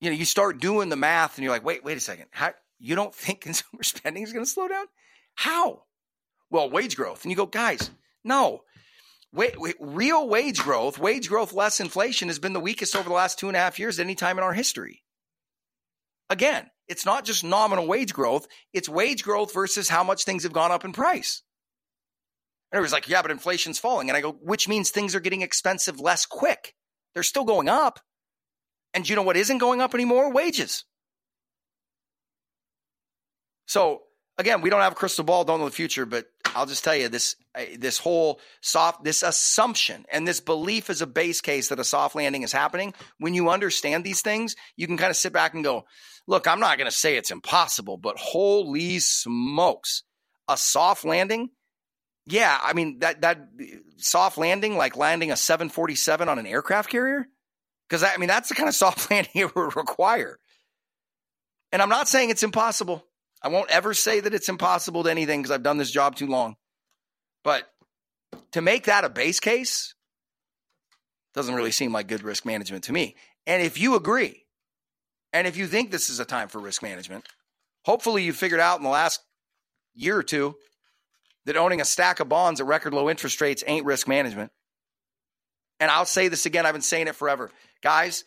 You 0.00 0.10
know, 0.10 0.16
you 0.16 0.24
start 0.24 0.60
doing 0.60 0.88
the 0.88 0.96
math 0.96 1.36
and 1.36 1.44
you're 1.44 1.52
like, 1.52 1.64
wait, 1.64 1.82
wait 1.82 1.96
a 1.96 2.00
second. 2.00 2.26
How, 2.30 2.52
you 2.78 2.94
don't 2.94 3.14
think 3.14 3.40
consumer 3.42 3.82
spending 3.82 4.22
is 4.22 4.32
going 4.32 4.44
to 4.44 4.50
slow 4.50 4.68
down? 4.68 4.86
How? 5.34 5.82
Well, 6.50 6.70
wage 6.70 6.96
growth. 6.96 7.22
And 7.22 7.30
you 7.30 7.36
go, 7.36 7.46
guys, 7.46 7.90
no. 8.24 8.62
Wait, 9.32 9.60
wait, 9.60 9.76
real 9.78 10.28
wage 10.28 10.58
growth, 10.58 10.98
wage 10.98 11.28
growth 11.28 11.52
less 11.52 11.78
inflation 11.78 12.28
has 12.28 12.40
been 12.40 12.52
the 12.52 12.60
weakest 12.60 12.96
over 12.96 13.08
the 13.08 13.14
last 13.14 13.38
two 13.38 13.46
and 13.46 13.56
a 13.56 13.60
half 13.60 13.78
years 13.78 14.00
at 14.00 14.04
any 14.04 14.16
time 14.16 14.38
in 14.38 14.44
our 14.44 14.52
history. 14.52 15.04
Again, 16.28 16.68
it's 16.88 17.06
not 17.06 17.24
just 17.24 17.44
nominal 17.44 17.86
wage 17.86 18.12
growth, 18.12 18.48
it's 18.72 18.88
wage 18.88 19.22
growth 19.22 19.54
versus 19.54 19.88
how 19.88 20.02
much 20.02 20.24
things 20.24 20.42
have 20.42 20.52
gone 20.52 20.72
up 20.72 20.84
in 20.84 20.92
price. 20.92 21.42
And 22.72 22.78
everybody's 22.78 22.92
like, 22.92 23.08
yeah, 23.08 23.22
but 23.22 23.30
inflation's 23.30 23.78
falling. 23.78 24.10
And 24.10 24.16
I 24.16 24.20
go, 24.20 24.32
which 24.32 24.68
means 24.68 24.90
things 24.90 25.14
are 25.14 25.20
getting 25.20 25.42
expensive 25.42 26.00
less 26.00 26.26
quick. 26.26 26.74
They're 27.14 27.22
still 27.22 27.44
going 27.44 27.68
up. 27.68 28.00
And 28.94 29.08
you 29.08 29.14
know 29.14 29.22
what 29.22 29.36
isn't 29.36 29.58
going 29.58 29.80
up 29.80 29.94
anymore? 29.94 30.32
Wages. 30.32 30.84
So 33.66 34.02
again, 34.40 34.62
we 34.62 34.70
don't 34.70 34.80
have 34.80 34.92
a 34.92 34.96
crystal 34.96 35.24
ball, 35.24 35.44
don't 35.44 35.60
know 35.60 35.66
the 35.66 35.70
future, 35.70 36.06
but 36.06 36.26
I'll 36.54 36.66
just 36.66 36.82
tell 36.82 36.96
you 36.96 37.08
this 37.08 37.36
this 37.78 37.98
whole 37.98 38.40
soft 38.60 39.04
this 39.04 39.22
assumption 39.22 40.04
and 40.10 40.26
this 40.26 40.40
belief 40.40 40.90
is 40.90 41.02
a 41.02 41.06
base 41.06 41.40
case 41.40 41.68
that 41.68 41.78
a 41.78 41.84
soft 41.84 42.14
landing 42.16 42.42
is 42.42 42.52
happening. 42.52 42.94
When 43.18 43.34
you 43.34 43.50
understand 43.50 44.02
these 44.02 44.22
things, 44.22 44.56
you 44.76 44.86
can 44.86 44.96
kind 44.96 45.10
of 45.10 45.16
sit 45.16 45.32
back 45.32 45.54
and 45.54 45.62
go, 45.62 45.84
look, 46.26 46.48
I'm 46.48 46.60
not 46.60 46.78
going 46.78 46.90
to 46.90 46.96
say 46.96 47.16
it's 47.16 47.30
impossible, 47.30 47.96
but 47.96 48.18
holy 48.18 48.98
smokes, 48.98 50.02
a 50.48 50.56
soft 50.56 51.04
landing. 51.04 51.50
Yeah, 52.26 52.58
I 52.62 52.72
mean 52.72 53.00
that 53.00 53.20
that 53.22 53.48
soft 53.98 54.38
landing, 54.38 54.76
like 54.76 54.96
landing 54.96 55.30
a 55.30 55.36
747 55.36 56.28
on 56.28 56.38
an 56.38 56.46
aircraft 56.46 56.90
carrier, 56.90 57.26
because 57.88 58.02
I 58.02 58.16
mean 58.16 58.28
that's 58.28 58.48
the 58.48 58.54
kind 58.54 58.68
of 58.68 58.74
soft 58.74 59.10
landing 59.10 59.32
it 59.34 59.54
would 59.54 59.76
require. 59.76 60.38
And 61.72 61.80
I'm 61.80 61.88
not 61.88 62.08
saying 62.08 62.30
it's 62.30 62.42
impossible. 62.42 63.04
I 63.42 63.48
won't 63.48 63.70
ever 63.70 63.94
say 63.94 64.20
that 64.20 64.34
it's 64.34 64.48
impossible 64.48 65.04
to 65.04 65.10
anything 65.10 65.40
because 65.40 65.50
I've 65.50 65.62
done 65.62 65.78
this 65.78 65.90
job 65.90 66.16
too 66.16 66.26
long. 66.26 66.56
But 67.42 67.70
to 68.52 68.60
make 68.60 68.84
that 68.84 69.04
a 69.04 69.08
base 69.08 69.40
case 69.40 69.94
doesn't 71.34 71.54
really 71.54 71.70
seem 71.70 71.92
like 71.92 72.08
good 72.08 72.22
risk 72.22 72.44
management 72.44 72.84
to 72.84 72.92
me. 72.92 73.16
And 73.46 73.62
if 73.62 73.78
you 73.78 73.94
agree, 73.94 74.44
and 75.32 75.46
if 75.46 75.56
you 75.56 75.66
think 75.66 75.90
this 75.90 76.10
is 76.10 76.20
a 76.20 76.24
time 76.24 76.48
for 76.48 76.58
risk 76.58 76.82
management, 76.82 77.24
hopefully 77.84 78.24
you 78.24 78.32
figured 78.32 78.60
out 78.60 78.78
in 78.78 78.84
the 78.84 78.90
last 78.90 79.20
year 79.94 80.16
or 80.16 80.22
two 80.22 80.56
that 81.46 81.56
owning 81.56 81.80
a 81.80 81.84
stack 81.84 82.20
of 82.20 82.28
bonds 82.28 82.60
at 82.60 82.66
record 82.66 82.92
low 82.92 83.08
interest 83.08 83.40
rates 83.40 83.64
ain't 83.66 83.86
risk 83.86 84.06
management. 84.06 84.52
And 85.78 85.90
I'll 85.90 86.04
say 86.04 86.28
this 86.28 86.44
again, 86.44 86.66
I've 86.66 86.74
been 86.74 86.82
saying 86.82 87.08
it 87.08 87.14
forever. 87.14 87.50
Guys, 87.82 88.24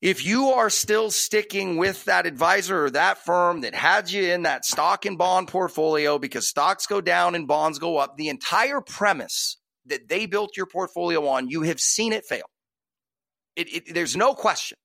if 0.00 0.24
you 0.24 0.48
are 0.50 0.70
still 0.70 1.10
sticking 1.10 1.76
with 1.76 2.06
that 2.06 2.26
advisor 2.26 2.86
or 2.86 2.90
that 2.90 3.18
firm 3.18 3.60
that 3.62 3.74
had 3.74 4.10
you 4.10 4.32
in 4.32 4.42
that 4.42 4.64
stock 4.64 5.04
and 5.04 5.18
bond 5.18 5.48
portfolio 5.48 6.18
because 6.18 6.48
stocks 6.48 6.86
go 6.86 7.00
down 7.02 7.34
and 7.34 7.46
bonds 7.46 7.78
go 7.78 7.98
up, 7.98 8.16
the 8.16 8.30
entire 8.30 8.80
premise 8.80 9.58
that 9.86 10.08
they 10.08 10.24
built 10.26 10.56
your 10.56 10.66
portfolio 10.66 11.26
on, 11.28 11.50
you 11.50 11.62
have 11.62 11.80
seen 11.80 12.12
it 12.12 12.24
fail. 12.24 12.48
It, 13.56 13.74
it, 13.74 13.94
there's 13.94 14.16
no 14.16 14.34
question. 14.34 14.78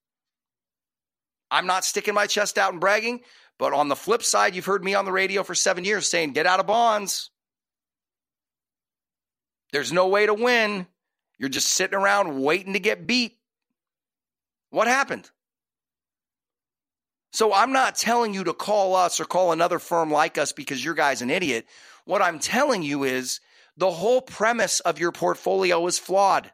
I'm 1.49 1.68
not 1.68 1.86
sticking 1.86 2.13
my 2.13 2.28
chest 2.28 2.57
out 2.57 2.74
and 2.74 2.82
bragging, 2.82 3.22
but 3.57 3.72
on 3.72 3.88
the 3.88 3.95
flip 3.95 4.24
side, 4.24 4.53
you've 4.53 4.66
heard 4.66 4.84
me 4.84 4.95
on 4.95 5.05
the 5.05 5.11
radio 5.13 5.43
for 5.43 5.55
seven 5.55 5.86
years 5.86 6.09
saying, 6.09 6.34
get 6.34 6.45
out 6.45 6.59
of 6.59 6.68
bonds. 6.68 7.32
There's 9.72 9.93
no 9.93 10.09
way 10.09 10.26
to 10.26 10.34
win. 10.34 10.88
You're 11.38 11.49
just 11.49 11.70
sitting 11.70 11.97
around 11.97 12.41
waiting 12.41 12.74
to 12.74 12.80
get 12.80 13.07
beat. 13.07 13.38
What 14.76 14.88
happened? 14.88 15.32
So 17.32 17.53
I'm 17.53 17.71
not 17.71 17.95
telling 17.95 18.34
you 18.34 18.43
to 18.43 18.53
call 18.53 18.93
us 18.93 19.21
or 19.21 19.23
call 19.23 19.53
another 19.53 19.80
firm 19.80 20.11
like 20.11 20.38
us 20.38 20.51
because 20.51 20.84
your 20.84 20.95
guy's 20.95 21.21
an 21.21 21.30
idiot. 21.30 21.65
What 22.03 22.21
I'm 22.21 22.39
telling 22.39 22.84
you 22.84 23.05
is 23.05 23.39
the 23.78 23.89
whole 23.89 24.19
premise 24.19 24.82
of 24.82 24.99
your 24.99 25.13
portfolio 25.13 25.88
is 25.88 25.97
flawed. 25.97 26.51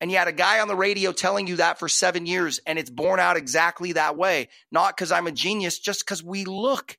And 0.00 0.08
you 0.08 0.18
had 0.18 0.28
a 0.28 0.32
guy 0.32 0.60
on 0.60 0.68
the 0.68 0.76
radio 0.76 1.10
telling 1.10 1.48
you 1.48 1.56
that 1.56 1.80
for 1.80 1.88
seven 1.88 2.26
years, 2.26 2.60
and 2.64 2.78
it's 2.78 2.90
borne 2.90 3.18
out 3.18 3.36
exactly 3.36 3.94
that 3.94 4.16
way. 4.16 4.48
Not 4.70 4.96
because 4.96 5.10
I'm 5.10 5.26
a 5.26 5.32
genius, 5.32 5.80
just 5.80 6.06
because 6.06 6.22
we 6.22 6.44
look. 6.44 6.96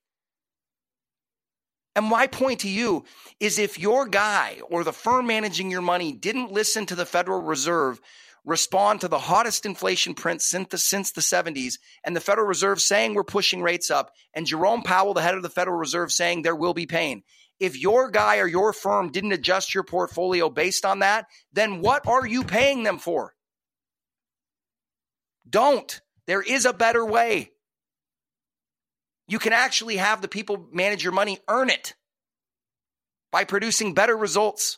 And 1.95 2.05
my 2.05 2.27
point 2.27 2.59
to 2.59 2.69
you 2.69 3.05
is 3.39 3.59
if 3.59 3.79
your 3.79 4.05
guy 4.05 4.59
or 4.69 4.83
the 4.83 4.91
firm 4.91 5.27
managing 5.27 5.71
your 5.71 5.81
money 5.81 6.11
didn't 6.11 6.51
listen 6.51 6.85
to 6.87 6.95
the 6.95 7.05
Federal 7.05 7.41
Reserve 7.41 8.01
respond 8.47 9.01
to 9.01 9.09
the 9.09 9.19
hottest 9.19 9.65
inflation 9.65 10.15
print 10.15 10.41
since 10.41 10.69
the, 10.69 10.77
since 10.77 11.11
the 11.11 11.21
70s 11.21 11.75
and 12.05 12.15
the 12.15 12.21
Federal 12.21 12.47
Reserve 12.47 12.79
saying 12.79 13.13
we're 13.13 13.23
pushing 13.25 13.61
rates 13.61 13.91
up 13.91 14.11
and 14.33 14.47
Jerome 14.47 14.83
Powell, 14.83 15.13
the 15.13 15.21
head 15.21 15.35
of 15.35 15.43
the 15.43 15.49
Federal 15.49 15.77
Reserve, 15.77 16.11
saying 16.11 16.41
there 16.41 16.55
will 16.55 16.73
be 16.73 16.85
pain. 16.85 17.23
If 17.59 17.77
your 17.77 18.09
guy 18.09 18.37
or 18.37 18.47
your 18.47 18.71
firm 18.71 19.11
didn't 19.11 19.33
adjust 19.33 19.75
your 19.75 19.83
portfolio 19.83 20.49
based 20.49 20.85
on 20.85 20.99
that, 20.99 21.25
then 21.51 21.81
what 21.81 22.07
are 22.07 22.25
you 22.25 22.43
paying 22.43 22.83
them 22.83 22.99
for? 22.99 23.33
Don't. 25.49 26.01
There 26.25 26.41
is 26.41 26.65
a 26.65 26.73
better 26.73 27.05
way. 27.05 27.51
You 29.27 29.39
can 29.39 29.51
actually 29.51 29.97
have 29.97 30.21
the 30.21 30.27
people 30.29 30.69
manage 30.71 31.03
your 31.03 31.13
money 31.13 31.39
earn 31.49 31.69
it 31.69 31.95
by 33.31 33.43
producing 33.43 33.93
better 33.93 34.15
results 34.15 34.77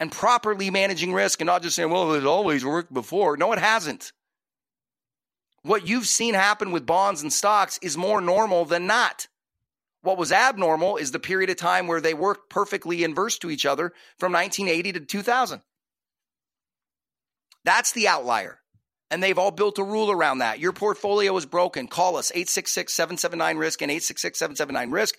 and 0.00 0.10
properly 0.10 0.70
managing 0.70 1.12
risk 1.12 1.40
and 1.40 1.46
not 1.46 1.62
just 1.62 1.76
saying, 1.76 1.90
well, 1.90 2.12
it 2.14 2.26
always 2.26 2.64
worked 2.64 2.92
before. 2.92 3.36
No, 3.36 3.52
it 3.52 3.58
hasn't. 3.58 4.12
What 5.62 5.88
you've 5.88 6.06
seen 6.06 6.34
happen 6.34 6.72
with 6.72 6.86
bonds 6.86 7.22
and 7.22 7.32
stocks 7.32 7.78
is 7.80 7.96
more 7.96 8.20
normal 8.20 8.64
than 8.64 8.86
not. 8.86 9.28
What 10.02 10.18
was 10.18 10.32
abnormal 10.32 10.98
is 10.98 11.12
the 11.12 11.18
period 11.18 11.48
of 11.48 11.56
time 11.56 11.86
where 11.86 12.02
they 12.02 12.12
worked 12.12 12.50
perfectly 12.50 13.02
inverse 13.02 13.38
to 13.38 13.50
each 13.50 13.64
other 13.64 13.94
from 14.18 14.32
1980 14.32 14.92
to 14.92 15.00
2000. 15.00 15.62
That's 17.64 17.92
the 17.92 18.08
outlier. 18.08 18.60
And 19.10 19.22
they've 19.22 19.38
all 19.38 19.50
built 19.50 19.78
a 19.78 19.84
rule 19.84 20.10
around 20.10 20.38
that. 20.38 20.58
Your 20.58 20.72
portfolio 20.72 21.34
is 21.38 21.46
broken. 21.46 21.86
Call 21.88 22.16
us 22.16 22.30
866 22.32 22.92
779 22.92 23.56
risk 23.56 23.80
and 23.80 23.90
866 23.90 24.38
779 24.38 24.90
risk. 24.90 25.14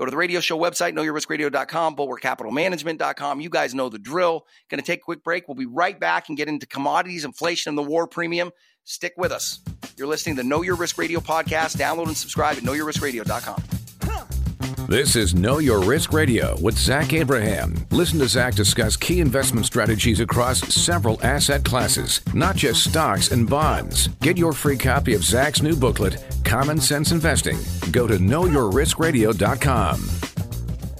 Go 0.00 0.06
to 0.06 0.10
the 0.10 0.16
radio 0.16 0.40
show 0.40 0.58
website, 0.58 0.94
knowyourriskradio.com, 0.94 1.94
bulwarkcapitalmanagement.com. 1.94 3.42
You 3.42 3.50
guys 3.50 3.74
know 3.74 3.90
the 3.90 3.98
drill. 3.98 4.46
Going 4.70 4.80
to 4.80 4.86
take 4.86 5.00
a 5.00 5.02
quick 5.02 5.22
break. 5.22 5.46
We'll 5.46 5.56
be 5.56 5.66
right 5.66 6.00
back 6.00 6.30
and 6.30 6.38
get 6.38 6.48
into 6.48 6.66
commodities, 6.66 7.26
inflation, 7.26 7.68
and 7.68 7.76
the 7.76 7.82
war 7.82 8.06
premium. 8.06 8.50
Stick 8.84 9.12
with 9.18 9.30
us. 9.30 9.60
You're 9.98 10.08
listening 10.08 10.36
to 10.36 10.42
Know 10.42 10.62
Your 10.62 10.76
Risk 10.76 10.96
Radio 10.96 11.20
podcast. 11.20 11.76
Download 11.76 12.06
and 12.06 12.16
subscribe 12.16 12.56
at 12.56 12.62
knowyourriskradio.com. 12.62 13.79
This 14.88 15.14
is 15.14 15.34
Know 15.34 15.58
Your 15.58 15.80
Risk 15.80 16.12
Radio 16.12 16.58
with 16.60 16.76
Zach 16.76 17.12
Abraham. 17.12 17.74
Listen 17.92 18.18
to 18.18 18.26
Zach 18.26 18.54
discuss 18.54 18.96
key 18.96 19.20
investment 19.20 19.64
strategies 19.64 20.20
across 20.20 20.60
several 20.74 21.20
asset 21.22 21.64
classes, 21.64 22.20
not 22.34 22.56
just 22.56 22.82
stocks 22.84 23.30
and 23.30 23.48
bonds. 23.48 24.08
Get 24.20 24.36
your 24.36 24.52
free 24.52 24.76
copy 24.76 25.14
of 25.14 25.22
Zach's 25.22 25.62
new 25.62 25.76
booklet, 25.76 26.24
Common 26.44 26.80
Sense 26.80 27.12
Investing. 27.12 27.58
Go 27.92 28.06
to 28.06 28.14
knowyourriskradio.com. 28.18 30.00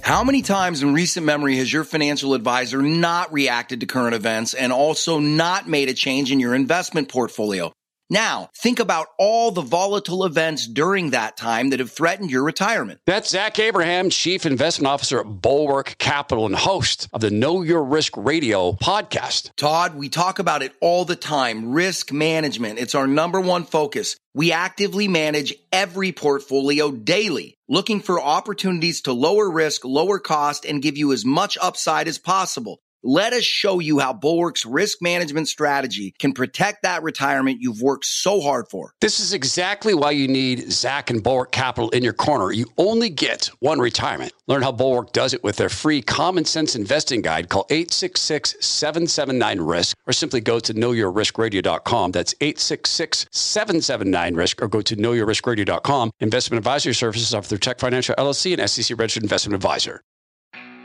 How 0.01 0.23
many 0.23 0.41
times 0.41 0.81
in 0.81 0.93
recent 0.93 1.25
memory 1.25 1.57
has 1.57 1.71
your 1.71 1.83
financial 1.83 2.33
advisor 2.33 2.81
not 2.81 3.31
reacted 3.31 3.81
to 3.81 3.85
current 3.85 4.15
events 4.15 4.53
and 4.53 4.73
also 4.73 5.19
not 5.19 5.67
made 5.67 5.89
a 5.89 5.93
change 5.93 6.31
in 6.31 6.39
your 6.39 6.55
investment 6.55 7.09
portfolio? 7.09 7.71
Now, 8.11 8.49
think 8.53 8.79
about 8.79 9.07
all 9.17 9.51
the 9.51 9.61
volatile 9.61 10.25
events 10.25 10.67
during 10.67 11.11
that 11.11 11.37
time 11.37 11.69
that 11.69 11.79
have 11.79 11.91
threatened 11.91 12.29
your 12.29 12.43
retirement. 12.43 12.99
That's 13.05 13.29
Zach 13.29 13.57
Abraham, 13.57 14.09
Chief 14.09 14.45
Investment 14.45 14.89
Officer 14.89 15.21
at 15.21 15.27
Bulwark 15.41 15.95
Capital 15.97 16.45
and 16.45 16.53
host 16.53 17.07
of 17.13 17.21
the 17.21 17.31
Know 17.31 17.61
Your 17.61 17.81
Risk 17.81 18.17
Radio 18.17 18.73
podcast. 18.73 19.51
Todd, 19.55 19.95
we 19.95 20.09
talk 20.09 20.39
about 20.39 20.61
it 20.61 20.73
all 20.81 21.05
the 21.05 21.15
time 21.15 21.71
risk 21.71 22.11
management. 22.11 22.79
It's 22.79 22.95
our 22.95 23.07
number 23.07 23.39
one 23.39 23.63
focus. 23.63 24.17
We 24.33 24.51
actively 24.51 25.07
manage 25.07 25.53
every 25.71 26.11
portfolio 26.11 26.91
daily, 26.91 27.55
looking 27.69 28.01
for 28.01 28.19
opportunities 28.19 29.03
to 29.03 29.13
lower 29.13 29.49
risk, 29.49 29.85
lower 29.85 30.19
cost, 30.19 30.65
and 30.65 30.81
give 30.81 30.97
you 30.97 31.13
as 31.13 31.23
much 31.23 31.57
upside 31.61 32.09
as 32.09 32.17
possible. 32.17 32.81
Let 33.03 33.33
us 33.33 33.43
show 33.43 33.79
you 33.79 33.97
how 33.97 34.13
Bulwark's 34.13 34.63
risk 34.63 34.99
management 35.01 35.47
strategy 35.47 36.13
can 36.19 36.33
protect 36.33 36.83
that 36.83 37.01
retirement 37.01 37.57
you've 37.59 37.81
worked 37.81 38.05
so 38.05 38.41
hard 38.41 38.67
for. 38.69 38.93
This 39.01 39.19
is 39.19 39.33
exactly 39.33 39.95
why 39.95 40.11
you 40.11 40.27
need 40.27 40.71
Zach 40.71 41.09
and 41.09 41.23
Bulwark 41.23 41.51
Capital 41.51 41.89
in 41.89 42.03
your 42.03 42.13
corner. 42.13 42.51
You 42.51 42.67
only 42.77 43.09
get 43.09 43.49
one 43.59 43.79
retirement. 43.79 44.33
Learn 44.45 44.61
how 44.61 44.71
Bulwark 44.71 45.13
does 45.13 45.33
it 45.33 45.43
with 45.43 45.55
their 45.55 45.69
free 45.69 46.03
common 46.03 46.45
sense 46.45 46.75
investing 46.75 47.23
guide. 47.23 47.49
Call 47.49 47.65
866 47.71 48.57
779 48.59 49.59
RISK 49.59 49.95
or 50.05 50.13
simply 50.13 50.39
go 50.39 50.59
to 50.59 50.71
knowyourriskradio.com. 50.71 52.11
That's 52.11 52.35
866 52.39 53.25
779 53.31 54.35
RISK 54.35 54.61
or 54.61 54.67
go 54.67 54.81
to 54.81 54.95
knowyourriskradio.com. 54.95 56.11
Investment 56.19 56.59
advisory 56.59 56.93
services 56.93 57.33
offered 57.33 57.47
through 57.47 57.57
Trek 57.57 57.79
Financial 57.79 58.13
LLC 58.15 58.53
and 58.57 58.69
SEC 58.69 58.95
registered 58.99 59.23
investment 59.23 59.55
advisor. 59.55 60.03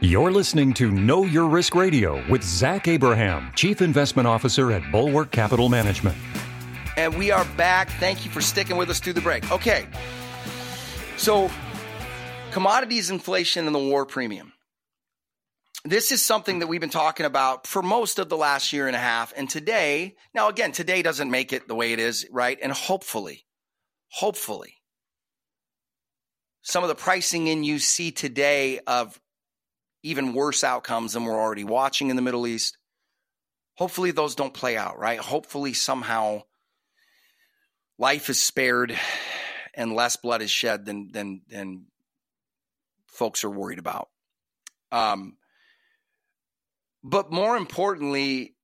You're 0.03 0.31
listening 0.31 0.75
to 0.75 0.91
Know 0.91 1.25
Your 1.25 1.49
Risk 1.49 1.75
Radio 1.75 2.23
with 2.29 2.43
Zach 2.43 2.87
Abraham, 2.87 3.51
Chief 3.57 3.81
Investment 3.81 4.29
Officer 4.29 4.71
at 4.71 4.93
Bulwark 4.93 5.31
Capital 5.31 5.71
Management. 5.71 6.19
And 6.99 7.17
we 7.17 7.31
are 7.31 7.47
back. 7.57 7.89
Thank 7.93 8.27
you 8.27 8.31
for 8.31 8.43
sticking 8.43 8.77
with 8.77 8.91
us 8.91 9.01
through 9.01 9.15
the 9.15 9.23
break. 9.23 9.51
Okay. 9.51 9.87
So, 11.17 11.51
commodities 12.51 13.09
inflation 13.09 13.65
and 13.65 13.75
the 13.75 13.79
war 13.79 14.05
premium. 14.05 14.53
This 15.83 16.13
is 16.13 16.23
something 16.23 16.59
that 16.59 16.67
we've 16.67 16.79
been 16.79 16.91
talking 16.91 17.25
about 17.25 17.67
for 17.67 17.81
most 17.81 18.19
of 18.19 18.29
the 18.29 18.37
last 18.37 18.75
year 18.75 18.89
and 18.89 18.97
a 18.97 19.01
half. 19.01 19.33
And 19.35 19.49
today, 19.49 20.17
now 20.35 20.51
again, 20.51 20.73
today 20.73 21.01
doesn't 21.01 21.31
make 21.31 21.55
it 21.55 21.69
the 21.69 21.75
way 21.75 21.95
it 21.95 22.01
is, 22.01 22.27
right? 22.31 22.59
And 22.63 22.71
hopefully, 22.71 23.47
hopefully, 24.11 24.75
some 26.61 26.85
of 26.85 26.89
the 26.91 26.95
pricing 26.95 27.47
in 27.47 27.65
you 27.65 27.79
see 27.79 28.13
today 28.13 28.81
of 28.87 29.19
even 30.03 30.35
worse 30.35 30.65
outcomes 30.65 31.13
than 31.13 31.25
we're 31.25 31.41
already 31.41 31.65
watching 31.65 32.11
in 32.11 32.17
the 32.17 32.23
Middle 32.23 32.47
East. 32.47 32.79
Hopefully, 33.75 34.11
those 34.11 34.35
don't 34.35 34.55
play 34.55 34.77
out, 34.77 34.99
right? 34.99 35.19
Hopefully, 35.19 35.75
somehow 35.75 36.43
life 37.99 38.29
is 38.31 38.43
spared 38.43 38.97
and 39.75 39.95
less 39.95 40.17
blood 40.17 40.43
is 40.43 40.51
shed 40.51 40.87
than 40.87 41.11
than 41.13 41.43
than 41.49 41.87
folks 43.07 43.45
are 43.45 43.51
worried 43.51 43.79
about. 43.79 44.09
Um, 44.93 45.37
but 47.03 47.31
more 47.31 47.57
importantly, 47.57 48.57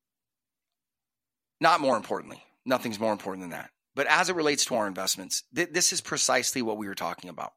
not 1.60 1.80
more 1.80 1.96
importantly, 1.96 2.42
nothing's 2.64 2.98
more 2.98 3.12
important 3.12 3.42
than 3.42 3.50
that. 3.50 3.70
But 3.94 4.06
as 4.06 4.30
it 4.30 4.36
relates 4.36 4.64
to 4.66 4.74
our 4.76 4.86
investments, 4.86 5.42
th- 5.54 5.70
this 5.72 5.92
is 5.92 6.00
precisely 6.00 6.62
what 6.62 6.78
we 6.78 6.88
were 6.88 6.94
talking 6.94 7.28
about 7.28 7.52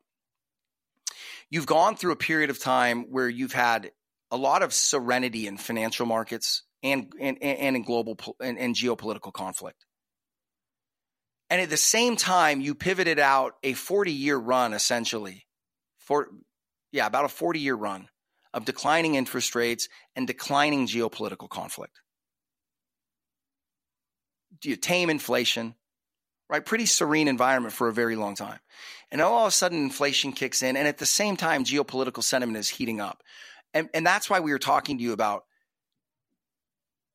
you've 1.49 1.65
gone 1.65 1.95
through 1.95 2.11
a 2.11 2.17
period 2.17 2.49
of 2.49 2.59
time 2.59 3.05
where 3.09 3.29
you've 3.29 3.53
had 3.53 3.91
a 4.31 4.37
lot 4.37 4.63
of 4.63 4.73
serenity 4.73 5.47
in 5.47 5.57
financial 5.57 6.05
markets 6.05 6.63
and 6.83 7.11
and, 7.19 7.41
and 7.41 7.75
in 7.75 7.83
global 7.83 8.17
and, 8.41 8.57
and 8.57 8.75
geopolitical 8.75 9.31
conflict. 9.31 9.85
And 11.49 11.61
at 11.61 11.69
the 11.69 11.77
same 11.77 12.15
time, 12.15 12.61
you 12.61 12.73
pivoted 12.75 13.19
out 13.19 13.53
a 13.63 13.73
40 13.73 14.11
year 14.11 14.37
run 14.37 14.73
essentially 14.73 15.45
for, 15.99 16.29
yeah, 16.91 17.05
about 17.05 17.25
a 17.25 17.29
40 17.29 17.59
year 17.59 17.75
run 17.75 18.07
of 18.53 18.65
declining 18.65 19.15
interest 19.15 19.53
rates 19.53 19.87
and 20.15 20.25
declining 20.25 20.87
geopolitical 20.87 21.49
conflict. 21.49 21.99
Do 24.61 24.69
you 24.69 24.75
tame 24.75 25.09
inflation? 25.09 25.75
Right? 26.49 26.65
Pretty 26.65 26.85
serene 26.85 27.27
environment 27.27 27.73
for 27.73 27.87
a 27.87 27.93
very 27.93 28.15
long 28.15 28.35
time. 28.35 28.59
And 29.11 29.21
all 29.21 29.45
of 29.45 29.49
a 29.49 29.51
sudden, 29.51 29.79
inflation 29.79 30.31
kicks 30.31 30.61
in. 30.61 30.75
And 30.77 30.87
at 30.87 30.97
the 30.97 31.05
same 31.05 31.37
time, 31.37 31.63
geopolitical 31.63 32.23
sentiment 32.23 32.57
is 32.57 32.69
heating 32.69 32.99
up. 32.99 33.23
And, 33.73 33.89
and 33.93 34.05
that's 34.05 34.29
why 34.29 34.39
we 34.39 34.51
were 34.51 34.59
talking 34.59 34.97
to 34.97 35.03
you 35.03 35.13
about 35.13 35.45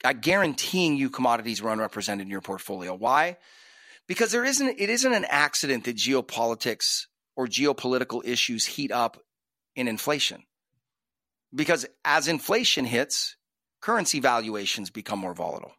uh, 0.04 0.12
guaranteeing 0.12 0.96
you 0.96 1.10
commodities 1.10 1.62
were 1.62 1.70
unrepresented 1.70 2.26
in 2.26 2.30
your 2.30 2.40
portfolio. 2.40 2.94
Why? 2.94 3.36
Because 4.06 4.32
there 4.32 4.44
isn't, 4.44 4.80
it 4.80 4.90
isn't 4.90 5.12
an 5.12 5.26
accident 5.28 5.84
that 5.84 5.96
geopolitics 5.96 7.06
or 7.36 7.46
geopolitical 7.46 8.24
issues 8.24 8.66
heat 8.66 8.92
up 8.92 9.18
in 9.76 9.88
inflation. 9.88 10.44
Because 11.54 11.86
as 12.04 12.28
inflation 12.28 12.84
hits, 12.84 13.36
currency 13.80 14.20
valuations 14.20 14.90
become 14.90 15.18
more 15.18 15.34
volatile. 15.34 15.72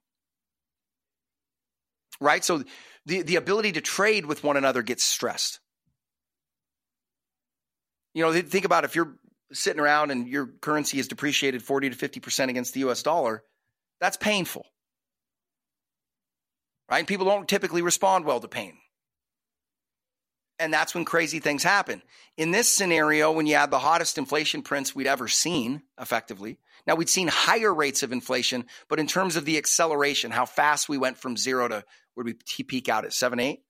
Right? 2.19 2.43
So 2.43 2.63
the, 3.05 3.21
the 3.21 3.35
ability 3.35 3.73
to 3.73 3.81
trade 3.81 4.25
with 4.25 4.43
one 4.43 4.57
another 4.57 4.81
gets 4.81 5.03
stressed. 5.03 5.59
You 8.13 8.23
know, 8.23 8.33
think 8.41 8.65
about 8.65 8.83
if 8.83 8.95
you're 8.95 9.15
sitting 9.53 9.79
around 9.79 10.11
and 10.11 10.27
your 10.27 10.47
currency 10.47 10.99
is 10.99 11.07
depreciated 11.07 11.63
40 11.63 11.91
to 11.91 11.95
50% 11.95 12.49
against 12.49 12.73
the 12.73 12.81
US 12.81 13.03
dollar, 13.03 13.43
that's 13.99 14.17
painful. 14.17 14.65
Right? 16.89 17.07
People 17.07 17.25
don't 17.25 17.47
typically 17.47 17.81
respond 17.81 18.25
well 18.25 18.39
to 18.39 18.47
pain. 18.47 18.77
And 20.59 20.71
that's 20.71 20.93
when 20.93 21.05
crazy 21.05 21.39
things 21.39 21.63
happen. 21.63 22.03
In 22.37 22.51
this 22.51 22.69
scenario, 22.69 23.31
when 23.31 23.47
you 23.47 23.55
had 23.55 23.71
the 23.71 23.79
hottest 23.79 24.17
inflation 24.17 24.61
prints 24.61 24.93
we'd 24.93 25.07
ever 25.07 25.27
seen, 25.27 25.81
effectively, 25.99 26.59
now 26.85 26.95
we'd 26.95 27.09
seen 27.09 27.29
higher 27.29 27.73
rates 27.73 28.03
of 28.03 28.11
inflation, 28.11 28.65
but 28.87 28.99
in 28.99 29.07
terms 29.07 29.35
of 29.35 29.45
the 29.45 29.57
acceleration, 29.57 30.31
how 30.31 30.45
fast 30.45 30.89
we 30.89 30.97
went 30.97 31.17
from 31.17 31.37
zero 31.37 31.67
to 31.67 31.83
where 32.13 32.25
we 32.25 32.35
peak 32.63 32.89
out 32.89 33.05
at 33.05 33.13
seven, 33.13 33.39
eight, 33.39 33.61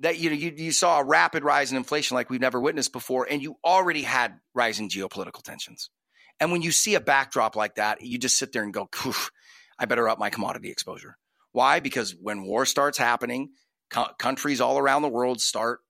that 0.00 0.18
you 0.18 0.30
know 0.30 0.36
you, 0.36 0.52
you 0.56 0.72
saw 0.72 1.00
a 1.00 1.04
rapid 1.04 1.44
rise 1.44 1.70
in 1.70 1.76
inflation 1.76 2.14
like 2.14 2.30
we've 2.30 2.40
never 2.40 2.60
witnessed 2.60 2.92
before, 2.92 3.26
and 3.30 3.42
you 3.42 3.56
already 3.64 4.02
had 4.02 4.40
rising 4.54 4.88
geopolitical 4.88 5.42
tensions. 5.42 5.90
And 6.40 6.52
when 6.52 6.62
you 6.62 6.72
see 6.72 6.94
a 6.94 7.00
backdrop 7.00 7.54
like 7.54 7.74
that, 7.74 8.00
you 8.00 8.18
just 8.18 8.38
sit 8.38 8.52
there 8.52 8.62
and 8.62 8.72
go, 8.72 8.88
I 9.78 9.84
better 9.84 10.08
up 10.08 10.18
my 10.18 10.30
commodity 10.30 10.70
exposure. 10.70 11.16
Why? 11.52 11.80
Because 11.80 12.14
when 12.18 12.42
war 12.42 12.64
starts 12.64 12.96
happening, 12.96 13.50
co- 13.90 14.12
countries 14.18 14.60
all 14.60 14.78
around 14.78 15.02
the 15.02 15.08
world 15.08 15.40
start 15.40 15.80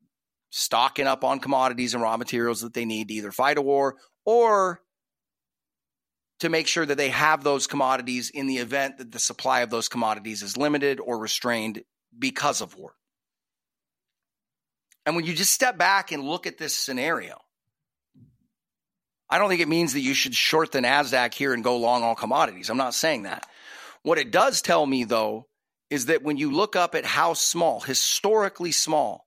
stocking 0.51 1.07
up 1.07 1.23
on 1.23 1.39
commodities 1.39 1.95
and 1.95 2.03
raw 2.03 2.17
materials 2.17 2.63
that 2.63 2.75
they 2.75 2.85
need 2.85 3.09
to 3.09 3.15
either 3.15 3.31
fight 3.31 3.59
a 3.59 3.63
war 3.63 3.97
or 4.25 4.81
to 6.41 6.49
make 6.49 6.67
sure 6.67 6.85
that 6.85 6.97
they 6.97 7.11
have 7.11 7.45
those 7.45 7.67
commodities 7.67 8.31
in 8.31 8.47
the 8.47 8.59
event 8.59 8.99
that 8.99 9.13
the 9.13 9.19
supply 9.19 9.61
of 9.61 9.71
those 9.71 9.89
commodities 9.89 10.43
is 10.43 10.57
limited 10.57 10.99
or 11.01 11.19
restrained 11.19 11.83
because 12.19 12.61
of 12.61 12.77
war. 12.77 12.95
And 15.07 15.17
when 15.17 15.25
you 15.25 15.35
just 15.35 15.53
step 15.53 15.79
back 15.79 16.13
and 16.13 16.23
look 16.23 16.47
at 16.47 16.59
this 16.59 16.75
scenario, 16.75 17.39
I 19.29 19.39
don't 19.39 19.49
think 19.49 19.61
it 19.61 19.69
means 19.69 19.93
that 19.93 20.01
you 20.01 20.15
should 20.15 20.35
short 20.35 20.73
the 20.73 20.81
NASDAQ 20.81 21.33
here 21.35 21.55
and 21.55 21.63
go 21.63 21.77
long 21.77 22.03
all 22.03 22.15
commodities. 22.15 22.69
I'm 22.69 22.77
not 22.77 22.95
saying 22.95 23.23
that. 23.25 23.47
What 24.03 24.19
it 24.19 24.33
does 24.33 24.61
tell 24.61 24.85
me, 24.85 25.05
though, 25.05 25.47
is 25.89 26.07
that 26.07 26.23
when 26.23 26.37
you 26.37 26.51
look 26.51 26.75
up 26.75 26.95
at 26.95 27.05
how 27.05 27.35
small, 27.35 27.81
historically 27.81 28.73
small, 28.73 29.27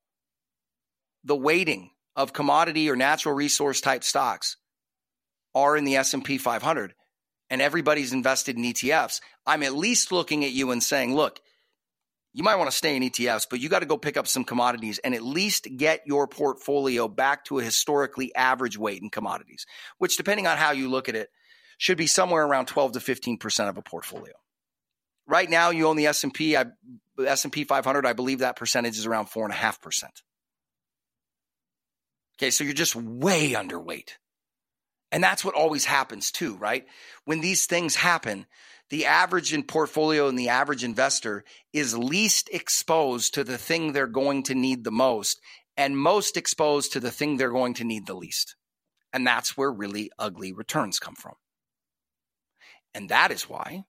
the 1.24 1.36
weighting 1.36 1.92
of 2.16 2.34
commodity 2.34 2.90
or 2.90 2.96
natural 2.96 3.36
resource 3.36 3.82
type 3.82 4.04
stocks 4.04 4.58
are 5.56 5.78
in 5.78 5.86
the 5.86 5.96
S&P 5.98 6.38
500, 6.38 6.94
and 7.54 7.62
everybody's 7.62 8.14
invested 8.14 8.58
in 8.58 8.64
ETFs, 8.64 9.22
I'm 9.46 9.62
at 9.62 9.76
least 9.76 10.12
looking 10.12 10.44
at 10.44 10.54
you 10.54 10.72
and 10.72 10.82
saying, 10.82 11.14
look, 11.14 11.40
you 12.34 12.44
might 12.44 12.56
want 12.56 12.72
to 12.72 12.76
stay 12.76 12.96
in 12.96 13.04
ETFs, 13.04 13.46
but 13.48 13.60
you 13.60 13.70
got 13.70 13.82
to 13.82 13.86
go 13.86 13.96
pick 13.96 14.18
up 14.18 14.26
some 14.26 14.44
commodities 14.44 14.98
and 14.98 15.14
at 15.14 15.22
least 15.22 15.68
get 15.78 16.02
your 16.08 16.28
portfolio 16.28 17.08
back 17.08 17.46
to 17.46 17.60
a 17.60 17.64
historically 17.64 18.34
average 18.34 18.76
weight 18.76 19.04
in 19.04 19.12
commodities, 19.12 19.68
which 20.00 20.18
depending 20.18 20.48
on 20.48 20.58
how 20.58 20.72
you 20.72 20.90
look 20.90 21.10
at 21.10 21.16
it, 21.16 21.30
should 21.78 21.96
be 21.96 22.08
somewhere 22.08 22.44
around 22.44 22.66
12 22.66 22.94
to 22.94 23.00
15% 23.00 23.70
of 23.70 23.78
a 23.78 23.84
portfolio. 23.84 24.34
Right 25.28 25.50
now, 25.50 25.70
you 25.70 25.88
own 25.88 25.96
the 25.96 26.08
S&P, 26.08 26.58
I, 26.58 26.66
S&P 27.24 27.66
500, 27.66 28.04
I 28.04 28.14
believe 28.14 28.40
that 28.40 28.56
percentage 28.56 28.98
is 28.98 29.06
around 29.06 29.28
4.5%. 29.28 30.04
Okay, 32.40 32.50
so 32.50 32.64
you're 32.64 32.74
just 32.74 32.96
way 32.96 33.52
underweight. 33.52 34.14
And 35.14 35.24
that's 35.24 35.46
what 35.46 35.54
always 35.54 35.86
happens 35.86 36.32
too, 36.32 36.58
right? 36.58 36.86
When 37.24 37.40
these 37.40 37.68
things 37.68 37.96
happen, 37.96 38.48
the 38.90 39.06
average 39.06 39.54
in 39.54 39.62
portfolio 39.62 40.28
and 40.28 40.38
the 40.38 40.50
average 40.50 40.84
investor 40.84 41.44
is 41.72 41.96
least 41.96 42.50
exposed 42.52 43.36
to 43.36 43.44
the 43.44 43.60
thing 43.60 43.94
they're 43.94 44.08
going 44.08 44.42
to 44.44 44.56
need 44.56 44.84
the 44.84 44.92
most 44.92 45.40
and 45.78 45.96
most 45.96 46.36
exposed 46.36 46.94
to 46.94 47.00
the 47.00 47.12
thing 47.12 47.38
they're 47.38 47.52
going 47.52 47.76
to 47.76 47.84
need 47.84 48.08
the 48.08 48.16
least. 48.16 48.56
And 49.14 49.26
that's 49.26 49.56
where 49.56 49.72
really 49.72 50.10
ugly 50.18 50.52
returns 50.52 50.98
come 50.98 51.16
from. 51.16 51.36
And 52.96 53.10
that 53.10 53.32
is 53.32 53.44
why 53.48 53.84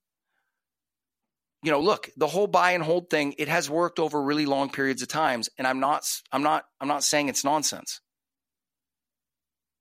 you 1.62 1.70
know, 1.70 1.80
look, 1.80 2.10
the 2.18 2.26
whole 2.26 2.46
buy 2.46 2.72
and 2.72 2.84
hold 2.84 3.08
thing, 3.08 3.34
it 3.38 3.48
has 3.48 3.70
worked 3.70 3.98
over 3.98 4.22
really 4.22 4.44
long 4.44 4.68
periods 4.68 5.00
of 5.00 5.08
times 5.08 5.48
and 5.56 5.66
I'm 5.66 5.80
not 5.80 6.04
I'm 6.30 6.42
not 6.42 6.64
I'm 6.78 6.88
not 6.88 7.02
saying 7.02 7.30
it's 7.30 7.42
nonsense. 7.42 8.02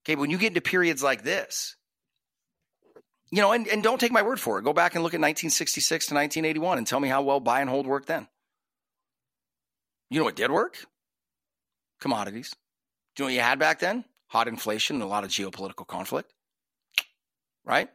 Okay, 0.03 0.15
when 0.15 0.29
you 0.29 0.37
get 0.37 0.49
into 0.49 0.61
periods 0.61 1.01
like 1.01 1.23
this, 1.23 1.75
you 3.31 3.41
know, 3.41 3.51
and, 3.51 3.67
and 3.67 3.81
don't 3.81 3.99
take 3.99 4.11
my 4.11 4.21
word 4.21 4.39
for 4.39 4.59
it. 4.59 4.63
Go 4.63 4.73
back 4.73 4.95
and 4.95 5.03
look 5.03 5.13
at 5.13 5.17
1966 5.17 6.07
to 6.07 6.13
1981 6.13 6.77
and 6.77 6.85
tell 6.85 6.99
me 6.99 7.07
how 7.07 7.21
well 7.21 7.39
buy 7.39 7.61
and 7.61 7.69
hold 7.69 7.87
worked 7.87 8.07
then. 8.07 8.27
You 10.09 10.19
know 10.19 10.25
what 10.25 10.35
did 10.35 10.51
work? 10.51 10.85
Commodities. 11.99 12.53
Do 13.15 13.23
you 13.23 13.25
know 13.25 13.31
what 13.31 13.35
you 13.35 13.41
had 13.41 13.57
back 13.57 13.79
then? 13.79 14.05
Hot 14.27 14.47
inflation 14.47 14.97
and 14.97 15.03
a 15.03 15.07
lot 15.07 15.23
of 15.23 15.31
geopolitical 15.31 15.87
conflict. 15.87 16.31
Right? 17.65 17.89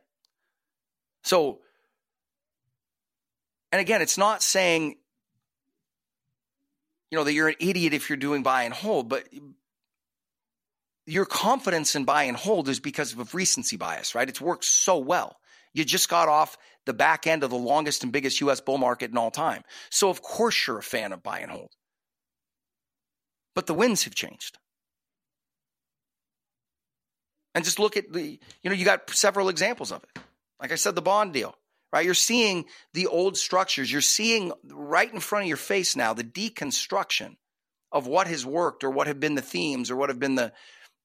So, 1.23 1.61
and 3.71 3.81
again, 3.81 4.03
it's 4.03 4.19
not 4.19 4.43
saying, 4.43 4.97
you 7.11 7.19
know, 7.19 7.25
that 7.25 7.33
you're 7.33 7.49
an 7.49 7.57
idiot 7.61 7.93
if 7.93 8.09
you're 8.09 8.17
doing 8.17 8.43
buy 8.43 8.65
and 8.65 8.75
hold, 8.75 9.09
but 9.09 9.29
your 11.09 11.25
confidence 11.25 11.97
in 11.97 12.05
buy 12.05 12.25
and 12.25 12.37
hold 12.37 12.69
is 12.69 12.81
because 12.81 13.15
of 13.15 13.35
recency 13.35 13.79
bias, 13.79 14.15
right? 14.15 14.29
It's 14.29 14.41
worked 14.41 14.65
so 14.65 14.99
well. 14.99 15.37
You 15.73 15.85
just 15.85 16.11
got 16.11 16.29
off 16.29 16.59
the 16.85 16.93
back 16.93 17.27
end 17.27 17.43
of 17.43 17.51
the 17.51 17.57
longest 17.57 18.03
and 18.03 18.13
biggest 18.13 18.41
US 18.43 18.61
bull 18.61 18.77
market 18.77 19.11
in 19.11 19.17
all 19.17 19.31
time. 19.31 19.63
So, 19.91 20.11
of 20.11 20.21
course, 20.21 20.67
you're 20.67 20.79
a 20.79 20.83
fan 20.83 21.13
of 21.13 21.23
buy 21.23 21.41
and 21.41 21.51
hold. 21.51 21.71
But 23.55 23.67
the 23.67 23.75
winds 23.75 24.05
have 24.05 24.15
changed. 24.15 24.59
And 27.55 27.65
just 27.65 27.79
look 27.79 27.97
at 27.97 28.13
the, 28.13 28.39
you 28.63 28.71
know, 28.71 28.77
you 28.77 28.85
got 28.85 29.09
several 29.11 29.49
examples 29.49 29.93
of 29.93 30.05
it. 30.05 30.23
Like 30.61 30.73
I 30.73 30.77
said, 30.77 30.95
the 30.95 31.03
bond 31.03 31.33
deal, 31.33 31.55
right? 31.91 32.05
You're 32.05 32.15
seeing 32.15 32.67
the 32.93 33.07
old 33.07 33.39
structures. 33.39 33.91
You're 33.91 34.03
seeing 34.03 34.53
right 34.71 35.13
in 35.13 35.21
front 35.21 35.45
of 35.45 35.49
your 35.49 35.57
face 35.57 35.97
now 35.97 36.13
the 36.13 36.23
deconstruction 36.23 37.37
of 37.91 38.07
what 38.07 38.27
has 38.27 38.45
worked 38.45 38.85
or 38.85 38.91
what 38.91 39.07
have 39.07 39.19
been 39.19 39.35
the 39.35 39.43
themes 39.43 39.91
or 39.91 39.97
what 39.97 40.11
have 40.11 40.19
been 40.19 40.35
the, 40.35 40.53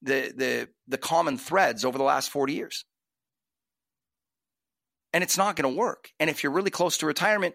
the, 0.04 0.32
the, 0.36 0.68
the 0.88 0.98
common 0.98 1.38
threads 1.38 1.84
over 1.84 1.98
the 1.98 2.04
last 2.04 2.30
40 2.30 2.52
years. 2.52 2.84
And 5.12 5.22
it's 5.22 5.38
not 5.38 5.56
going 5.56 5.72
to 5.72 5.78
work. 5.78 6.10
And 6.18 6.28
if 6.28 6.42
you're 6.42 6.52
really 6.52 6.70
close 6.70 6.98
to 6.98 7.06
retirement, 7.06 7.54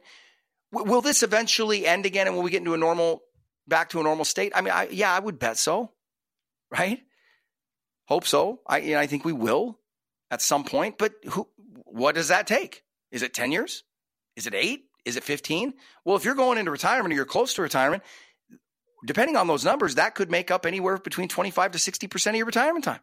w- 0.74 0.90
will 0.90 1.02
this 1.02 1.24
eventually 1.24 1.86
end 1.86 2.06
again 2.06 2.28
and 2.28 2.36
will 2.36 2.44
we 2.44 2.52
get 2.52 2.60
into 2.60 2.74
a 2.74 2.78
normal, 2.78 3.22
back 3.68 3.90
to 3.90 4.00
a 4.00 4.04
normal 4.04 4.26
state? 4.26 4.54
I 4.56 4.62
mean, 4.62 4.74
I, 4.74 4.88
yeah, 4.90 5.14
I 5.14 5.20
would 5.20 5.40
bet 5.40 5.58
so, 5.58 5.92
right? 6.72 7.00
Hope 8.08 8.26
so. 8.26 8.62
I, 8.66 8.80
you 8.80 8.94
know, 8.94 9.00
I 9.00 9.08
think 9.08 9.26
we 9.26 9.34
will 9.34 9.80
at 10.32 10.42
some 10.42 10.64
point. 10.64 10.98
But 10.98 11.14
who, 11.30 11.48
what 11.86 12.16
does 12.16 12.30
that 12.30 12.48
take? 12.48 12.84
Is 13.12 13.22
it 13.22 13.34
10 13.34 13.52
years? 13.52 13.84
Is 14.36 14.48
it 14.48 14.56
eight? 14.56 14.86
Is 15.06 15.18
it 15.18 15.24
15? 15.24 15.74
Well, 16.06 16.16
if 16.16 16.26
you're 16.26 16.36
going 16.36 16.58
into 16.58 16.72
retirement 16.72 17.14
or 17.14 17.16
you're 17.16 17.26
close 17.26 17.54
to 17.56 17.62
retirement, 17.62 18.04
depending 19.06 19.36
on 19.36 19.48
those 19.48 19.66
numbers, 19.66 19.96
that 19.96 20.16
could 20.16 20.32
make 20.32 20.52
up 20.52 20.66
anywhere 20.66 20.98
between 20.98 21.28
25 21.28 21.72
to 21.72 21.78
60% 21.78 22.28
of 22.30 22.36
your 22.36 22.46
retirement 22.46 22.86
time. 22.86 23.00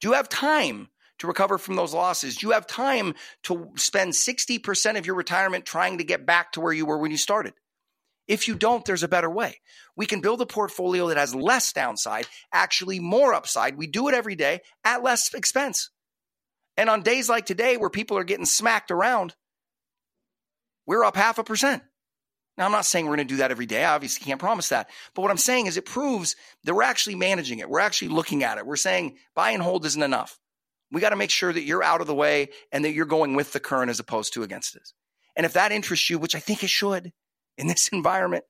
Do 0.00 0.08
you 0.08 0.14
have 0.14 0.28
time 0.28 0.88
to 1.18 1.26
recover 1.26 1.58
from 1.58 1.76
those 1.76 1.94
losses? 1.94 2.36
Do 2.36 2.46
you 2.46 2.52
have 2.52 2.66
time 2.66 3.14
to 3.44 3.70
spend 3.76 4.12
60% 4.12 4.98
of 4.98 5.06
your 5.06 5.14
retirement 5.14 5.64
trying 5.64 5.98
to 5.98 6.04
get 6.04 6.26
back 6.26 6.52
to 6.52 6.60
where 6.60 6.72
you 6.72 6.86
were 6.86 6.98
when 6.98 7.10
you 7.10 7.16
started? 7.16 7.54
If 8.28 8.48
you 8.48 8.56
don't, 8.56 8.84
there's 8.84 9.04
a 9.04 9.08
better 9.08 9.30
way. 9.30 9.60
We 9.96 10.06
can 10.06 10.20
build 10.20 10.40
a 10.40 10.46
portfolio 10.46 11.08
that 11.08 11.16
has 11.16 11.34
less 11.34 11.72
downside, 11.72 12.26
actually 12.52 12.98
more 12.98 13.32
upside. 13.32 13.76
We 13.76 13.86
do 13.86 14.08
it 14.08 14.14
every 14.14 14.34
day 14.34 14.60
at 14.84 15.02
less 15.02 15.32
expense. 15.32 15.90
And 16.76 16.90
on 16.90 17.02
days 17.02 17.28
like 17.28 17.46
today, 17.46 17.76
where 17.76 17.88
people 17.88 18.18
are 18.18 18.24
getting 18.24 18.44
smacked 18.44 18.90
around, 18.90 19.34
we're 20.86 21.04
up 21.04 21.16
half 21.16 21.38
a 21.38 21.44
percent. 21.44 21.82
Now, 22.56 22.64
I'm 22.64 22.72
not 22.72 22.86
saying 22.86 23.04
we're 23.04 23.16
going 23.16 23.28
to 23.28 23.34
do 23.34 23.38
that 23.38 23.50
every 23.50 23.66
day. 23.66 23.84
I 23.84 23.94
obviously 23.94 24.24
can't 24.24 24.40
promise 24.40 24.70
that. 24.70 24.88
But 25.14 25.22
what 25.22 25.30
I'm 25.30 25.36
saying 25.36 25.66
is 25.66 25.76
it 25.76 25.84
proves 25.84 26.36
that 26.64 26.74
we're 26.74 26.82
actually 26.82 27.16
managing 27.16 27.58
it. 27.58 27.68
We're 27.68 27.80
actually 27.80 28.08
looking 28.08 28.44
at 28.44 28.58
it. 28.58 28.66
We're 28.66 28.76
saying 28.76 29.16
buy 29.34 29.50
and 29.50 29.62
hold 29.62 29.84
isn't 29.84 30.02
enough. 30.02 30.38
We 30.90 31.00
got 31.00 31.10
to 31.10 31.16
make 31.16 31.30
sure 31.30 31.52
that 31.52 31.62
you're 31.62 31.82
out 31.82 32.00
of 32.00 32.06
the 32.06 32.14
way 32.14 32.50
and 32.72 32.84
that 32.84 32.92
you're 32.92 33.06
going 33.06 33.34
with 33.34 33.52
the 33.52 33.60
current 33.60 33.90
as 33.90 34.00
opposed 34.00 34.32
to 34.34 34.42
against 34.42 34.76
it. 34.76 34.88
And 35.34 35.44
if 35.44 35.52
that 35.52 35.72
interests 35.72 36.08
you, 36.08 36.18
which 36.18 36.34
I 36.34 36.38
think 36.38 36.62
it 36.62 36.70
should 36.70 37.12
in 37.58 37.66
this 37.66 37.88
environment, 37.92 38.44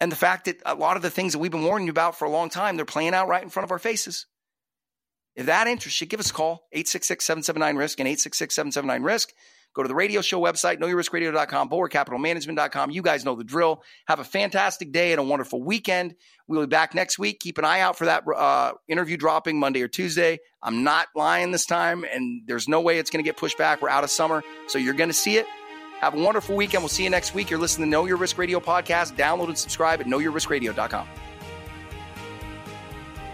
and 0.00 0.12
the 0.12 0.16
fact 0.16 0.44
that 0.44 0.60
a 0.66 0.74
lot 0.74 0.96
of 0.96 1.02
the 1.02 1.10
things 1.10 1.32
that 1.32 1.38
we've 1.38 1.50
been 1.50 1.64
warning 1.64 1.86
you 1.86 1.90
about 1.90 2.18
for 2.18 2.26
a 2.26 2.30
long 2.30 2.50
time, 2.50 2.76
they're 2.76 2.84
playing 2.84 3.14
out 3.14 3.28
right 3.28 3.42
in 3.42 3.48
front 3.48 3.64
of 3.64 3.70
our 3.70 3.78
faces. 3.78 4.26
If 5.34 5.46
that 5.46 5.66
interests 5.66 6.00
you, 6.00 6.06
give 6.06 6.20
us 6.20 6.30
a 6.30 6.34
call, 6.34 6.66
866 6.72 7.24
779 7.24 7.76
RISK 7.76 8.00
and 8.00 8.08
866 8.08 8.54
779 8.54 9.02
RISK. 9.02 9.32
Go 9.74 9.82
to 9.82 9.88
the 9.88 9.94
radio 9.94 10.20
show 10.20 10.40
website, 10.40 10.78
knowyourriskradio.com, 10.80 11.68
bulwarkcapitalmanagement.com. 11.68 12.90
You 12.92 13.02
guys 13.02 13.24
know 13.24 13.34
the 13.34 13.44
drill. 13.44 13.82
Have 14.06 14.20
a 14.20 14.24
fantastic 14.24 14.92
day 14.92 15.12
and 15.12 15.20
a 15.20 15.24
wonderful 15.24 15.62
weekend. 15.62 16.14
We'll 16.46 16.60
be 16.62 16.66
back 16.66 16.94
next 16.94 17.18
week. 17.18 17.40
Keep 17.40 17.58
an 17.58 17.64
eye 17.64 17.80
out 17.80 17.98
for 17.98 18.04
that 18.04 18.22
uh, 18.26 18.74
interview 18.86 19.16
dropping 19.16 19.58
Monday 19.58 19.82
or 19.82 19.88
Tuesday. 19.88 20.38
I'm 20.62 20.84
not 20.84 21.08
lying 21.16 21.50
this 21.50 21.66
time, 21.66 22.04
and 22.04 22.42
there's 22.46 22.68
no 22.68 22.80
way 22.80 22.98
it's 22.98 23.10
going 23.10 23.22
to 23.22 23.28
get 23.28 23.36
pushed 23.36 23.58
back. 23.58 23.82
We're 23.82 23.88
out 23.88 24.04
of 24.04 24.10
summer, 24.10 24.42
so 24.68 24.78
you're 24.78 24.94
going 24.94 25.10
to 25.10 25.14
see 25.14 25.36
it. 25.36 25.46
Have 26.00 26.14
a 26.14 26.22
wonderful 26.22 26.54
weekend. 26.54 26.82
We'll 26.82 26.88
see 26.90 27.04
you 27.04 27.10
next 27.10 27.34
week. 27.34 27.50
You're 27.50 27.60
listening 27.60 27.88
to 27.88 27.90
Know 27.90 28.04
Your 28.04 28.16
Risk 28.16 28.38
Radio 28.38 28.60
podcast. 28.60 29.16
Download 29.16 29.48
and 29.48 29.58
subscribe 29.58 30.00
at 30.00 30.06
knowyourriskradio.com. 30.06 31.33